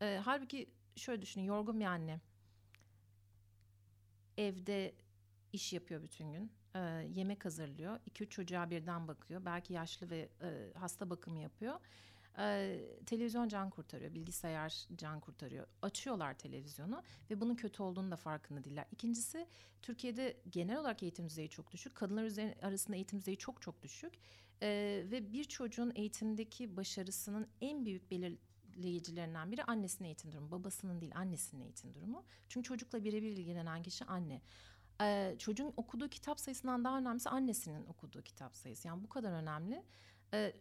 e, 0.00 0.20
halbuki 0.24 0.70
şöyle 0.96 1.22
düşünün 1.22 1.44
yorgun 1.44 1.80
bir 1.80 1.84
anne 1.84 2.20
evde 4.38 4.94
iş 5.52 5.72
yapıyor 5.72 6.02
bütün 6.02 6.32
gün. 6.32 6.52
E, 6.74 6.78
yemek 7.14 7.44
hazırlıyor. 7.44 8.00
iki 8.06 8.24
üç 8.24 8.32
çocuğa 8.32 8.70
birden 8.70 9.08
bakıyor. 9.08 9.44
Belki 9.44 9.72
yaşlı 9.72 10.10
ve 10.10 10.28
e, 10.42 10.72
hasta 10.78 11.10
bakımı 11.10 11.38
yapıyor. 11.38 11.80
E, 12.38 12.80
televizyon 13.06 13.48
can 13.48 13.70
kurtarıyor, 13.70 14.14
bilgisayar 14.14 14.86
can 14.96 15.20
kurtarıyor. 15.20 15.66
Açıyorlar 15.82 16.38
televizyonu 16.38 17.02
ve 17.30 17.40
bunun 17.40 17.54
kötü 17.54 17.82
olduğunu 17.82 18.10
da 18.10 18.16
farkında 18.16 18.64
değiller. 18.64 18.86
İkincisi 18.92 19.46
Türkiye'de 19.82 20.36
genel 20.50 20.78
olarak 20.78 21.02
eğitim 21.02 21.28
düzeyi 21.28 21.48
çok 21.48 21.70
düşük. 21.72 21.94
Kadınlar 21.94 22.54
arasında 22.62 22.96
eğitim 22.96 23.18
düzeyi 23.18 23.36
çok 23.36 23.62
çok 23.62 23.82
düşük. 23.82 24.14
E, 24.62 24.68
ve 25.10 25.32
bir 25.32 25.44
çocuğun 25.44 25.92
eğitimdeki 25.94 26.76
başarısının 26.76 27.46
en 27.60 27.86
büyük 27.86 28.10
belirleyicilerinden 28.10 29.52
biri 29.52 29.64
annesinin 29.64 30.08
eğitim 30.08 30.32
durumu. 30.32 30.50
Babasının 30.50 31.00
değil 31.00 31.12
annesinin 31.16 31.62
eğitim 31.62 31.94
durumu. 31.94 32.24
Çünkü 32.48 32.68
çocukla 32.68 33.04
birebir 33.04 33.30
ilgilenen 33.30 33.82
kişi 33.82 34.04
anne. 34.04 34.40
Ee, 35.00 35.36
çocuğun 35.38 35.72
okuduğu 35.76 36.08
kitap 36.08 36.40
sayısından 36.40 36.84
daha 36.84 36.98
önemlisi 36.98 37.28
annesinin 37.28 37.86
okuduğu 37.86 38.22
kitap 38.22 38.56
sayısı. 38.56 38.88
Yani 38.88 39.04
bu 39.04 39.08
kadar 39.08 39.32
önemli. 39.32 39.82
Ee, 40.34 40.52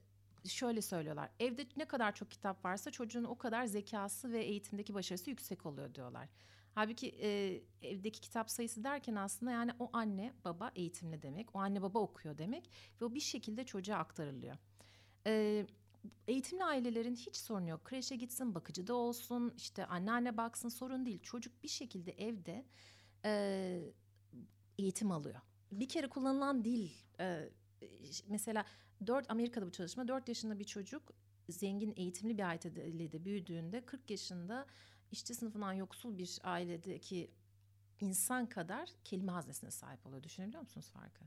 şöyle 0.45 0.81
söylüyorlar. 0.81 1.29
Evde 1.39 1.65
ne 1.77 1.85
kadar 1.85 2.15
çok 2.15 2.31
kitap 2.31 2.65
varsa 2.65 2.91
çocuğun 2.91 3.23
o 3.23 3.37
kadar 3.37 3.65
zekası 3.65 4.31
ve 4.31 4.43
eğitimdeki 4.43 4.93
başarısı 4.93 5.29
yüksek 5.29 5.65
oluyor 5.65 5.95
diyorlar. 5.95 6.29
Halbuki 6.75 7.09
e, 7.21 7.61
evdeki 7.81 8.21
kitap 8.21 8.51
sayısı 8.51 8.83
derken 8.83 9.15
aslında 9.15 9.51
yani 9.51 9.71
o 9.79 9.89
anne 9.93 10.33
baba 10.45 10.71
eğitimli 10.75 11.21
demek. 11.21 11.55
O 11.55 11.59
anne 11.59 11.81
baba 11.81 11.99
okuyor 11.99 12.37
demek 12.37 12.69
ve 13.01 13.05
o 13.05 13.13
bir 13.13 13.19
şekilde 13.19 13.63
çocuğa 13.63 13.97
aktarılıyor. 13.97 14.57
E, 15.27 15.65
eğitimli 16.27 16.63
ailelerin 16.63 17.15
hiç 17.15 17.35
sorunu 17.35 17.69
yok. 17.69 17.85
Kreşe 17.85 18.15
gitsin, 18.15 18.55
bakıcı 18.55 18.87
da 18.87 18.93
olsun, 18.93 19.53
işte 19.57 19.85
anneanne 19.85 20.37
baksın 20.37 20.69
sorun 20.69 21.05
değil. 21.05 21.19
Çocuk 21.23 21.63
bir 21.63 21.67
şekilde 21.67 22.11
evde 22.11 22.65
e, 23.25 23.93
eğitim 24.77 25.11
alıyor. 25.11 25.41
Bir 25.71 25.89
kere 25.89 26.09
kullanılan 26.09 26.63
dil 26.63 26.91
e, 27.19 27.49
mesela 28.27 28.65
4 29.07 29.31
Amerika'da 29.31 29.65
bu 29.65 29.71
çalışma 29.71 30.07
4 30.07 30.27
yaşında 30.27 30.59
bir 30.59 30.63
çocuk 30.63 31.13
zengin 31.49 31.93
eğitimli 31.97 32.37
bir 32.37 32.43
ailede 32.43 33.25
büyüdüğünde 33.25 33.85
40 33.85 34.09
yaşında 34.09 34.65
işçi 35.11 35.33
sınıfından 35.33 35.73
yoksul 35.73 36.17
bir 36.17 36.39
ailedeki 36.43 37.31
insan 37.99 38.49
kadar 38.49 38.89
kelime 39.03 39.31
haznesine 39.31 39.71
sahip 39.71 40.05
oluyor. 40.05 40.23
Düşünebiliyor 40.23 40.61
musunuz 40.61 40.89
farkı? 40.93 41.25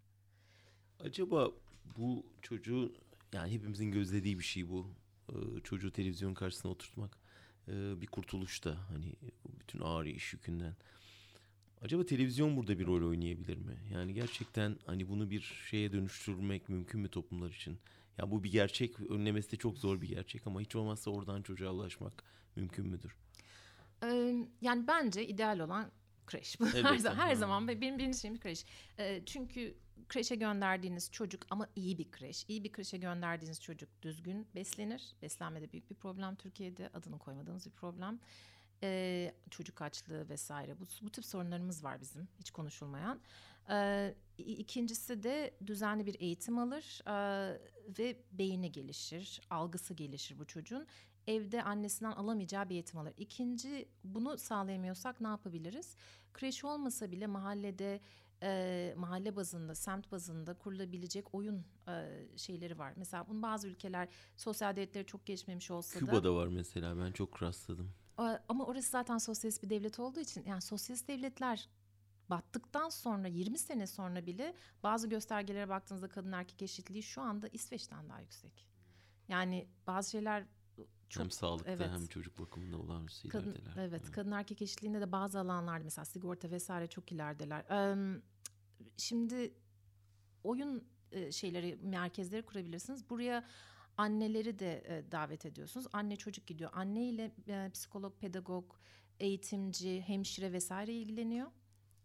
Acaba 1.00 1.50
bu 1.96 2.26
çocuğu 2.42 2.92
yani 3.32 3.52
hepimizin 3.52 3.90
gözlediği 3.90 4.38
bir 4.38 4.44
şey 4.44 4.68
bu. 4.68 4.90
Ee, 5.28 5.60
çocuğu 5.64 5.92
televizyon 5.92 6.34
karşısına 6.34 6.72
oturtmak 6.72 7.18
ee, 7.68 8.00
bir 8.00 8.06
kurtuluş 8.06 8.64
da 8.64 8.78
hani 8.88 9.12
bütün 9.60 9.80
ağır 9.80 10.06
iş 10.06 10.32
yükünden. 10.32 10.76
Acaba 11.82 12.06
televizyon 12.06 12.56
burada 12.56 12.78
bir 12.78 12.86
rol 12.86 13.08
oynayabilir 13.08 13.56
mi? 13.56 13.76
Yani 13.92 14.14
gerçekten 14.14 14.76
hani 14.86 15.08
bunu 15.08 15.30
bir 15.30 15.40
şeye 15.40 15.92
dönüştürmek 15.92 16.68
mümkün 16.68 17.00
mü 17.00 17.08
toplumlar 17.08 17.50
için? 17.50 17.78
Ya 18.18 18.30
bu 18.30 18.44
bir 18.44 18.52
gerçek, 18.52 19.00
önlemesi 19.00 19.52
de 19.52 19.56
çok 19.56 19.78
zor 19.78 20.00
bir 20.00 20.08
gerçek 20.08 20.46
ama 20.46 20.60
hiç 20.60 20.76
olmazsa 20.76 21.10
oradan 21.10 21.42
çocuğa 21.42 21.72
ulaşmak 21.72 22.24
mümkün 22.56 22.86
müdür? 22.86 23.16
Ee, 24.02 24.34
yani 24.60 24.86
bence 24.86 25.26
ideal 25.26 25.58
olan 25.58 25.90
kreş. 26.26 26.56
Evet, 26.60 26.84
her, 26.84 26.98
zaman, 26.98 27.16
her 27.16 27.34
zaman 27.34 27.68
benim 27.68 27.98
birinci 27.98 28.18
şeyim 28.20 28.40
kreş. 28.40 28.64
Ee, 28.98 29.22
çünkü 29.26 29.74
kreşe 30.08 30.36
gönderdiğiniz 30.36 31.10
çocuk 31.10 31.46
ama 31.50 31.68
iyi 31.76 31.98
bir 31.98 32.10
kreş. 32.10 32.44
İyi 32.48 32.64
bir 32.64 32.72
kreşe 32.72 32.98
gönderdiğiniz 32.98 33.60
çocuk 33.60 33.88
düzgün 34.02 34.46
beslenir. 34.54 35.14
Beslenmede 35.22 35.72
büyük 35.72 35.90
bir 35.90 35.94
problem 35.94 36.36
Türkiye'de 36.36 36.90
adını 36.94 37.18
koymadığınız 37.18 37.66
bir 37.66 37.70
problem 37.70 38.20
e, 38.86 39.34
çocuk 39.50 39.82
açlığı 39.82 40.28
vesaire 40.28 40.80
bu, 40.80 40.84
bu 41.02 41.10
tip 41.10 41.24
sorunlarımız 41.24 41.84
var 41.84 42.00
bizim 42.00 42.28
hiç 42.38 42.50
konuşulmayan. 42.50 43.20
E, 43.70 44.14
ikincisi 44.38 45.22
de 45.22 45.54
düzenli 45.66 46.06
bir 46.06 46.20
eğitim 46.20 46.58
alır 46.58 47.00
e, 47.06 47.14
ve 47.98 48.16
beyni 48.32 48.72
gelişir, 48.72 49.40
algısı 49.50 49.94
gelişir 49.94 50.38
bu 50.38 50.46
çocuğun. 50.46 50.86
Evde 51.26 51.62
annesinden 51.62 52.12
alamayacağı 52.12 52.68
bir 52.68 52.74
eğitim 52.74 52.98
alır. 52.98 53.14
İkinci 53.16 53.88
bunu 54.04 54.38
sağlayamıyorsak 54.38 55.20
ne 55.20 55.28
yapabiliriz? 55.28 55.96
Kreş 56.32 56.64
olmasa 56.64 57.12
bile 57.12 57.26
mahallede 57.26 58.00
e, 58.42 58.94
mahalle 58.96 59.36
bazında, 59.36 59.74
semt 59.74 60.12
bazında 60.12 60.54
kurulabilecek 60.54 61.34
oyun 61.34 61.64
e, 61.88 62.08
şeyleri 62.36 62.78
var. 62.78 62.92
Mesela 62.96 63.28
bunun 63.28 63.42
bazı 63.42 63.68
ülkeler 63.68 64.08
sosyal 64.36 64.76
devletleri 64.76 65.06
çok 65.06 65.26
geçmemiş 65.26 65.70
olsa 65.70 65.98
Küba'da 65.98 66.12
da. 66.12 66.18
Küba'da 66.18 66.34
var 66.34 66.46
mesela 66.46 66.98
ben 66.98 67.12
çok 67.12 67.42
rastladım. 67.42 67.92
Ama 68.48 68.66
orası 68.66 68.90
zaten 68.90 69.18
sosyalist 69.18 69.62
bir 69.62 69.70
devlet 69.70 69.98
olduğu 69.98 70.20
için 70.20 70.44
yani 70.44 70.62
sosyalist 70.62 71.08
devletler 71.08 71.68
battıktan 72.30 72.88
sonra 72.88 73.28
20 73.28 73.58
sene 73.58 73.86
sonra 73.86 74.26
bile 74.26 74.54
bazı 74.82 75.08
göstergelere 75.08 75.68
baktığınızda 75.68 76.08
kadın 76.08 76.32
erkek 76.32 76.62
eşitliği 76.62 77.02
şu 77.02 77.22
anda 77.22 77.48
İsveç'ten 77.48 78.08
daha 78.08 78.20
yüksek. 78.20 78.66
Yani 79.28 79.68
bazı 79.86 80.10
şeyler 80.10 80.44
çok, 81.08 81.22
hem 81.22 81.30
sağlıkta 81.30 81.70
evet. 81.70 81.90
hem 81.90 82.06
çocuk 82.06 82.38
bakımında 82.38 82.78
olağanüstü 82.78 83.28
kadın, 83.28 83.50
ilerideler. 83.50 83.72
Evet, 83.76 83.92
evet 83.92 84.10
kadın 84.10 84.32
erkek 84.32 84.62
eşitliğinde 84.62 85.00
de 85.00 85.12
bazı 85.12 85.40
alanlarda 85.40 85.84
mesela 85.84 86.04
sigorta 86.04 86.50
vesaire 86.50 86.86
çok 86.86 87.12
ilerideler. 87.12 87.64
Ee, 87.70 88.20
şimdi 88.96 89.54
oyun 90.44 90.84
şeyleri 91.30 91.78
merkezleri 91.82 92.42
kurabilirsiniz. 92.42 93.10
Buraya 93.10 93.44
Anneleri 93.96 94.58
de 94.58 94.82
e, 94.86 95.12
davet 95.12 95.46
ediyorsunuz. 95.46 95.86
Anne 95.92 96.16
çocuk 96.16 96.46
gidiyor. 96.46 96.70
Anne 96.74 97.04
ile 97.04 97.30
e, 97.48 97.70
psikolog, 97.70 98.20
pedagog, 98.20 98.74
eğitimci, 99.20 100.00
hemşire 100.00 100.52
vesaire 100.52 100.92
ilgileniyor. 100.92 101.46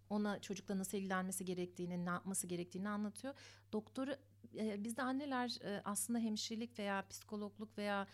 Ona 0.09 0.41
çocukla 0.41 0.77
nasıl 0.77 0.97
ilgilenmesi 0.97 1.45
gerektiğini, 1.45 2.05
ne 2.05 2.09
yapması 2.09 2.47
gerektiğini 2.47 2.89
anlatıyor. 2.89 3.33
Doktoru 3.73 4.15
e, 4.57 4.83
bizde 4.83 5.01
anneler 5.03 5.57
e, 5.63 5.81
aslında 5.85 6.19
hemşirelik 6.19 6.79
veya 6.79 7.07
psikologluk 7.09 7.77
veya 7.77 8.07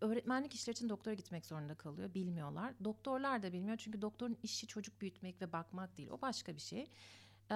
öğretmenlik 0.00 0.54
işleri 0.54 0.72
için 0.74 0.88
doktora 0.88 1.14
gitmek 1.14 1.46
zorunda 1.46 1.74
kalıyor. 1.74 2.14
Bilmiyorlar. 2.14 2.74
Doktorlar 2.84 3.42
da 3.42 3.52
bilmiyor 3.52 3.76
çünkü 3.76 4.02
doktorun 4.02 4.38
işi 4.42 4.66
çocuk 4.66 5.00
büyütmek 5.00 5.42
ve 5.42 5.52
bakmak 5.52 5.96
değil. 5.96 6.10
O 6.10 6.20
başka 6.20 6.56
bir 6.56 6.60
şey. 6.60 6.82
Ee, 7.50 7.54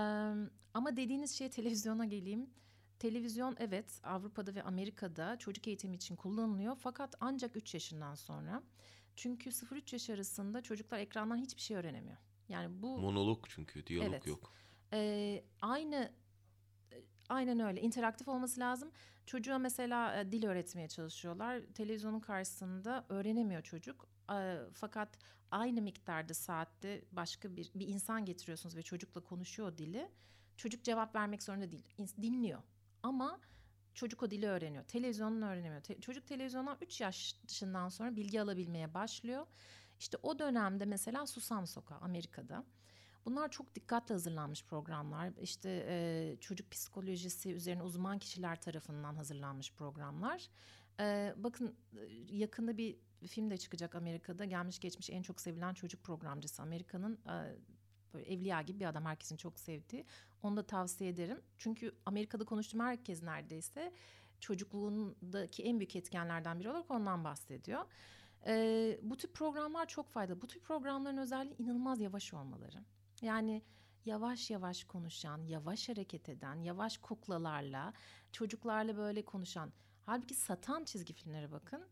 ama 0.75 0.97
dediğiniz 0.97 1.39
şey 1.39 1.51
televizyona 1.51 2.05
geleyim. 2.05 2.51
Televizyon 2.99 3.57
evet 3.59 4.01
Avrupa'da 4.05 4.55
ve 4.55 4.63
Amerika'da 4.63 5.39
çocuk 5.39 5.69
eğitimi 5.69 5.97
için 5.97 6.17
kullanılıyor 6.17 6.77
fakat 6.77 7.15
ancak 7.21 7.57
3 7.57 7.75
yaşından 7.75 8.15
sonra. 8.15 8.63
Çünkü 9.17 9.51
0-3 9.51 9.95
yaş 9.95 10.11
arasında 10.11 10.63
çocuklar 10.63 10.99
ekrandan 10.99 11.37
hiçbir 11.37 11.63
şey 11.63 11.77
öğrenemiyor. 11.77 12.17
Yani 12.49 12.83
bu 12.83 12.99
monolog 12.99 13.45
çünkü 13.49 13.87
diyalog 13.87 14.13
evet. 14.13 14.27
yok. 14.27 14.53
Ee, 14.93 15.45
aynı 15.61 16.13
aynen 17.29 17.61
öyle 17.61 17.81
interaktif 17.81 18.29
olması 18.29 18.61
lazım. 18.61 18.91
Çocuğa 19.27 19.59
mesela 19.59 20.21
e, 20.21 20.33
dil 20.33 20.47
öğretmeye 20.47 20.89
çalışıyorlar. 20.89 21.61
Televizyonun 21.75 22.21
karşısında 22.21 23.07
öğrenemiyor 23.09 23.63
çocuk. 23.63 24.09
E, 24.33 24.59
fakat 24.75 25.19
aynı 25.51 25.83
miktarda 25.83 26.35
saatte 26.35 27.05
başka 27.13 27.57
bir 27.57 27.71
bir 27.75 27.89
insan 27.89 28.25
getiriyorsunuz 28.25 28.77
ve 28.77 28.83
çocukla 28.83 29.21
konuşuyor 29.21 29.79
dili. 29.79 30.09
Çocuk 30.57 30.85
cevap 30.85 31.15
vermek 31.15 31.43
zorunda 31.43 31.71
değil. 31.71 31.95
Dinliyor. 32.23 32.63
Ama 33.05 33.41
çocuk 33.95 34.23
o 34.23 34.31
dili 34.31 34.47
öğreniyor. 34.47 34.85
Televizyonunu 34.85 35.47
öğrenemiyor. 35.47 35.83
Te- 35.83 36.01
çocuk 36.01 36.27
televizyondan 36.27 36.79
3 36.81 37.01
yaşından 37.01 37.89
sonra 37.89 38.17
bilgi 38.17 38.41
alabilmeye 38.41 38.95
başlıyor. 38.95 39.47
İşte 39.99 40.19
o 40.23 40.39
dönemde 40.39 40.85
mesela 40.85 41.27
Susam 41.27 41.67
Sokağı 41.67 41.99
Amerika'da. 41.99 42.65
Bunlar 43.25 43.51
çok 43.51 43.75
dikkatle 43.75 44.15
hazırlanmış 44.15 44.65
programlar. 44.65 45.33
İşte 45.41 45.87
e, 45.89 46.37
çocuk 46.41 46.71
psikolojisi 46.71 47.53
üzerine 47.53 47.83
uzman 47.83 48.19
kişiler 48.19 48.61
tarafından 48.61 49.15
hazırlanmış 49.15 49.73
programlar. 49.73 50.49
E, 51.01 51.35
bakın 51.37 51.77
e, 51.97 52.01
yakında 52.37 52.77
bir 52.77 52.97
film 53.27 53.51
de 53.51 53.57
çıkacak 53.57 53.95
Amerika'da. 53.95 54.45
Gelmiş 54.45 54.79
geçmiş 54.79 55.11
en 55.11 55.23
çok 55.23 55.41
sevilen 55.41 55.75
çocuk 55.75 56.03
programcısı 56.03 56.63
Amerika'nın 56.63 57.19
e, 57.29 57.57
böyle 58.15 58.33
evliya 58.33 58.63
gibi 58.63 58.81
bir 58.81 58.87
adam 58.87 59.05
herkesin 59.05 59.37
çok 59.37 59.61
sevdiği. 59.61 60.05
Onu 60.43 60.57
da 60.57 60.67
tavsiye 60.67 61.11
ederim. 61.11 61.41
Çünkü 61.59 61.95
Amerika'da 62.07 62.45
konuştuğum 62.45 62.81
herkes 62.81 63.23
neredeyse 63.23 63.93
çocukluğundaki 64.41 65.63
en 65.63 65.79
büyük 65.79 65.97
etkenlerden 65.97 66.61
biri 66.61 66.71
olarak 66.71 66.91
ondan 66.91 67.25
bahsediyor. 67.25 67.85
Ee, 68.47 68.99
bu 69.03 69.17
tip 69.17 69.35
programlar 69.35 69.87
çok 69.87 70.09
faydalı. 70.09 70.41
Bu 70.43 70.47
tip 70.47 70.65
programların 70.65 71.17
özelliği 71.17 71.57
inanılmaz 71.59 72.01
yavaş 72.01 72.35
olmaları. 72.35 72.85
Yani 73.23 73.63
yavaş 74.05 74.51
yavaş 74.51 74.85
konuşan, 74.85 75.47
yavaş 75.47 75.89
hareket 75.89 76.29
eden, 76.29 76.63
yavaş 76.63 76.99
kuklalarla, 76.99 77.93
çocuklarla 78.33 78.97
böyle 78.97 79.25
konuşan. 79.25 79.73
Halbuki 80.07 80.35
satan 80.35 80.85
çizgi 80.85 81.13
filmlere 81.13 81.53
bakın. 81.53 81.87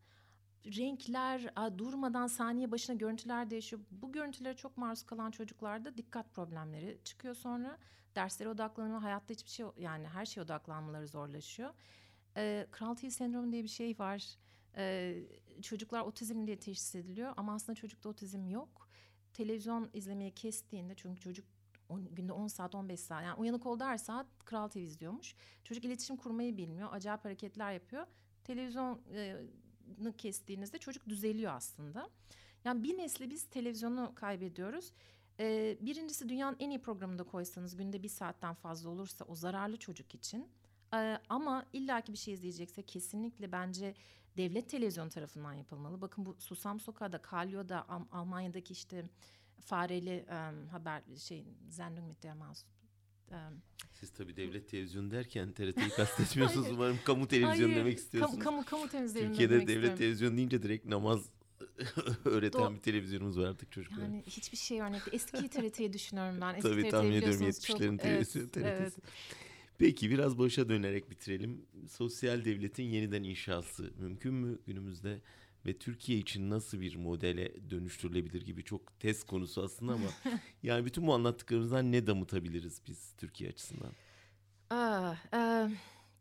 Renkler, 0.67 1.55
durmadan 1.79 2.27
saniye 2.27 2.71
başına 2.71 2.97
görüntüler 2.97 3.51
değişiyor. 3.51 3.83
Bu 3.91 4.13
görüntülere 4.13 4.57
çok 4.57 4.77
maruz 4.77 5.03
kalan 5.03 5.31
çocuklarda 5.31 5.97
dikkat 5.97 6.35
problemleri 6.35 6.99
çıkıyor 7.05 7.35
sonra. 7.35 7.79
Derslere 8.15 8.49
odaklanma, 8.49 9.03
hayatta 9.03 9.35
hiçbir 9.35 9.51
şey 9.51 9.67
yani 9.77 10.09
her 10.09 10.27
şeye 10.27 10.41
odaklanmaları 10.41 11.09
zorlaşıyor. 11.09 11.71
Ee, 12.37 12.67
Kral 12.71 12.95
Tüyü 12.95 13.11
sendromu 13.11 13.53
diye 13.53 13.63
bir 13.63 13.69
şey 13.69 13.99
var. 13.99 14.37
Ee, 14.77 15.23
çocuklar 15.63 16.01
otizm 16.01 16.47
diye 16.47 16.59
teşhis 16.59 16.95
ediliyor 16.95 17.33
ama 17.37 17.55
aslında 17.55 17.77
çocukta 17.77 18.09
otizm 18.09 18.49
yok. 18.49 18.89
Televizyon 19.33 19.91
izlemeyi 19.93 20.35
kestiğinde 20.35 20.95
çünkü 20.97 21.21
çocuk 21.21 21.47
on, 21.89 22.05
günde 22.15 22.33
10 22.33 22.47
saat 22.47 22.75
15 22.75 23.01
saat 23.01 23.25
yani 23.25 23.41
uyanık 23.41 23.67
oldu 23.67 23.85
her 23.85 23.99
saat 23.99 24.27
Kral 24.45 24.69
TV 24.69 24.79
izliyormuş. 24.79 25.35
Çocuk 25.65 25.85
iletişim 25.85 26.17
kurmayı 26.17 26.57
bilmiyor. 26.57 26.89
Acayip 26.93 27.25
hareketler 27.25 27.73
yapıyor. 27.73 28.07
Televizyonu 28.45 29.01
e, 29.15 29.37
kestiğinizde 30.19 30.79
çocuk 30.79 31.09
düzeliyor 31.09 31.53
aslında. 31.53 32.11
Yani 32.65 32.83
bir 32.83 32.99
nesli 32.99 33.31
biz 33.31 33.45
televizyonu 33.45 34.13
kaybediyoruz. 34.15 34.93
Ee, 35.41 35.79
birincisi 35.81 36.29
dünyanın 36.29 36.57
en 36.61 36.71
iyi 36.71 36.83
programında 36.83 37.23
koysanız 37.23 37.77
günde 37.77 38.03
bir 38.03 38.09
saatten 38.09 38.55
fazla 38.55 38.91
olursa 38.91 39.25
o 39.25 39.35
zararlı 39.35 39.77
çocuk 39.77 40.15
için. 40.15 40.49
Ee, 40.95 41.19
ama 41.29 41.67
illaki 41.73 42.13
bir 42.13 42.19
şey 42.19 42.35
izleyecekse 42.35 42.83
kesinlikle 42.83 43.53
bence 43.53 43.95
devlet 44.37 44.69
televizyon 44.69 45.09
tarafından 45.09 45.53
yapılmalı. 45.53 46.01
Bakın 46.01 46.27
bu 46.27 46.37
Susam 46.39 46.81
Sokağı'da, 46.81 47.23
Kalyo'da, 47.23 47.89
Al- 47.89 48.07
Almanya'daki 48.13 48.73
işte 48.73 49.05
fareli 49.61 50.27
um, 50.29 50.69
haber 50.69 51.03
şey 51.19 51.45
Sendung 51.71 52.09
mit 52.09 52.23
der 52.23 52.35
Maus. 52.35 52.65
Um, 53.33 53.39
Siz 53.93 54.11
tabii 54.11 54.37
devlet 54.37 54.69
televizyonu 54.69 55.11
derken 55.11 55.53
TRT'yi 55.53 55.89
kastetmiyorsunuz. 55.97 56.71
Umarım 56.73 56.99
kamu 57.05 57.29
televizyon 57.29 57.69
hayır, 57.69 57.81
demek 57.81 57.99
istiyorsunuz. 57.99 58.45
Kamu, 58.45 58.65
kamu, 58.65 58.65
kamu 58.65 58.89
temizliğini 58.91 59.29
Türkiye'de 59.29 59.55
demek 59.55 59.69
devlet 59.69 59.77
istiyorum. 59.79 59.99
televizyonu 59.99 60.37
deyince 60.37 60.63
direkt 60.63 60.87
namaz 60.87 61.21
öğreten 62.25 62.61
Do- 62.61 62.75
bir 62.75 62.81
televizyonumuz 62.81 63.39
var 63.39 63.47
artık 63.47 63.73
çocuklara. 63.73 64.03
Yani 64.05 64.23
hiçbir 64.27 64.57
şey 64.59 64.81
örnek. 64.81 65.03
Eski 65.13 65.49
TRT'yi 65.49 65.93
düşünüyorum 65.93 66.39
ben. 66.41 66.55
Eski 66.55 66.63
Tabii 66.63 66.83
TRT 66.83 66.91
tahmin 66.91 67.13
ediyorum 67.13 67.39
biliyorsunuz 67.41 67.67
çok- 67.67 67.81
70'lerin 67.81 67.99
televizyon 67.99 68.43
evet, 68.43 68.53
TRT'si. 68.53 68.67
evet. 68.67 68.93
Peki 69.79 70.11
biraz 70.11 70.39
başa 70.39 70.69
dönerek 70.69 71.11
bitirelim. 71.11 71.67
Sosyal 71.89 72.45
devletin 72.45 72.83
yeniden 72.85 73.23
inşası 73.23 73.93
mümkün 73.99 74.35
mü 74.35 74.59
günümüzde? 74.67 75.21
Ve 75.67 75.79
Türkiye 75.79 76.19
için 76.19 76.51
nasıl 76.51 76.81
bir 76.81 76.97
modele 76.97 77.71
dönüştürülebilir 77.71 78.43
gibi 78.43 78.65
çok 78.65 79.01
test 79.01 79.27
konusu 79.27 79.63
aslında 79.63 79.93
ama 79.93 80.07
yani 80.63 80.85
bütün 80.85 81.07
bu 81.07 81.15
anlattıklarımızdan 81.15 81.93
ne 81.93 82.07
damıtabiliriz 82.07 82.83
biz 82.87 83.13
Türkiye 83.19 83.51
açısından? 83.51 83.93
Aa, 84.71 85.15
e, 85.35 85.71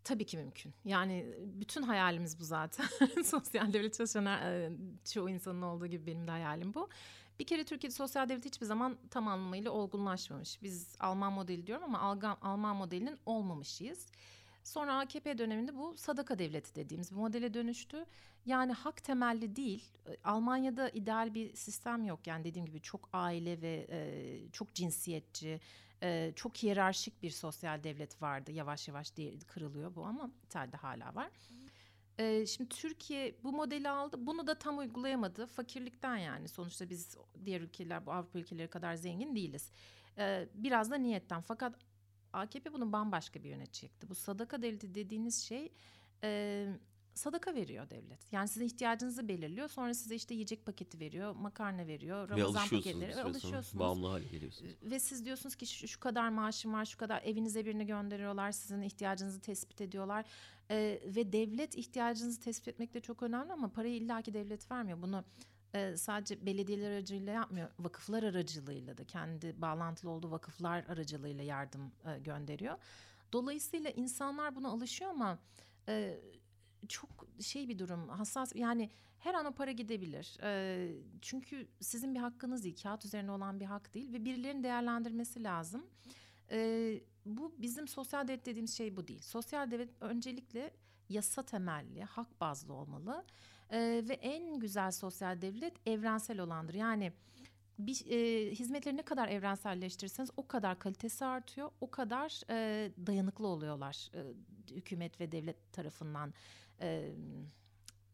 tabii 0.04 0.26
ki 0.26 0.38
mümkün. 0.38 0.74
Yani 0.86 1.26
bütün 1.39 1.82
hayalimiz 1.82 2.39
bu 2.39 2.44
zaten. 2.44 2.86
sosyal 3.26 3.74
devlet 3.74 3.94
çalışan 3.94 4.26
e, 4.26 4.72
çoğu 5.14 5.30
insanın 5.30 5.62
olduğu 5.62 5.88
gibi 5.88 6.06
benim 6.06 6.28
de 6.28 6.32
hayalim 6.32 6.74
bu. 6.74 6.89
Bir 7.39 7.46
kere 7.46 7.64
Türkiye'de 7.64 7.96
sosyal 7.96 8.30
devlet 8.30 8.46
hiçbir 8.46 8.66
zaman 8.66 8.98
tam 9.10 9.28
anlamıyla 9.28 9.72
olgunlaşmamış. 9.72 10.62
Biz 10.64 10.96
Alman 11.00 11.34
modeli 11.34 11.68
diyorum 11.68 11.84
ama 11.84 12.20
Alman 12.42 12.76
modelinin 12.76 13.18
olmamışıyız. 13.26 14.08
Sonra 14.64 14.99
AKP 14.99 15.38
döneminde 15.38 15.78
bu 15.78 15.97
sadaka 15.97 16.39
devleti 16.39 16.76
dediğimiz 16.76 17.12
bir 17.12 17.16
modele 17.16 17.53
dönüştü. 17.53 18.05
Yani 18.45 18.74
hak 18.74 19.03
temelli 19.03 19.55
değil. 19.55 19.86
Almanya'da 20.24 20.89
ideal 20.89 21.34
bir 21.34 21.55
sistem 21.55 22.05
yok. 22.05 22.28
Yani 22.28 22.43
dediğim 22.43 22.66
gibi 22.66 22.82
çok 22.82 23.09
aile 23.14 23.62
ve 23.62 23.88
e, 23.89 24.51
çok 24.51 24.74
cinsiyetçi, 24.74 25.59
e, 26.03 26.34
çok 26.36 26.57
hiyerarşik 26.57 27.24
bir 27.24 27.30
sosyal 27.30 27.84
devlet 27.84 28.22
vardı. 28.22 28.51
Yavaş 28.51 28.88
yavaş 28.88 29.14
kırılıyor 29.47 29.95
bu 29.95 30.05
ama 30.05 30.32
İtalya'da 30.45 30.84
hala 30.84 31.16
var. 31.16 31.30
E, 32.18 32.45
şimdi 32.45 32.70
Türkiye 32.70 33.36
bu 33.43 33.51
modeli 33.51 33.89
aldı. 33.89 34.18
Bunu 34.20 34.47
da 34.47 34.55
tam 34.55 34.78
uygulayamadı. 34.78 35.45
Fakirlikten 35.45 36.18
yani. 36.18 36.47
Sonuçta 36.47 36.89
biz 36.89 37.18
diğer 37.45 37.62
ülkeler, 37.62 38.05
bu 38.05 38.12
Avrupa 38.12 38.39
ülkeleri 38.39 38.68
kadar 38.68 38.95
zengin 38.95 39.36
değiliz. 39.36 39.72
E, 40.18 40.47
biraz 40.53 40.91
da 40.91 40.95
niyetten. 40.95 41.41
Fakat 41.41 41.76
AKP 42.34 42.74
bunu 42.74 42.92
bambaşka 42.92 43.44
bir 43.44 43.50
yöne 43.50 43.66
çekti. 43.66 44.10
Bu 44.10 44.16
sadaka 44.16 44.62
devleti 44.62 44.96
dediğiniz 44.96 45.44
şey 45.44 45.72
e, 46.24 46.68
sadaka 47.14 47.56
veriyor 47.56 47.90
devlet. 47.90 48.34
Yani 48.34 48.48
sizin 48.48 48.66
ihtiyacınızı 48.66 49.28
belirliyor. 49.28 49.68
Sonra 49.68 49.94
size 49.94 50.16
işte 50.16 50.34
yiyecek 50.34 50.66
paketi 50.66 51.00
veriyor, 51.00 51.36
makarna 51.36 51.88
veriyor, 51.88 52.30
ve 52.30 52.42
Ramazan 52.42 52.68
paketleri 52.70 53.16
ve 53.16 53.24
alışıyorsunuz. 53.24 53.80
Bağımlı 53.80 54.08
hale 54.08 54.28
geliyorsunuz. 54.28 54.72
Ve 54.84 55.00
siz 55.00 55.26
diyorsunuz 55.26 55.56
ki 55.56 55.66
şu, 55.66 55.88
şu 55.88 56.00
kadar 56.00 56.30
maaşım 56.30 56.74
var, 56.74 56.86
şu 56.86 56.98
kadar 56.98 57.22
evinize 57.24 57.66
birini 57.66 57.86
gönderiyorlar, 57.86 58.52
sizin 58.52 58.82
ihtiyacınızı 58.82 59.40
tespit 59.40 59.82
ediyorlar. 59.82 60.26
Ee, 60.72 61.02
ve 61.06 61.34
devlet 61.34 61.76
ihtiyacınızı 61.76 62.40
tespit 62.40 62.68
etmek 62.68 62.94
de 62.94 63.00
çok 63.00 63.24
önemli 63.24 63.54
ama 63.54 63.70
parayı 63.70 63.96
illaki 63.96 64.34
devlet 64.34 64.72
vermiyor. 64.72 65.02
Bunu 65.02 65.24
e, 65.74 65.98
sadece 65.98 66.46
belediyeler 66.46 66.92
aracılığıyla 66.92 67.34
yapmıyor, 67.34 67.70
vakıflar 67.80 68.24
aracılığıyla 68.24 68.98
da 68.98 69.04
kendi 69.04 69.62
bağlantılı 69.62 70.12
olduğu 70.12 70.32
vakıflar 70.32 70.84
aracılığıyla 70.84 71.44
yardım 71.44 71.92
e, 72.06 72.20
gönderiyor. 72.20 72.78
Dolayısıyla 73.34 73.90
insanlar 73.90 74.56
buna 74.56 74.70
alışıyor 74.70 75.12
ama 75.12 75.40
e, 75.88 76.20
çok 76.88 77.10
şey 77.40 77.70
bir 77.70 77.80
durum, 77.80 78.10
hassas 78.10 78.56
yani 78.56 78.90
her 79.20 79.34
an 79.34 79.46
o 79.46 79.52
para 79.52 79.72
gidebilir. 79.72 80.38
E, 80.44 80.92
çünkü 81.22 81.68
sizin 81.80 82.16
bir 82.16 82.20
hakkınız 82.20 82.64
değil, 82.64 82.82
kağıt 82.84 83.06
üzerine 83.06 83.32
olan 83.32 83.60
bir 83.60 83.66
hak 83.66 83.94
değil 83.94 84.14
ve 84.14 84.26
birilerinin 84.26 84.64
değerlendirmesi 84.64 85.44
lazım. 85.44 85.86
E, 86.52 87.00
bu 87.26 87.56
bizim 87.58 87.88
sosyal 87.88 88.28
devlet 88.28 88.46
dediğimiz 88.46 88.78
şey 88.78 88.96
bu 88.98 89.08
değil. 89.08 89.22
Sosyal 89.22 89.72
devlet 89.72 89.90
öncelikle 90.02 90.74
yasa 91.10 91.44
temelli, 91.44 92.04
hak 92.04 92.42
bazlı 92.42 92.74
olmalı 92.74 93.26
E, 93.72 94.04
ve 94.10 94.14
en 94.14 94.60
güzel 94.60 94.92
sosyal 94.92 95.42
devlet 95.42 95.88
evrensel 95.88 96.40
olandır. 96.40 96.74
Yani 96.74 97.12
bir 97.80 98.06
e, 98.10 98.52
hizmetleri 98.52 98.98
ne 98.98 99.02
kadar 99.02 99.28
evrenselleştirirseniz 99.28 100.30
o 100.38 100.48
kadar 100.48 100.80
kalitesi 100.80 101.26
artıyor, 101.26 101.72
o 101.82 101.92
kadar 101.92 102.42
e, 102.50 102.92
dayanıklı 103.08 103.48
oluyorlar 103.48 104.10
e, 104.14 104.22
hükümet 104.76 105.20
ve 105.20 105.32
devlet 105.32 105.74
tarafından 105.74 106.34
e, 106.82 107.12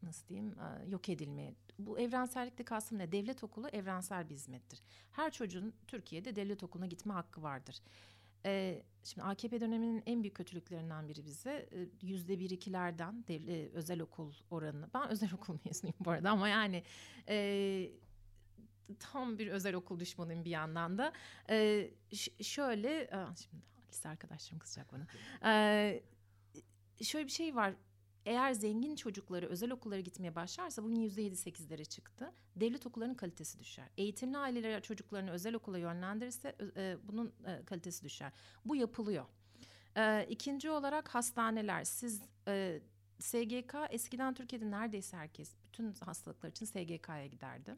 nasıl 0.03 0.27
diyeyim 0.27 0.55
yok 0.87 1.09
edilmeye. 1.09 1.53
Bu 1.79 1.99
evrensellikte 1.99 2.63
kastım 2.63 2.97
ne? 2.97 3.11
Devlet 3.11 3.43
okulu 3.43 3.67
evrensel 3.67 4.29
bir 4.29 4.35
hizmettir. 4.35 4.81
Her 5.11 5.31
çocuğun 5.31 5.73
Türkiye'de 5.87 6.35
devlet 6.35 6.63
okuluna 6.63 6.87
gitme 6.87 7.13
hakkı 7.13 7.43
vardır. 7.43 7.79
E, 8.45 8.83
şimdi 9.03 9.27
AKP 9.27 9.59
döneminin 9.61 10.03
en 10.05 10.23
büyük 10.23 10.35
kötülüklerinden 10.35 11.09
biri 11.09 11.25
bize 11.25 11.69
yüzde 12.01 12.39
bir 12.39 12.49
ikilerden 12.49 13.23
devlet, 13.27 13.73
özel 13.73 14.01
okul 14.01 14.33
oranını. 14.51 14.89
Ben 14.93 15.09
özel 15.09 15.33
okul 15.33 15.57
mezunuyum 15.65 15.97
bu 15.99 16.11
arada 16.11 16.29
ama 16.29 16.49
yani 16.49 16.83
e, 17.29 17.89
tam 18.99 19.39
bir 19.39 19.47
özel 19.47 19.75
okul 19.75 19.99
düşmanıyım 19.99 20.45
bir 20.45 20.49
yandan 20.49 20.97
da. 20.97 21.13
Ee, 21.49 21.89
şöyle, 22.41 23.09
aa, 23.11 23.35
şimdi 23.35 23.63
lise 23.91 24.09
arkadaşlarım 24.09 24.59
kızacak 24.59 24.93
bana. 24.93 25.07
Ee, 25.45 26.03
şöyle 27.01 27.25
bir 27.25 27.31
şey 27.31 27.55
var. 27.55 27.73
Eğer 28.27 28.53
zengin 28.53 28.95
çocukları 28.95 29.47
özel 29.47 29.71
okullara 29.71 29.99
gitmeye 29.99 30.35
başlarsa 30.35 30.83
yedi 31.17 31.35
sekizlere 31.35 31.85
çıktı. 31.85 32.33
Devlet 32.55 32.87
okullarının 32.87 33.15
kalitesi 33.15 33.59
düşer. 33.59 33.89
Eğitimli 33.97 34.37
aileler 34.37 34.81
çocuklarını 34.81 35.31
özel 35.31 35.55
okula 35.55 35.77
yönlendirirse 35.77 36.55
e, 36.77 36.97
bunun 37.03 37.33
e, 37.45 37.65
kalitesi 37.65 38.03
düşer. 38.03 38.31
Bu 38.65 38.75
yapılıyor. 38.75 39.25
E, 39.95 40.25
ikinci 40.29 40.69
olarak 40.69 41.15
hastaneler. 41.15 41.83
Siz 41.83 42.21
e, 42.47 42.81
SGK 43.19 43.75
eskiden 43.89 44.33
Türkiye'de 44.33 44.71
neredeyse 44.71 45.17
herkes 45.17 45.55
bütün 45.67 45.93
hastalıklar 45.93 46.49
için 46.49 46.65
SGK'ya 46.65 47.25
giderdi. 47.25 47.75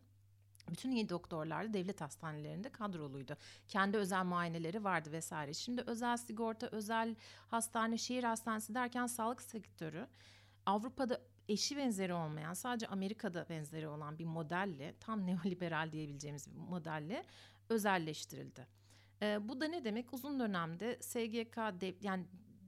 Bütün 0.72 0.92
iyi 0.92 1.10
doktorlar 1.10 1.70
da 1.70 1.74
devlet 1.74 2.02
hastanelerinde 2.02 2.70
kadroluydu. 2.70 3.38
Kendi 3.68 3.98
özel 3.98 4.24
muayeneleri 4.24 4.84
vardı 4.84 5.12
vesaire. 5.12 5.54
Şimdi 5.54 5.82
özel 5.82 6.18
sigorta, 6.18 6.68
özel 6.68 7.16
hastane, 7.48 7.98
şehir 7.98 8.24
hastanesi 8.24 8.76
derken 8.76 9.08
sağlık 9.08 9.42
sektörü 9.42 10.08
Avrupa'da 10.70 11.22
eşi 11.48 11.78
benzeri 11.78 12.14
olmayan 12.14 12.54
sadece 12.54 12.88
Amerika'da 12.88 13.50
benzeri 13.50 13.88
olan 13.88 14.20
bir 14.20 14.26
modelle 14.26 14.96
tam 15.00 15.28
neoliberal 15.28 15.92
diyebileceğimiz 15.92 16.52
bir 16.52 16.60
modelle 16.60 17.26
özelleştirildi. 17.70 18.68
Ee, 19.22 19.50
bu 19.50 19.62
da 19.62 19.66
ne 19.68 19.84
demek? 19.84 20.14
Uzun 20.14 20.40
dönemde 20.40 20.98
SGK 21.02 21.58
dev, 21.82 21.94
yani 22.02 22.26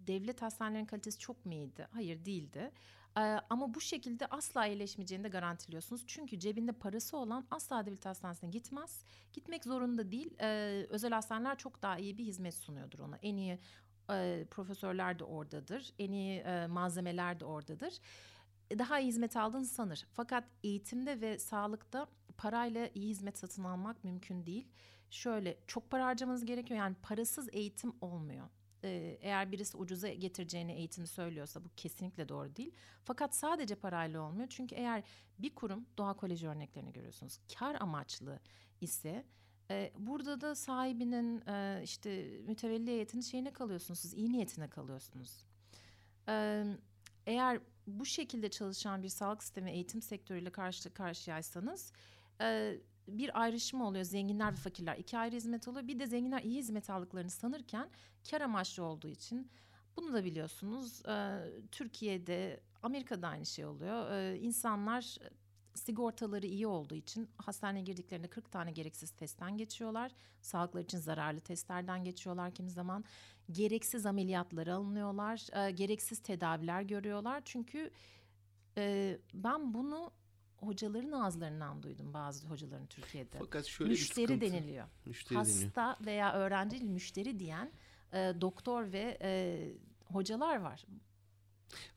devlet 0.07 0.41
hastanelerinin 0.41 0.85
kalitesi 0.85 1.19
çok 1.19 1.45
mu 1.45 1.53
iyiydi? 1.53 1.87
Hayır 1.91 2.25
değildi. 2.25 2.71
Ee, 3.17 3.21
ama 3.49 3.73
bu 3.73 3.81
şekilde 3.81 4.25
asla 4.25 4.65
iyileşmeyeceğini 4.65 5.23
de 5.23 5.29
garantiliyorsunuz. 5.29 6.03
Çünkü 6.07 6.39
cebinde 6.39 6.71
parası 6.71 7.17
olan 7.17 7.47
asla 7.51 7.85
devlet 7.85 8.05
hastanesine 8.05 8.49
gitmez. 8.49 9.03
Gitmek 9.33 9.63
zorunda 9.63 10.11
değil. 10.11 10.33
Ee, 10.41 10.85
özel 10.89 11.11
hastaneler 11.11 11.57
çok 11.57 11.81
daha 11.81 11.97
iyi 11.97 12.17
bir 12.17 12.23
hizmet 12.23 12.55
sunuyordur 12.55 12.99
ona. 12.99 13.17
En 13.17 13.35
iyi 13.35 13.59
e, 14.09 14.45
profesörler 14.51 15.19
de 15.19 15.23
oradadır. 15.23 15.93
En 15.99 16.11
iyi 16.11 16.39
e, 16.39 16.67
malzemeler 16.67 17.39
de 17.39 17.45
oradadır. 17.45 17.99
Daha 18.71 18.99
iyi 18.99 19.07
hizmet 19.07 19.37
aldığını 19.37 19.65
sanır. 19.65 20.07
Fakat 20.13 20.43
eğitimde 20.63 21.21
ve 21.21 21.39
sağlıkta 21.39 22.07
parayla 22.37 22.89
iyi 22.95 23.09
hizmet 23.09 23.37
satın 23.37 23.63
almak 23.63 24.03
mümkün 24.03 24.45
değil. 24.45 24.67
Şöyle 25.09 25.57
çok 25.67 25.89
para 25.89 26.05
harcamanız 26.05 26.45
gerekiyor. 26.45 26.79
Yani 26.79 26.95
parasız 27.01 27.49
eğitim 27.51 27.93
olmuyor 28.01 28.47
eğer 28.83 29.51
birisi 29.51 29.77
ucuza 29.77 30.09
getireceğini 30.09 30.71
eğitimi 30.71 31.07
söylüyorsa 31.07 31.63
bu 31.63 31.69
kesinlikle 31.77 32.29
doğru 32.29 32.55
değil. 32.55 32.75
Fakat 33.03 33.35
sadece 33.35 33.75
parayla 33.75 34.21
olmuyor. 34.21 34.47
Çünkü 34.49 34.75
eğer 34.75 35.03
bir 35.39 35.55
kurum 35.55 35.85
doğa 35.97 36.13
koleji 36.13 36.47
örneklerini 36.47 36.93
görüyorsunuz. 36.93 37.39
Kar 37.59 37.75
amaçlı 37.79 38.39
ise 38.81 39.25
burada 39.99 40.41
da 40.41 40.55
sahibinin 40.55 41.43
işte 41.83 42.39
mütevelli 42.47 42.87
heyetinin 42.87 43.21
şeyine 43.21 43.53
kalıyorsunuz. 43.53 43.99
Siz 43.99 44.13
iyi 44.13 44.31
niyetine 44.31 44.69
kalıyorsunuz. 44.69 45.45
eğer 47.25 47.59
bu 47.87 48.05
şekilde 48.05 48.49
çalışan 48.49 49.03
bir 49.03 49.09
sağlık 49.09 49.43
sistemi 49.43 49.71
eğitim 49.71 50.01
sektörüyle 50.01 50.49
karşı 50.49 50.93
karşıyaysanız 50.93 51.93
bir 53.07 53.41
ayrışma 53.41 53.87
oluyor. 53.87 54.03
Zenginler 54.03 54.51
ve 54.51 54.55
fakirler 54.55 54.97
iki 54.97 55.17
ayrı 55.17 55.35
hizmet 55.35 55.67
oluyor. 55.67 55.87
Bir 55.87 55.99
de 55.99 56.07
zenginler 56.07 56.41
iyi 56.41 56.57
hizmet 56.57 56.89
aldıklarını 56.89 57.29
sanırken 57.29 57.89
kar 58.31 58.41
amaçlı 58.41 58.83
olduğu 58.83 59.07
için 59.07 59.51
bunu 59.97 60.13
da 60.13 60.25
biliyorsunuz. 60.25 61.05
E, 61.05 61.45
Türkiye'de, 61.71 62.59
Amerika'da 62.83 63.27
aynı 63.27 63.45
şey 63.45 63.65
oluyor. 63.65 64.11
E, 64.11 64.39
insanlar 64.39 65.17
sigortaları 65.73 66.45
iyi 66.45 66.67
olduğu 66.67 66.95
için 66.95 67.29
hastaneye 67.37 67.81
girdiklerinde 67.81 68.27
40 68.27 68.51
tane 68.51 68.71
gereksiz 68.71 69.11
testten 69.11 69.57
geçiyorlar. 69.57 70.11
Sağlıkları 70.41 70.83
için 70.83 70.97
zararlı 70.97 71.39
testlerden 71.39 72.03
geçiyorlar 72.03 72.51
kimi 72.53 72.69
zaman. 72.69 73.03
Gereksiz 73.51 74.05
ameliyatları 74.05 74.73
alınıyorlar. 74.75 75.67
E, 75.67 75.71
gereksiz 75.71 76.19
tedaviler 76.19 76.81
görüyorlar. 76.81 77.41
Çünkü 77.45 77.91
e, 78.77 79.17
ben 79.33 79.73
bunu 79.73 80.11
hocaların 80.57 81.11
ağızlarından 81.11 81.83
duydum 81.83 82.13
bazı 82.13 82.47
hocaların 82.47 82.87
Türkiye'de. 82.87 83.37
Fakat 83.39 83.65
şöyle 83.65 83.89
müşteri 83.91 84.27
bir 84.27 84.33
sıkıntı, 84.33 84.53
deniliyor. 84.53 84.87
Müşteri 85.05 85.37
Hasta 85.37 85.81
deniyor. 85.81 86.05
veya 86.05 86.33
öğrenci 86.33 86.83
müşteri 86.83 87.39
diyen 87.39 87.71
e, 88.13 88.17
doktor 88.41 88.91
ve 88.91 89.17
e, 89.21 89.59
hocalar 90.05 90.55
var. 90.55 90.85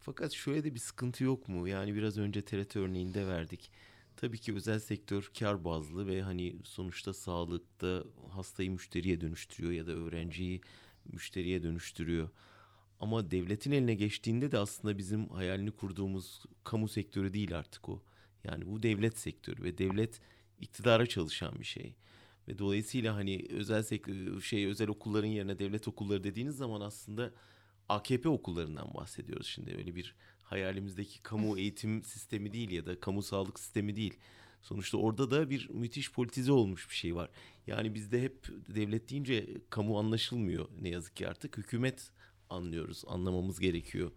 Fakat 0.00 0.32
şöyle 0.32 0.64
de 0.64 0.74
bir 0.74 0.80
sıkıntı 0.80 1.24
yok 1.24 1.48
mu? 1.48 1.68
Yani 1.68 1.94
biraz 1.94 2.18
önce 2.18 2.42
TRT 2.42 2.76
örneğinde 2.76 3.26
verdik. 3.26 3.70
Tabii 4.16 4.38
ki 4.38 4.54
özel 4.54 4.78
sektör 4.78 5.30
kar 5.38 5.64
bazlı 5.64 6.06
ve 6.06 6.22
hani 6.22 6.56
sonuçta 6.64 7.14
sağlıkta 7.14 8.04
hastayı 8.30 8.70
müşteriye 8.70 9.20
dönüştürüyor 9.20 9.72
ya 9.72 9.86
da 9.86 9.92
öğrenciyi 9.92 10.60
müşteriye 11.12 11.62
dönüştürüyor. 11.62 12.28
Ama 13.00 13.30
devletin 13.30 13.72
eline 13.72 13.94
geçtiğinde 13.94 14.52
de 14.52 14.58
aslında 14.58 14.98
bizim 14.98 15.28
hayalini 15.28 15.70
kurduğumuz 15.70 16.42
kamu 16.64 16.88
sektörü 16.88 17.32
değil 17.32 17.58
artık 17.58 17.88
o. 17.88 18.02
Yani 18.44 18.66
bu 18.66 18.82
devlet 18.82 19.18
sektörü 19.18 19.62
ve 19.62 19.78
devlet 19.78 20.20
iktidara 20.60 21.06
çalışan 21.06 21.60
bir 21.60 21.64
şey. 21.64 21.94
Ve 22.48 22.58
dolayısıyla 22.58 23.14
hani 23.16 23.46
özel 23.50 23.82
sektör, 23.82 24.40
şey 24.40 24.66
özel 24.66 24.88
okulların 24.88 25.28
yerine 25.28 25.58
devlet 25.58 25.88
okulları 25.88 26.24
dediğiniz 26.24 26.56
zaman 26.56 26.80
aslında 26.80 27.32
AKP 27.88 28.28
okullarından 28.28 28.94
bahsediyoruz 28.94 29.46
şimdi. 29.46 29.76
Öyle 29.76 29.94
bir 29.94 30.14
hayalimizdeki 30.42 31.22
kamu 31.22 31.58
eğitim 31.58 32.04
sistemi 32.04 32.52
değil 32.52 32.70
ya 32.70 32.86
da 32.86 33.00
kamu 33.00 33.22
sağlık 33.22 33.60
sistemi 33.60 33.96
değil. 33.96 34.14
Sonuçta 34.62 34.98
orada 34.98 35.30
da 35.30 35.50
bir 35.50 35.68
müthiş 35.70 36.12
politize 36.12 36.52
olmuş 36.52 36.90
bir 36.90 36.94
şey 36.94 37.14
var. 37.14 37.30
Yani 37.66 37.94
bizde 37.94 38.22
hep 38.22 38.48
devlet 38.74 39.10
deyince 39.10 39.46
kamu 39.70 39.98
anlaşılmıyor 39.98 40.68
ne 40.80 40.88
yazık 40.88 41.16
ki 41.16 41.28
artık. 41.28 41.58
Hükümet 41.58 42.10
anlıyoruz, 42.54 43.04
anlamamız 43.06 43.60
gerekiyor. 43.60 44.10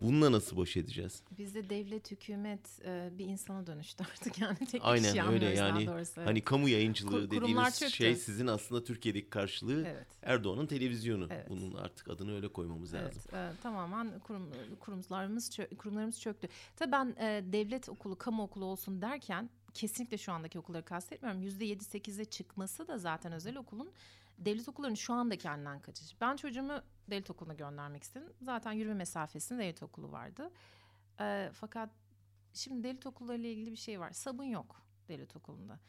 Bununla 0.00 0.32
nasıl 0.32 0.56
baş 0.56 0.76
edeceğiz? 0.76 1.22
Bizde 1.38 1.70
devlet, 1.70 2.10
hükümet 2.10 2.80
e, 2.84 3.10
bir 3.18 3.24
insana 3.24 3.66
dönüştü 3.66 4.04
artık 4.12 4.38
yani 4.38 4.58
tek 4.58 4.84
Aynen 4.84 5.12
kişi 5.12 5.22
öyle 5.22 5.46
yani. 5.46 5.86
Doğrusu, 5.86 6.20
Hani 6.24 6.40
kamu 6.40 6.68
yayıncılığı 6.68 7.28
Kur, 7.28 7.30
dediğimiz 7.30 7.92
şey 7.92 8.16
sizin 8.16 8.46
aslında 8.46 8.84
Türkiye'deki 8.84 9.30
karşılığı 9.30 9.86
evet. 9.86 10.06
Erdoğan'ın 10.22 10.66
televizyonu. 10.66 11.28
Evet. 11.30 11.50
Bunun 11.50 11.74
artık 11.74 12.08
adını 12.08 12.34
öyle 12.34 12.48
koymamız 12.48 12.94
evet. 12.94 13.16
lazım. 13.16 13.22
Evet, 13.34 13.62
tamamen 13.62 14.18
kurum, 14.18 14.50
kurumlarımız 14.80 15.50
çö 15.50 15.68
kurumlarımız 15.76 16.20
çöktü. 16.20 16.48
Tabii 16.76 16.92
ben 16.92 17.16
e, 17.20 17.44
devlet 17.52 17.88
okulu, 17.88 18.18
kamu 18.18 18.42
okulu 18.42 18.64
olsun 18.64 19.02
derken 19.02 19.50
kesinlikle 19.74 20.18
şu 20.18 20.32
andaki 20.32 20.58
okulları 20.58 20.84
kastetmiyorum. 20.84 21.42
Yüzde 21.42 21.64
yedi 21.64 21.84
sekize 21.84 22.24
çıkması 22.24 22.88
da 22.88 22.98
zaten 22.98 23.32
özel 23.32 23.56
okulun 23.56 23.90
devlet 24.38 24.68
okullarının 24.68 24.94
şu 24.94 25.14
anda 25.14 25.38
kendinden 25.38 25.80
kaçış. 25.80 26.20
Ben 26.20 26.36
çocuğumu 26.36 26.82
devlet 27.10 27.30
okuluna 27.30 27.54
göndermek 27.54 28.02
istedim. 28.02 28.32
Zaten 28.42 28.72
yürüme 28.72 28.94
mesafesinde 28.94 29.58
devlet 29.62 29.82
okulu 29.82 30.12
vardı. 30.12 30.50
E, 31.20 31.50
fakat 31.52 31.90
şimdi 32.54 32.82
devlet 32.82 33.06
okullarıyla 33.06 33.48
ilgili 33.48 33.72
bir 33.72 33.76
şey 33.76 34.00
var. 34.00 34.10
Sabun 34.10 34.44
yok 34.44 34.82
devlet 35.08 35.36
okulunda. 35.36 35.80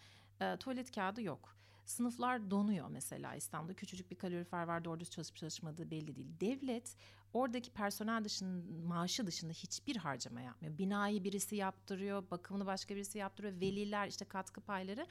E, 0.41 0.57
tuvalet 0.57 0.91
kağıdı 0.91 1.21
yok. 1.21 1.55
Sınıflar 1.85 2.51
donuyor 2.51 2.87
mesela 2.87 3.35
İstanbul'da. 3.35 3.73
Küçücük 3.73 4.11
bir 4.11 4.15
kalorifer 4.15 4.63
var 4.63 4.85
doğru 4.85 5.05
çalışıp 5.05 5.35
çalışmadığı 5.35 5.91
belli 5.91 6.15
değil. 6.15 6.39
Devlet 6.39 6.95
oradaki 7.33 7.71
personel 7.71 8.23
dışında, 8.23 8.87
maaşı 8.87 9.27
dışında 9.27 9.53
hiçbir 9.53 9.95
harcama 9.95 10.41
yapmıyor. 10.41 10.77
Binayı 10.77 11.23
birisi 11.23 11.55
yaptırıyor, 11.55 12.31
bakımını 12.31 12.65
başka 12.65 12.95
birisi 12.95 13.17
yaptırıyor. 13.17 13.53
Veliler 13.61 14.07
işte 14.07 14.25
katkı 14.25 14.61
payları. 14.61 15.07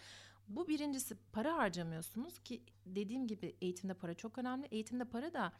Bu 0.48 0.68
birincisi 0.68 1.16
para 1.32 1.56
harcamıyorsunuz 1.56 2.38
ki 2.38 2.62
dediğim 2.86 3.26
gibi 3.26 3.56
eğitimde 3.60 3.94
para 3.94 4.14
çok 4.14 4.38
önemli. 4.38 4.66
Eğitimde 4.66 5.04
para 5.04 5.34
da 5.34 5.52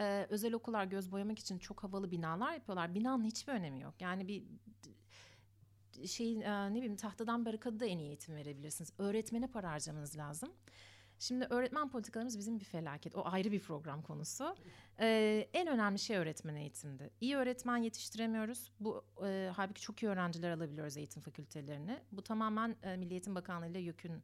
e, 0.00 0.26
özel 0.30 0.54
okullar 0.54 0.84
göz 0.84 1.12
boyamak 1.12 1.38
için 1.38 1.58
çok 1.58 1.82
havalı 1.82 2.10
binalar 2.10 2.52
yapıyorlar. 2.52 2.94
Binanın 2.94 3.24
hiçbir 3.24 3.52
önemi 3.52 3.80
yok. 3.80 3.94
Yani 4.00 4.28
bir 4.28 4.44
şey 6.06 6.42
e, 6.42 6.70
ne 6.70 6.76
bileyim 6.76 6.96
tahtadan 6.96 7.44
barikadı 7.44 7.80
da 7.80 7.86
en 7.86 7.98
iyi 7.98 8.06
eğitim 8.06 8.34
verebilirsiniz. 8.34 8.92
Öğretmene 8.98 9.46
para 9.46 9.70
harcamanız 9.70 10.16
lazım. 10.16 10.52
Şimdi 11.18 11.46
öğretmen 11.50 11.88
politikalarımız 11.88 12.38
bizim 12.38 12.60
bir 12.60 12.64
felaket. 12.64 13.16
O 13.16 13.22
ayrı 13.24 13.52
bir 13.52 13.60
program 13.60 14.02
konusu. 14.02 14.56
Ee, 15.00 15.48
en 15.52 15.68
önemli 15.68 15.98
şey 15.98 16.16
öğretmen 16.16 16.54
eğitimde. 16.54 17.10
İyi 17.20 17.36
öğretmen 17.36 17.76
yetiştiremiyoruz. 17.76 18.70
Bu 18.80 19.04
e, 19.26 19.50
halbuki 19.56 19.80
çok 19.80 20.02
iyi 20.02 20.06
öğrenciler 20.06 20.50
alabiliyoruz 20.50 20.96
eğitim 20.96 21.22
fakültelerine. 21.22 22.02
Bu 22.12 22.22
tamamen 22.22 22.76
e, 22.82 22.96
Milli 22.96 23.10
Eğitim 23.10 23.34
Bakanlığı 23.34 23.66
ile 23.66 23.78
YÖK'ün 23.78 24.22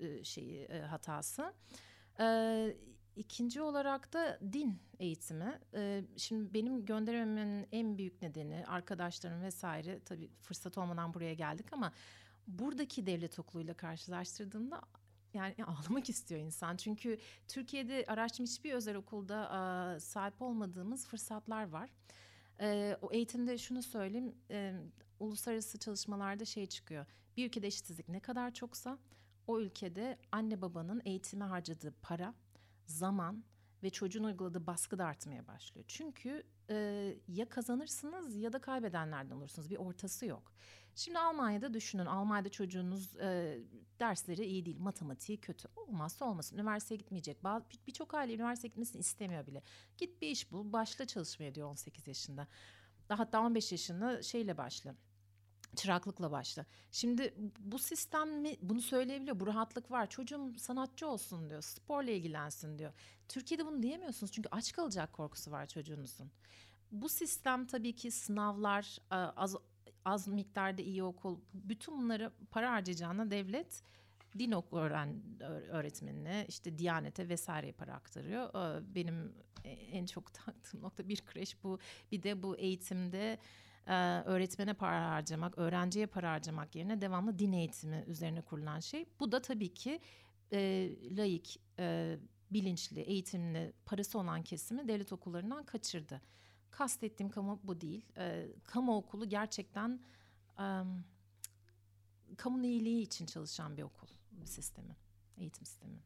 e, 0.00 0.24
şeyi 0.24 0.64
e, 0.64 0.80
hatası. 0.80 1.52
E, 2.20 2.76
ikinci 3.16 3.62
olarak 3.62 4.12
da 4.12 4.38
din 4.52 4.78
eğitimi. 4.98 5.60
E, 5.74 6.04
şimdi 6.16 6.54
benim 6.54 6.84
gönderememin 6.84 7.68
en 7.72 7.98
büyük 7.98 8.22
nedeni 8.22 8.64
arkadaşlarım 8.66 9.42
vesaire 9.42 10.00
tabii 10.04 10.30
fırsat 10.42 10.78
olmadan 10.78 11.14
buraya 11.14 11.34
geldik 11.34 11.72
ama 11.72 11.92
buradaki 12.46 13.06
devlet 13.06 13.38
okuluyla 13.38 13.74
karşılaştırdığımda 13.74 14.82
yani 15.36 15.54
ağlamak 15.64 16.08
istiyor 16.08 16.40
insan. 16.40 16.76
Çünkü 16.76 17.18
Türkiye'de 17.48 18.04
araştırma 18.08 18.46
hiçbir 18.46 18.72
özel 18.72 18.96
okulda 18.96 20.00
sahip 20.00 20.42
olmadığımız 20.42 21.06
fırsatlar 21.06 21.68
var. 21.68 21.90
E, 22.60 22.96
o 23.02 23.12
eğitimde 23.12 23.58
şunu 23.58 23.82
söyleyeyim, 23.82 24.34
e, 24.50 24.74
uluslararası 25.20 25.78
çalışmalarda 25.78 26.44
şey 26.44 26.66
çıkıyor. 26.66 27.06
Bir 27.36 27.46
ülkede 27.46 27.66
eşitsizlik 27.66 28.08
ne 28.08 28.20
kadar 28.20 28.54
çoksa 28.54 28.98
o 29.46 29.60
ülkede 29.60 30.18
anne 30.32 30.62
babanın 30.62 31.02
eğitime 31.04 31.44
harcadığı 31.44 31.94
para, 32.02 32.34
zaman 32.86 33.44
ve 33.82 33.90
çocuğun 33.90 34.24
uyguladığı 34.24 34.66
baskı 34.66 34.98
da 34.98 35.04
artmaya 35.04 35.46
başlıyor. 35.46 35.84
Çünkü 35.88 36.42
e, 36.70 37.14
ya 37.28 37.48
kazanırsınız 37.48 38.36
ya 38.36 38.52
da 38.52 38.58
kaybedenlerden 38.58 39.36
olursunuz. 39.36 39.70
Bir 39.70 39.76
ortası 39.76 40.26
yok. 40.26 40.52
Şimdi 40.96 41.18
Almanya'da 41.18 41.74
düşünün. 41.74 42.06
Almanya'da 42.06 42.48
çocuğunuz 42.48 43.16
e, 43.16 43.58
dersleri 44.00 44.44
iyi 44.44 44.66
değil, 44.66 44.78
matematiği 44.78 45.40
kötü. 45.40 45.68
Olmazsa 45.76 46.24
olmasın. 46.24 46.56
Üniversiteye 46.56 46.98
gitmeyecek. 46.98 47.38
Birçok 47.86 48.14
aile 48.14 48.34
üniversiteye 48.34 48.68
gitmesini 48.68 49.00
istemiyor 49.00 49.46
bile. 49.46 49.62
Git 49.98 50.22
bir 50.22 50.28
iş 50.28 50.52
bul, 50.52 50.72
başla 50.72 51.06
çalışmaya 51.06 51.54
diyor 51.54 51.68
18 51.68 52.06
yaşında. 52.06 52.46
Hatta 53.08 53.40
15 53.40 53.72
yaşında 53.72 54.22
şeyle 54.22 54.58
başla 54.58 54.94
çıraklıkla 55.76 56.30
başla. 56.32 56.66
Şimdi 56.92 57.34
bu 57.58 57.78
sistem 57.78 58.40
mi 58.40 58.56
bunu 58.62 58.80
söyleyebiliyor. 58.80 59.40
Bu 59.40 59.46
rahatlık 59.46 59.90
var. 59.90 60.10
Çocuğum 60.10 60.52
sanatçı 60.58 61.08
olsun 61.08 61.50
diyor. 61.50 61.62
Sporla 61.62 62.10
ilgilensin 62.10 62.78
diyor. 62.78 62.92
Türkiye'de 63.28 63.66
bunu 63.66 63.82
diyemiyorsunuz 63.82 64.32
çünkü 64.32 64.48
aç 64.52 64.72
kalacak 64.72 65.12
korkusu 65.12 65.50
var 65.50 65.66
çocuğunuzun. 65.66 66.30
Bu 66.92 67.08
sistem 67.08 67.66
tabii 67.66 67.94
ki 67.94 68.10
sınavlar, 68.10 68.98
az 69.10 69.56
az 70.06 70.28
miktarda 70.28 70.82
iyi 70.82 71.02
okul, 71.02 71.40
bütün 71.54 71.98
bunları 71.98 72.32
para 72.50 72.72
harcayacağına 72.72 73.30
devlet 73.30 73.82
din 74.38 74.52
ok 74.52 74.72
öğren 74.72 75.22
öğretmenine 75.70 76.44
işte 76.48 76.78
Diyanete 76.78 77.28
vesaire 77.28 77.72
para 77.72 77.94
aktarıyor. 77.94 78.48
E, 78.48 78.94
benim 78.94 79.34
en 79.92 80.06
çok 80.06 80.34
taktığım 80.34 80.82
nokta 80.82 81.08
bir 81.08 81.20
kreş 81.26 81.64
bu. 81.64 81.78
Bir 82.12 82.22
de 82.22 82.42
bu 82.42 82.56
eğitimde 82.56 83.38
e, 83.86 83.94
öğretmene 84.24 84.74
para 84.74 85.10
harcamak, 85.10 85.58
öğrenciye 85.58 86.06
para 86.06 86.32
harcamak 86.32 86.76
yerine 86.76 87.00
devamlı 87.00 87.38
din 87.38 87.52
eğitimi 87.52 88.04
üzerine 88.06 88.40
kurulan 88.40 88.80
şey. 88.80 89.06
Bu 89.20 89.32
da 89.32 89.42
tabii 89.42 89.74
ki 89.74 90.00
e, 90.52 90.90
laik, 91.16 91.60
e, 91.78 92.16
bilinçli, 92.50 93.00
eğitimli, 93.00 93.72
parası 93.84 94.18
olan 94.18 94.42
kesimi 94.42 94.88
devlet 94.88 95.12
okullarından 95.12 95.64
kaçırdı. 95.64 96.20
Kastettiğim 96.78 97.30
kamu 97.30 97.60
bu 97.64 97.80
değil. 97.80 98.02
E, 98.16 98.46
kamu 98.64 98.96
okulu 98.96 99.28
gerçekten 99.28 100.00
e, 100.58 100.64
kamunun 102.36 102.62
iyiliği 102.62 103.02
için 103.02 103.26
çalışan 103.26 103.76
bir 103.76 103.82
okul 103.82 104.08
bir 104.32 104.46
sistemi, 104.46 104.96
eğitim 105.38 105.66
sistemi. 105.66 105.98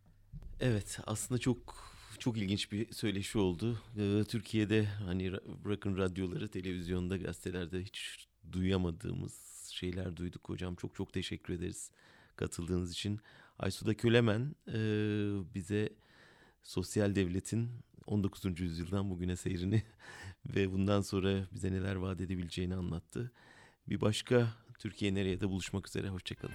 Evet, 0.60 0.98
aslında 1.06 1.38
çok 1.38 1.90
çok 2.18 2.36
ilginç 2.36 2.72
bir 2.72 2.92
söyleşi 2.92 3.38
oldu. 3.38 3.78
Ee, 3.96 4.24
Türkiye'de 4.28 4.84
hani 4.84 5.32
bırakın 5.64 5.96
radyoları, 5.96 6.48
televizyonda, 6.48 7.16
gazetelerde 7.16 7.82
hiç 7.82 8.28
duyamadığımız 8.52 9.66
şeyler 9.72 10.16
duyduk 10.16 10.48
hocam. 10.48 10.74
Çok 10.74 10.94
çok 10.94 11.12
teşekkür 11.12 11.54
ederiz 11.54 11.90
katıldığınız 12.36 12.92
için. 12.92 13.20
Aysuda 13.58 13.94
Kölemen 13.94 14.54
e, 14.68 14.74
bize 15.54 15.88
sosyal 16.62 17.14
devletin 17.14 17.70
19. 18.06 18.60
yüzyıldan 18.60 19.10
bugüne 19.10 19.36
seyrini 19.36 19.82
ve 20.46 20.72
bundan 20.72 21.00
sonra 21.00 21.46
bize 21.52 21.72
neler 21.72 21.94
vaat 21.94 22.20
edebileceğini 22.20 22.74
anlattı. 22.74 23.32
Bir 23.88 24.00
başka 24.00 24.48
Türkiye 24.78 25.14
nereye 25.14 25.40
de 25.40 25.48
buluşmak 25.48 25.88
üzere. 25.88 26.08
Hoşçakalın. 26.08 26.54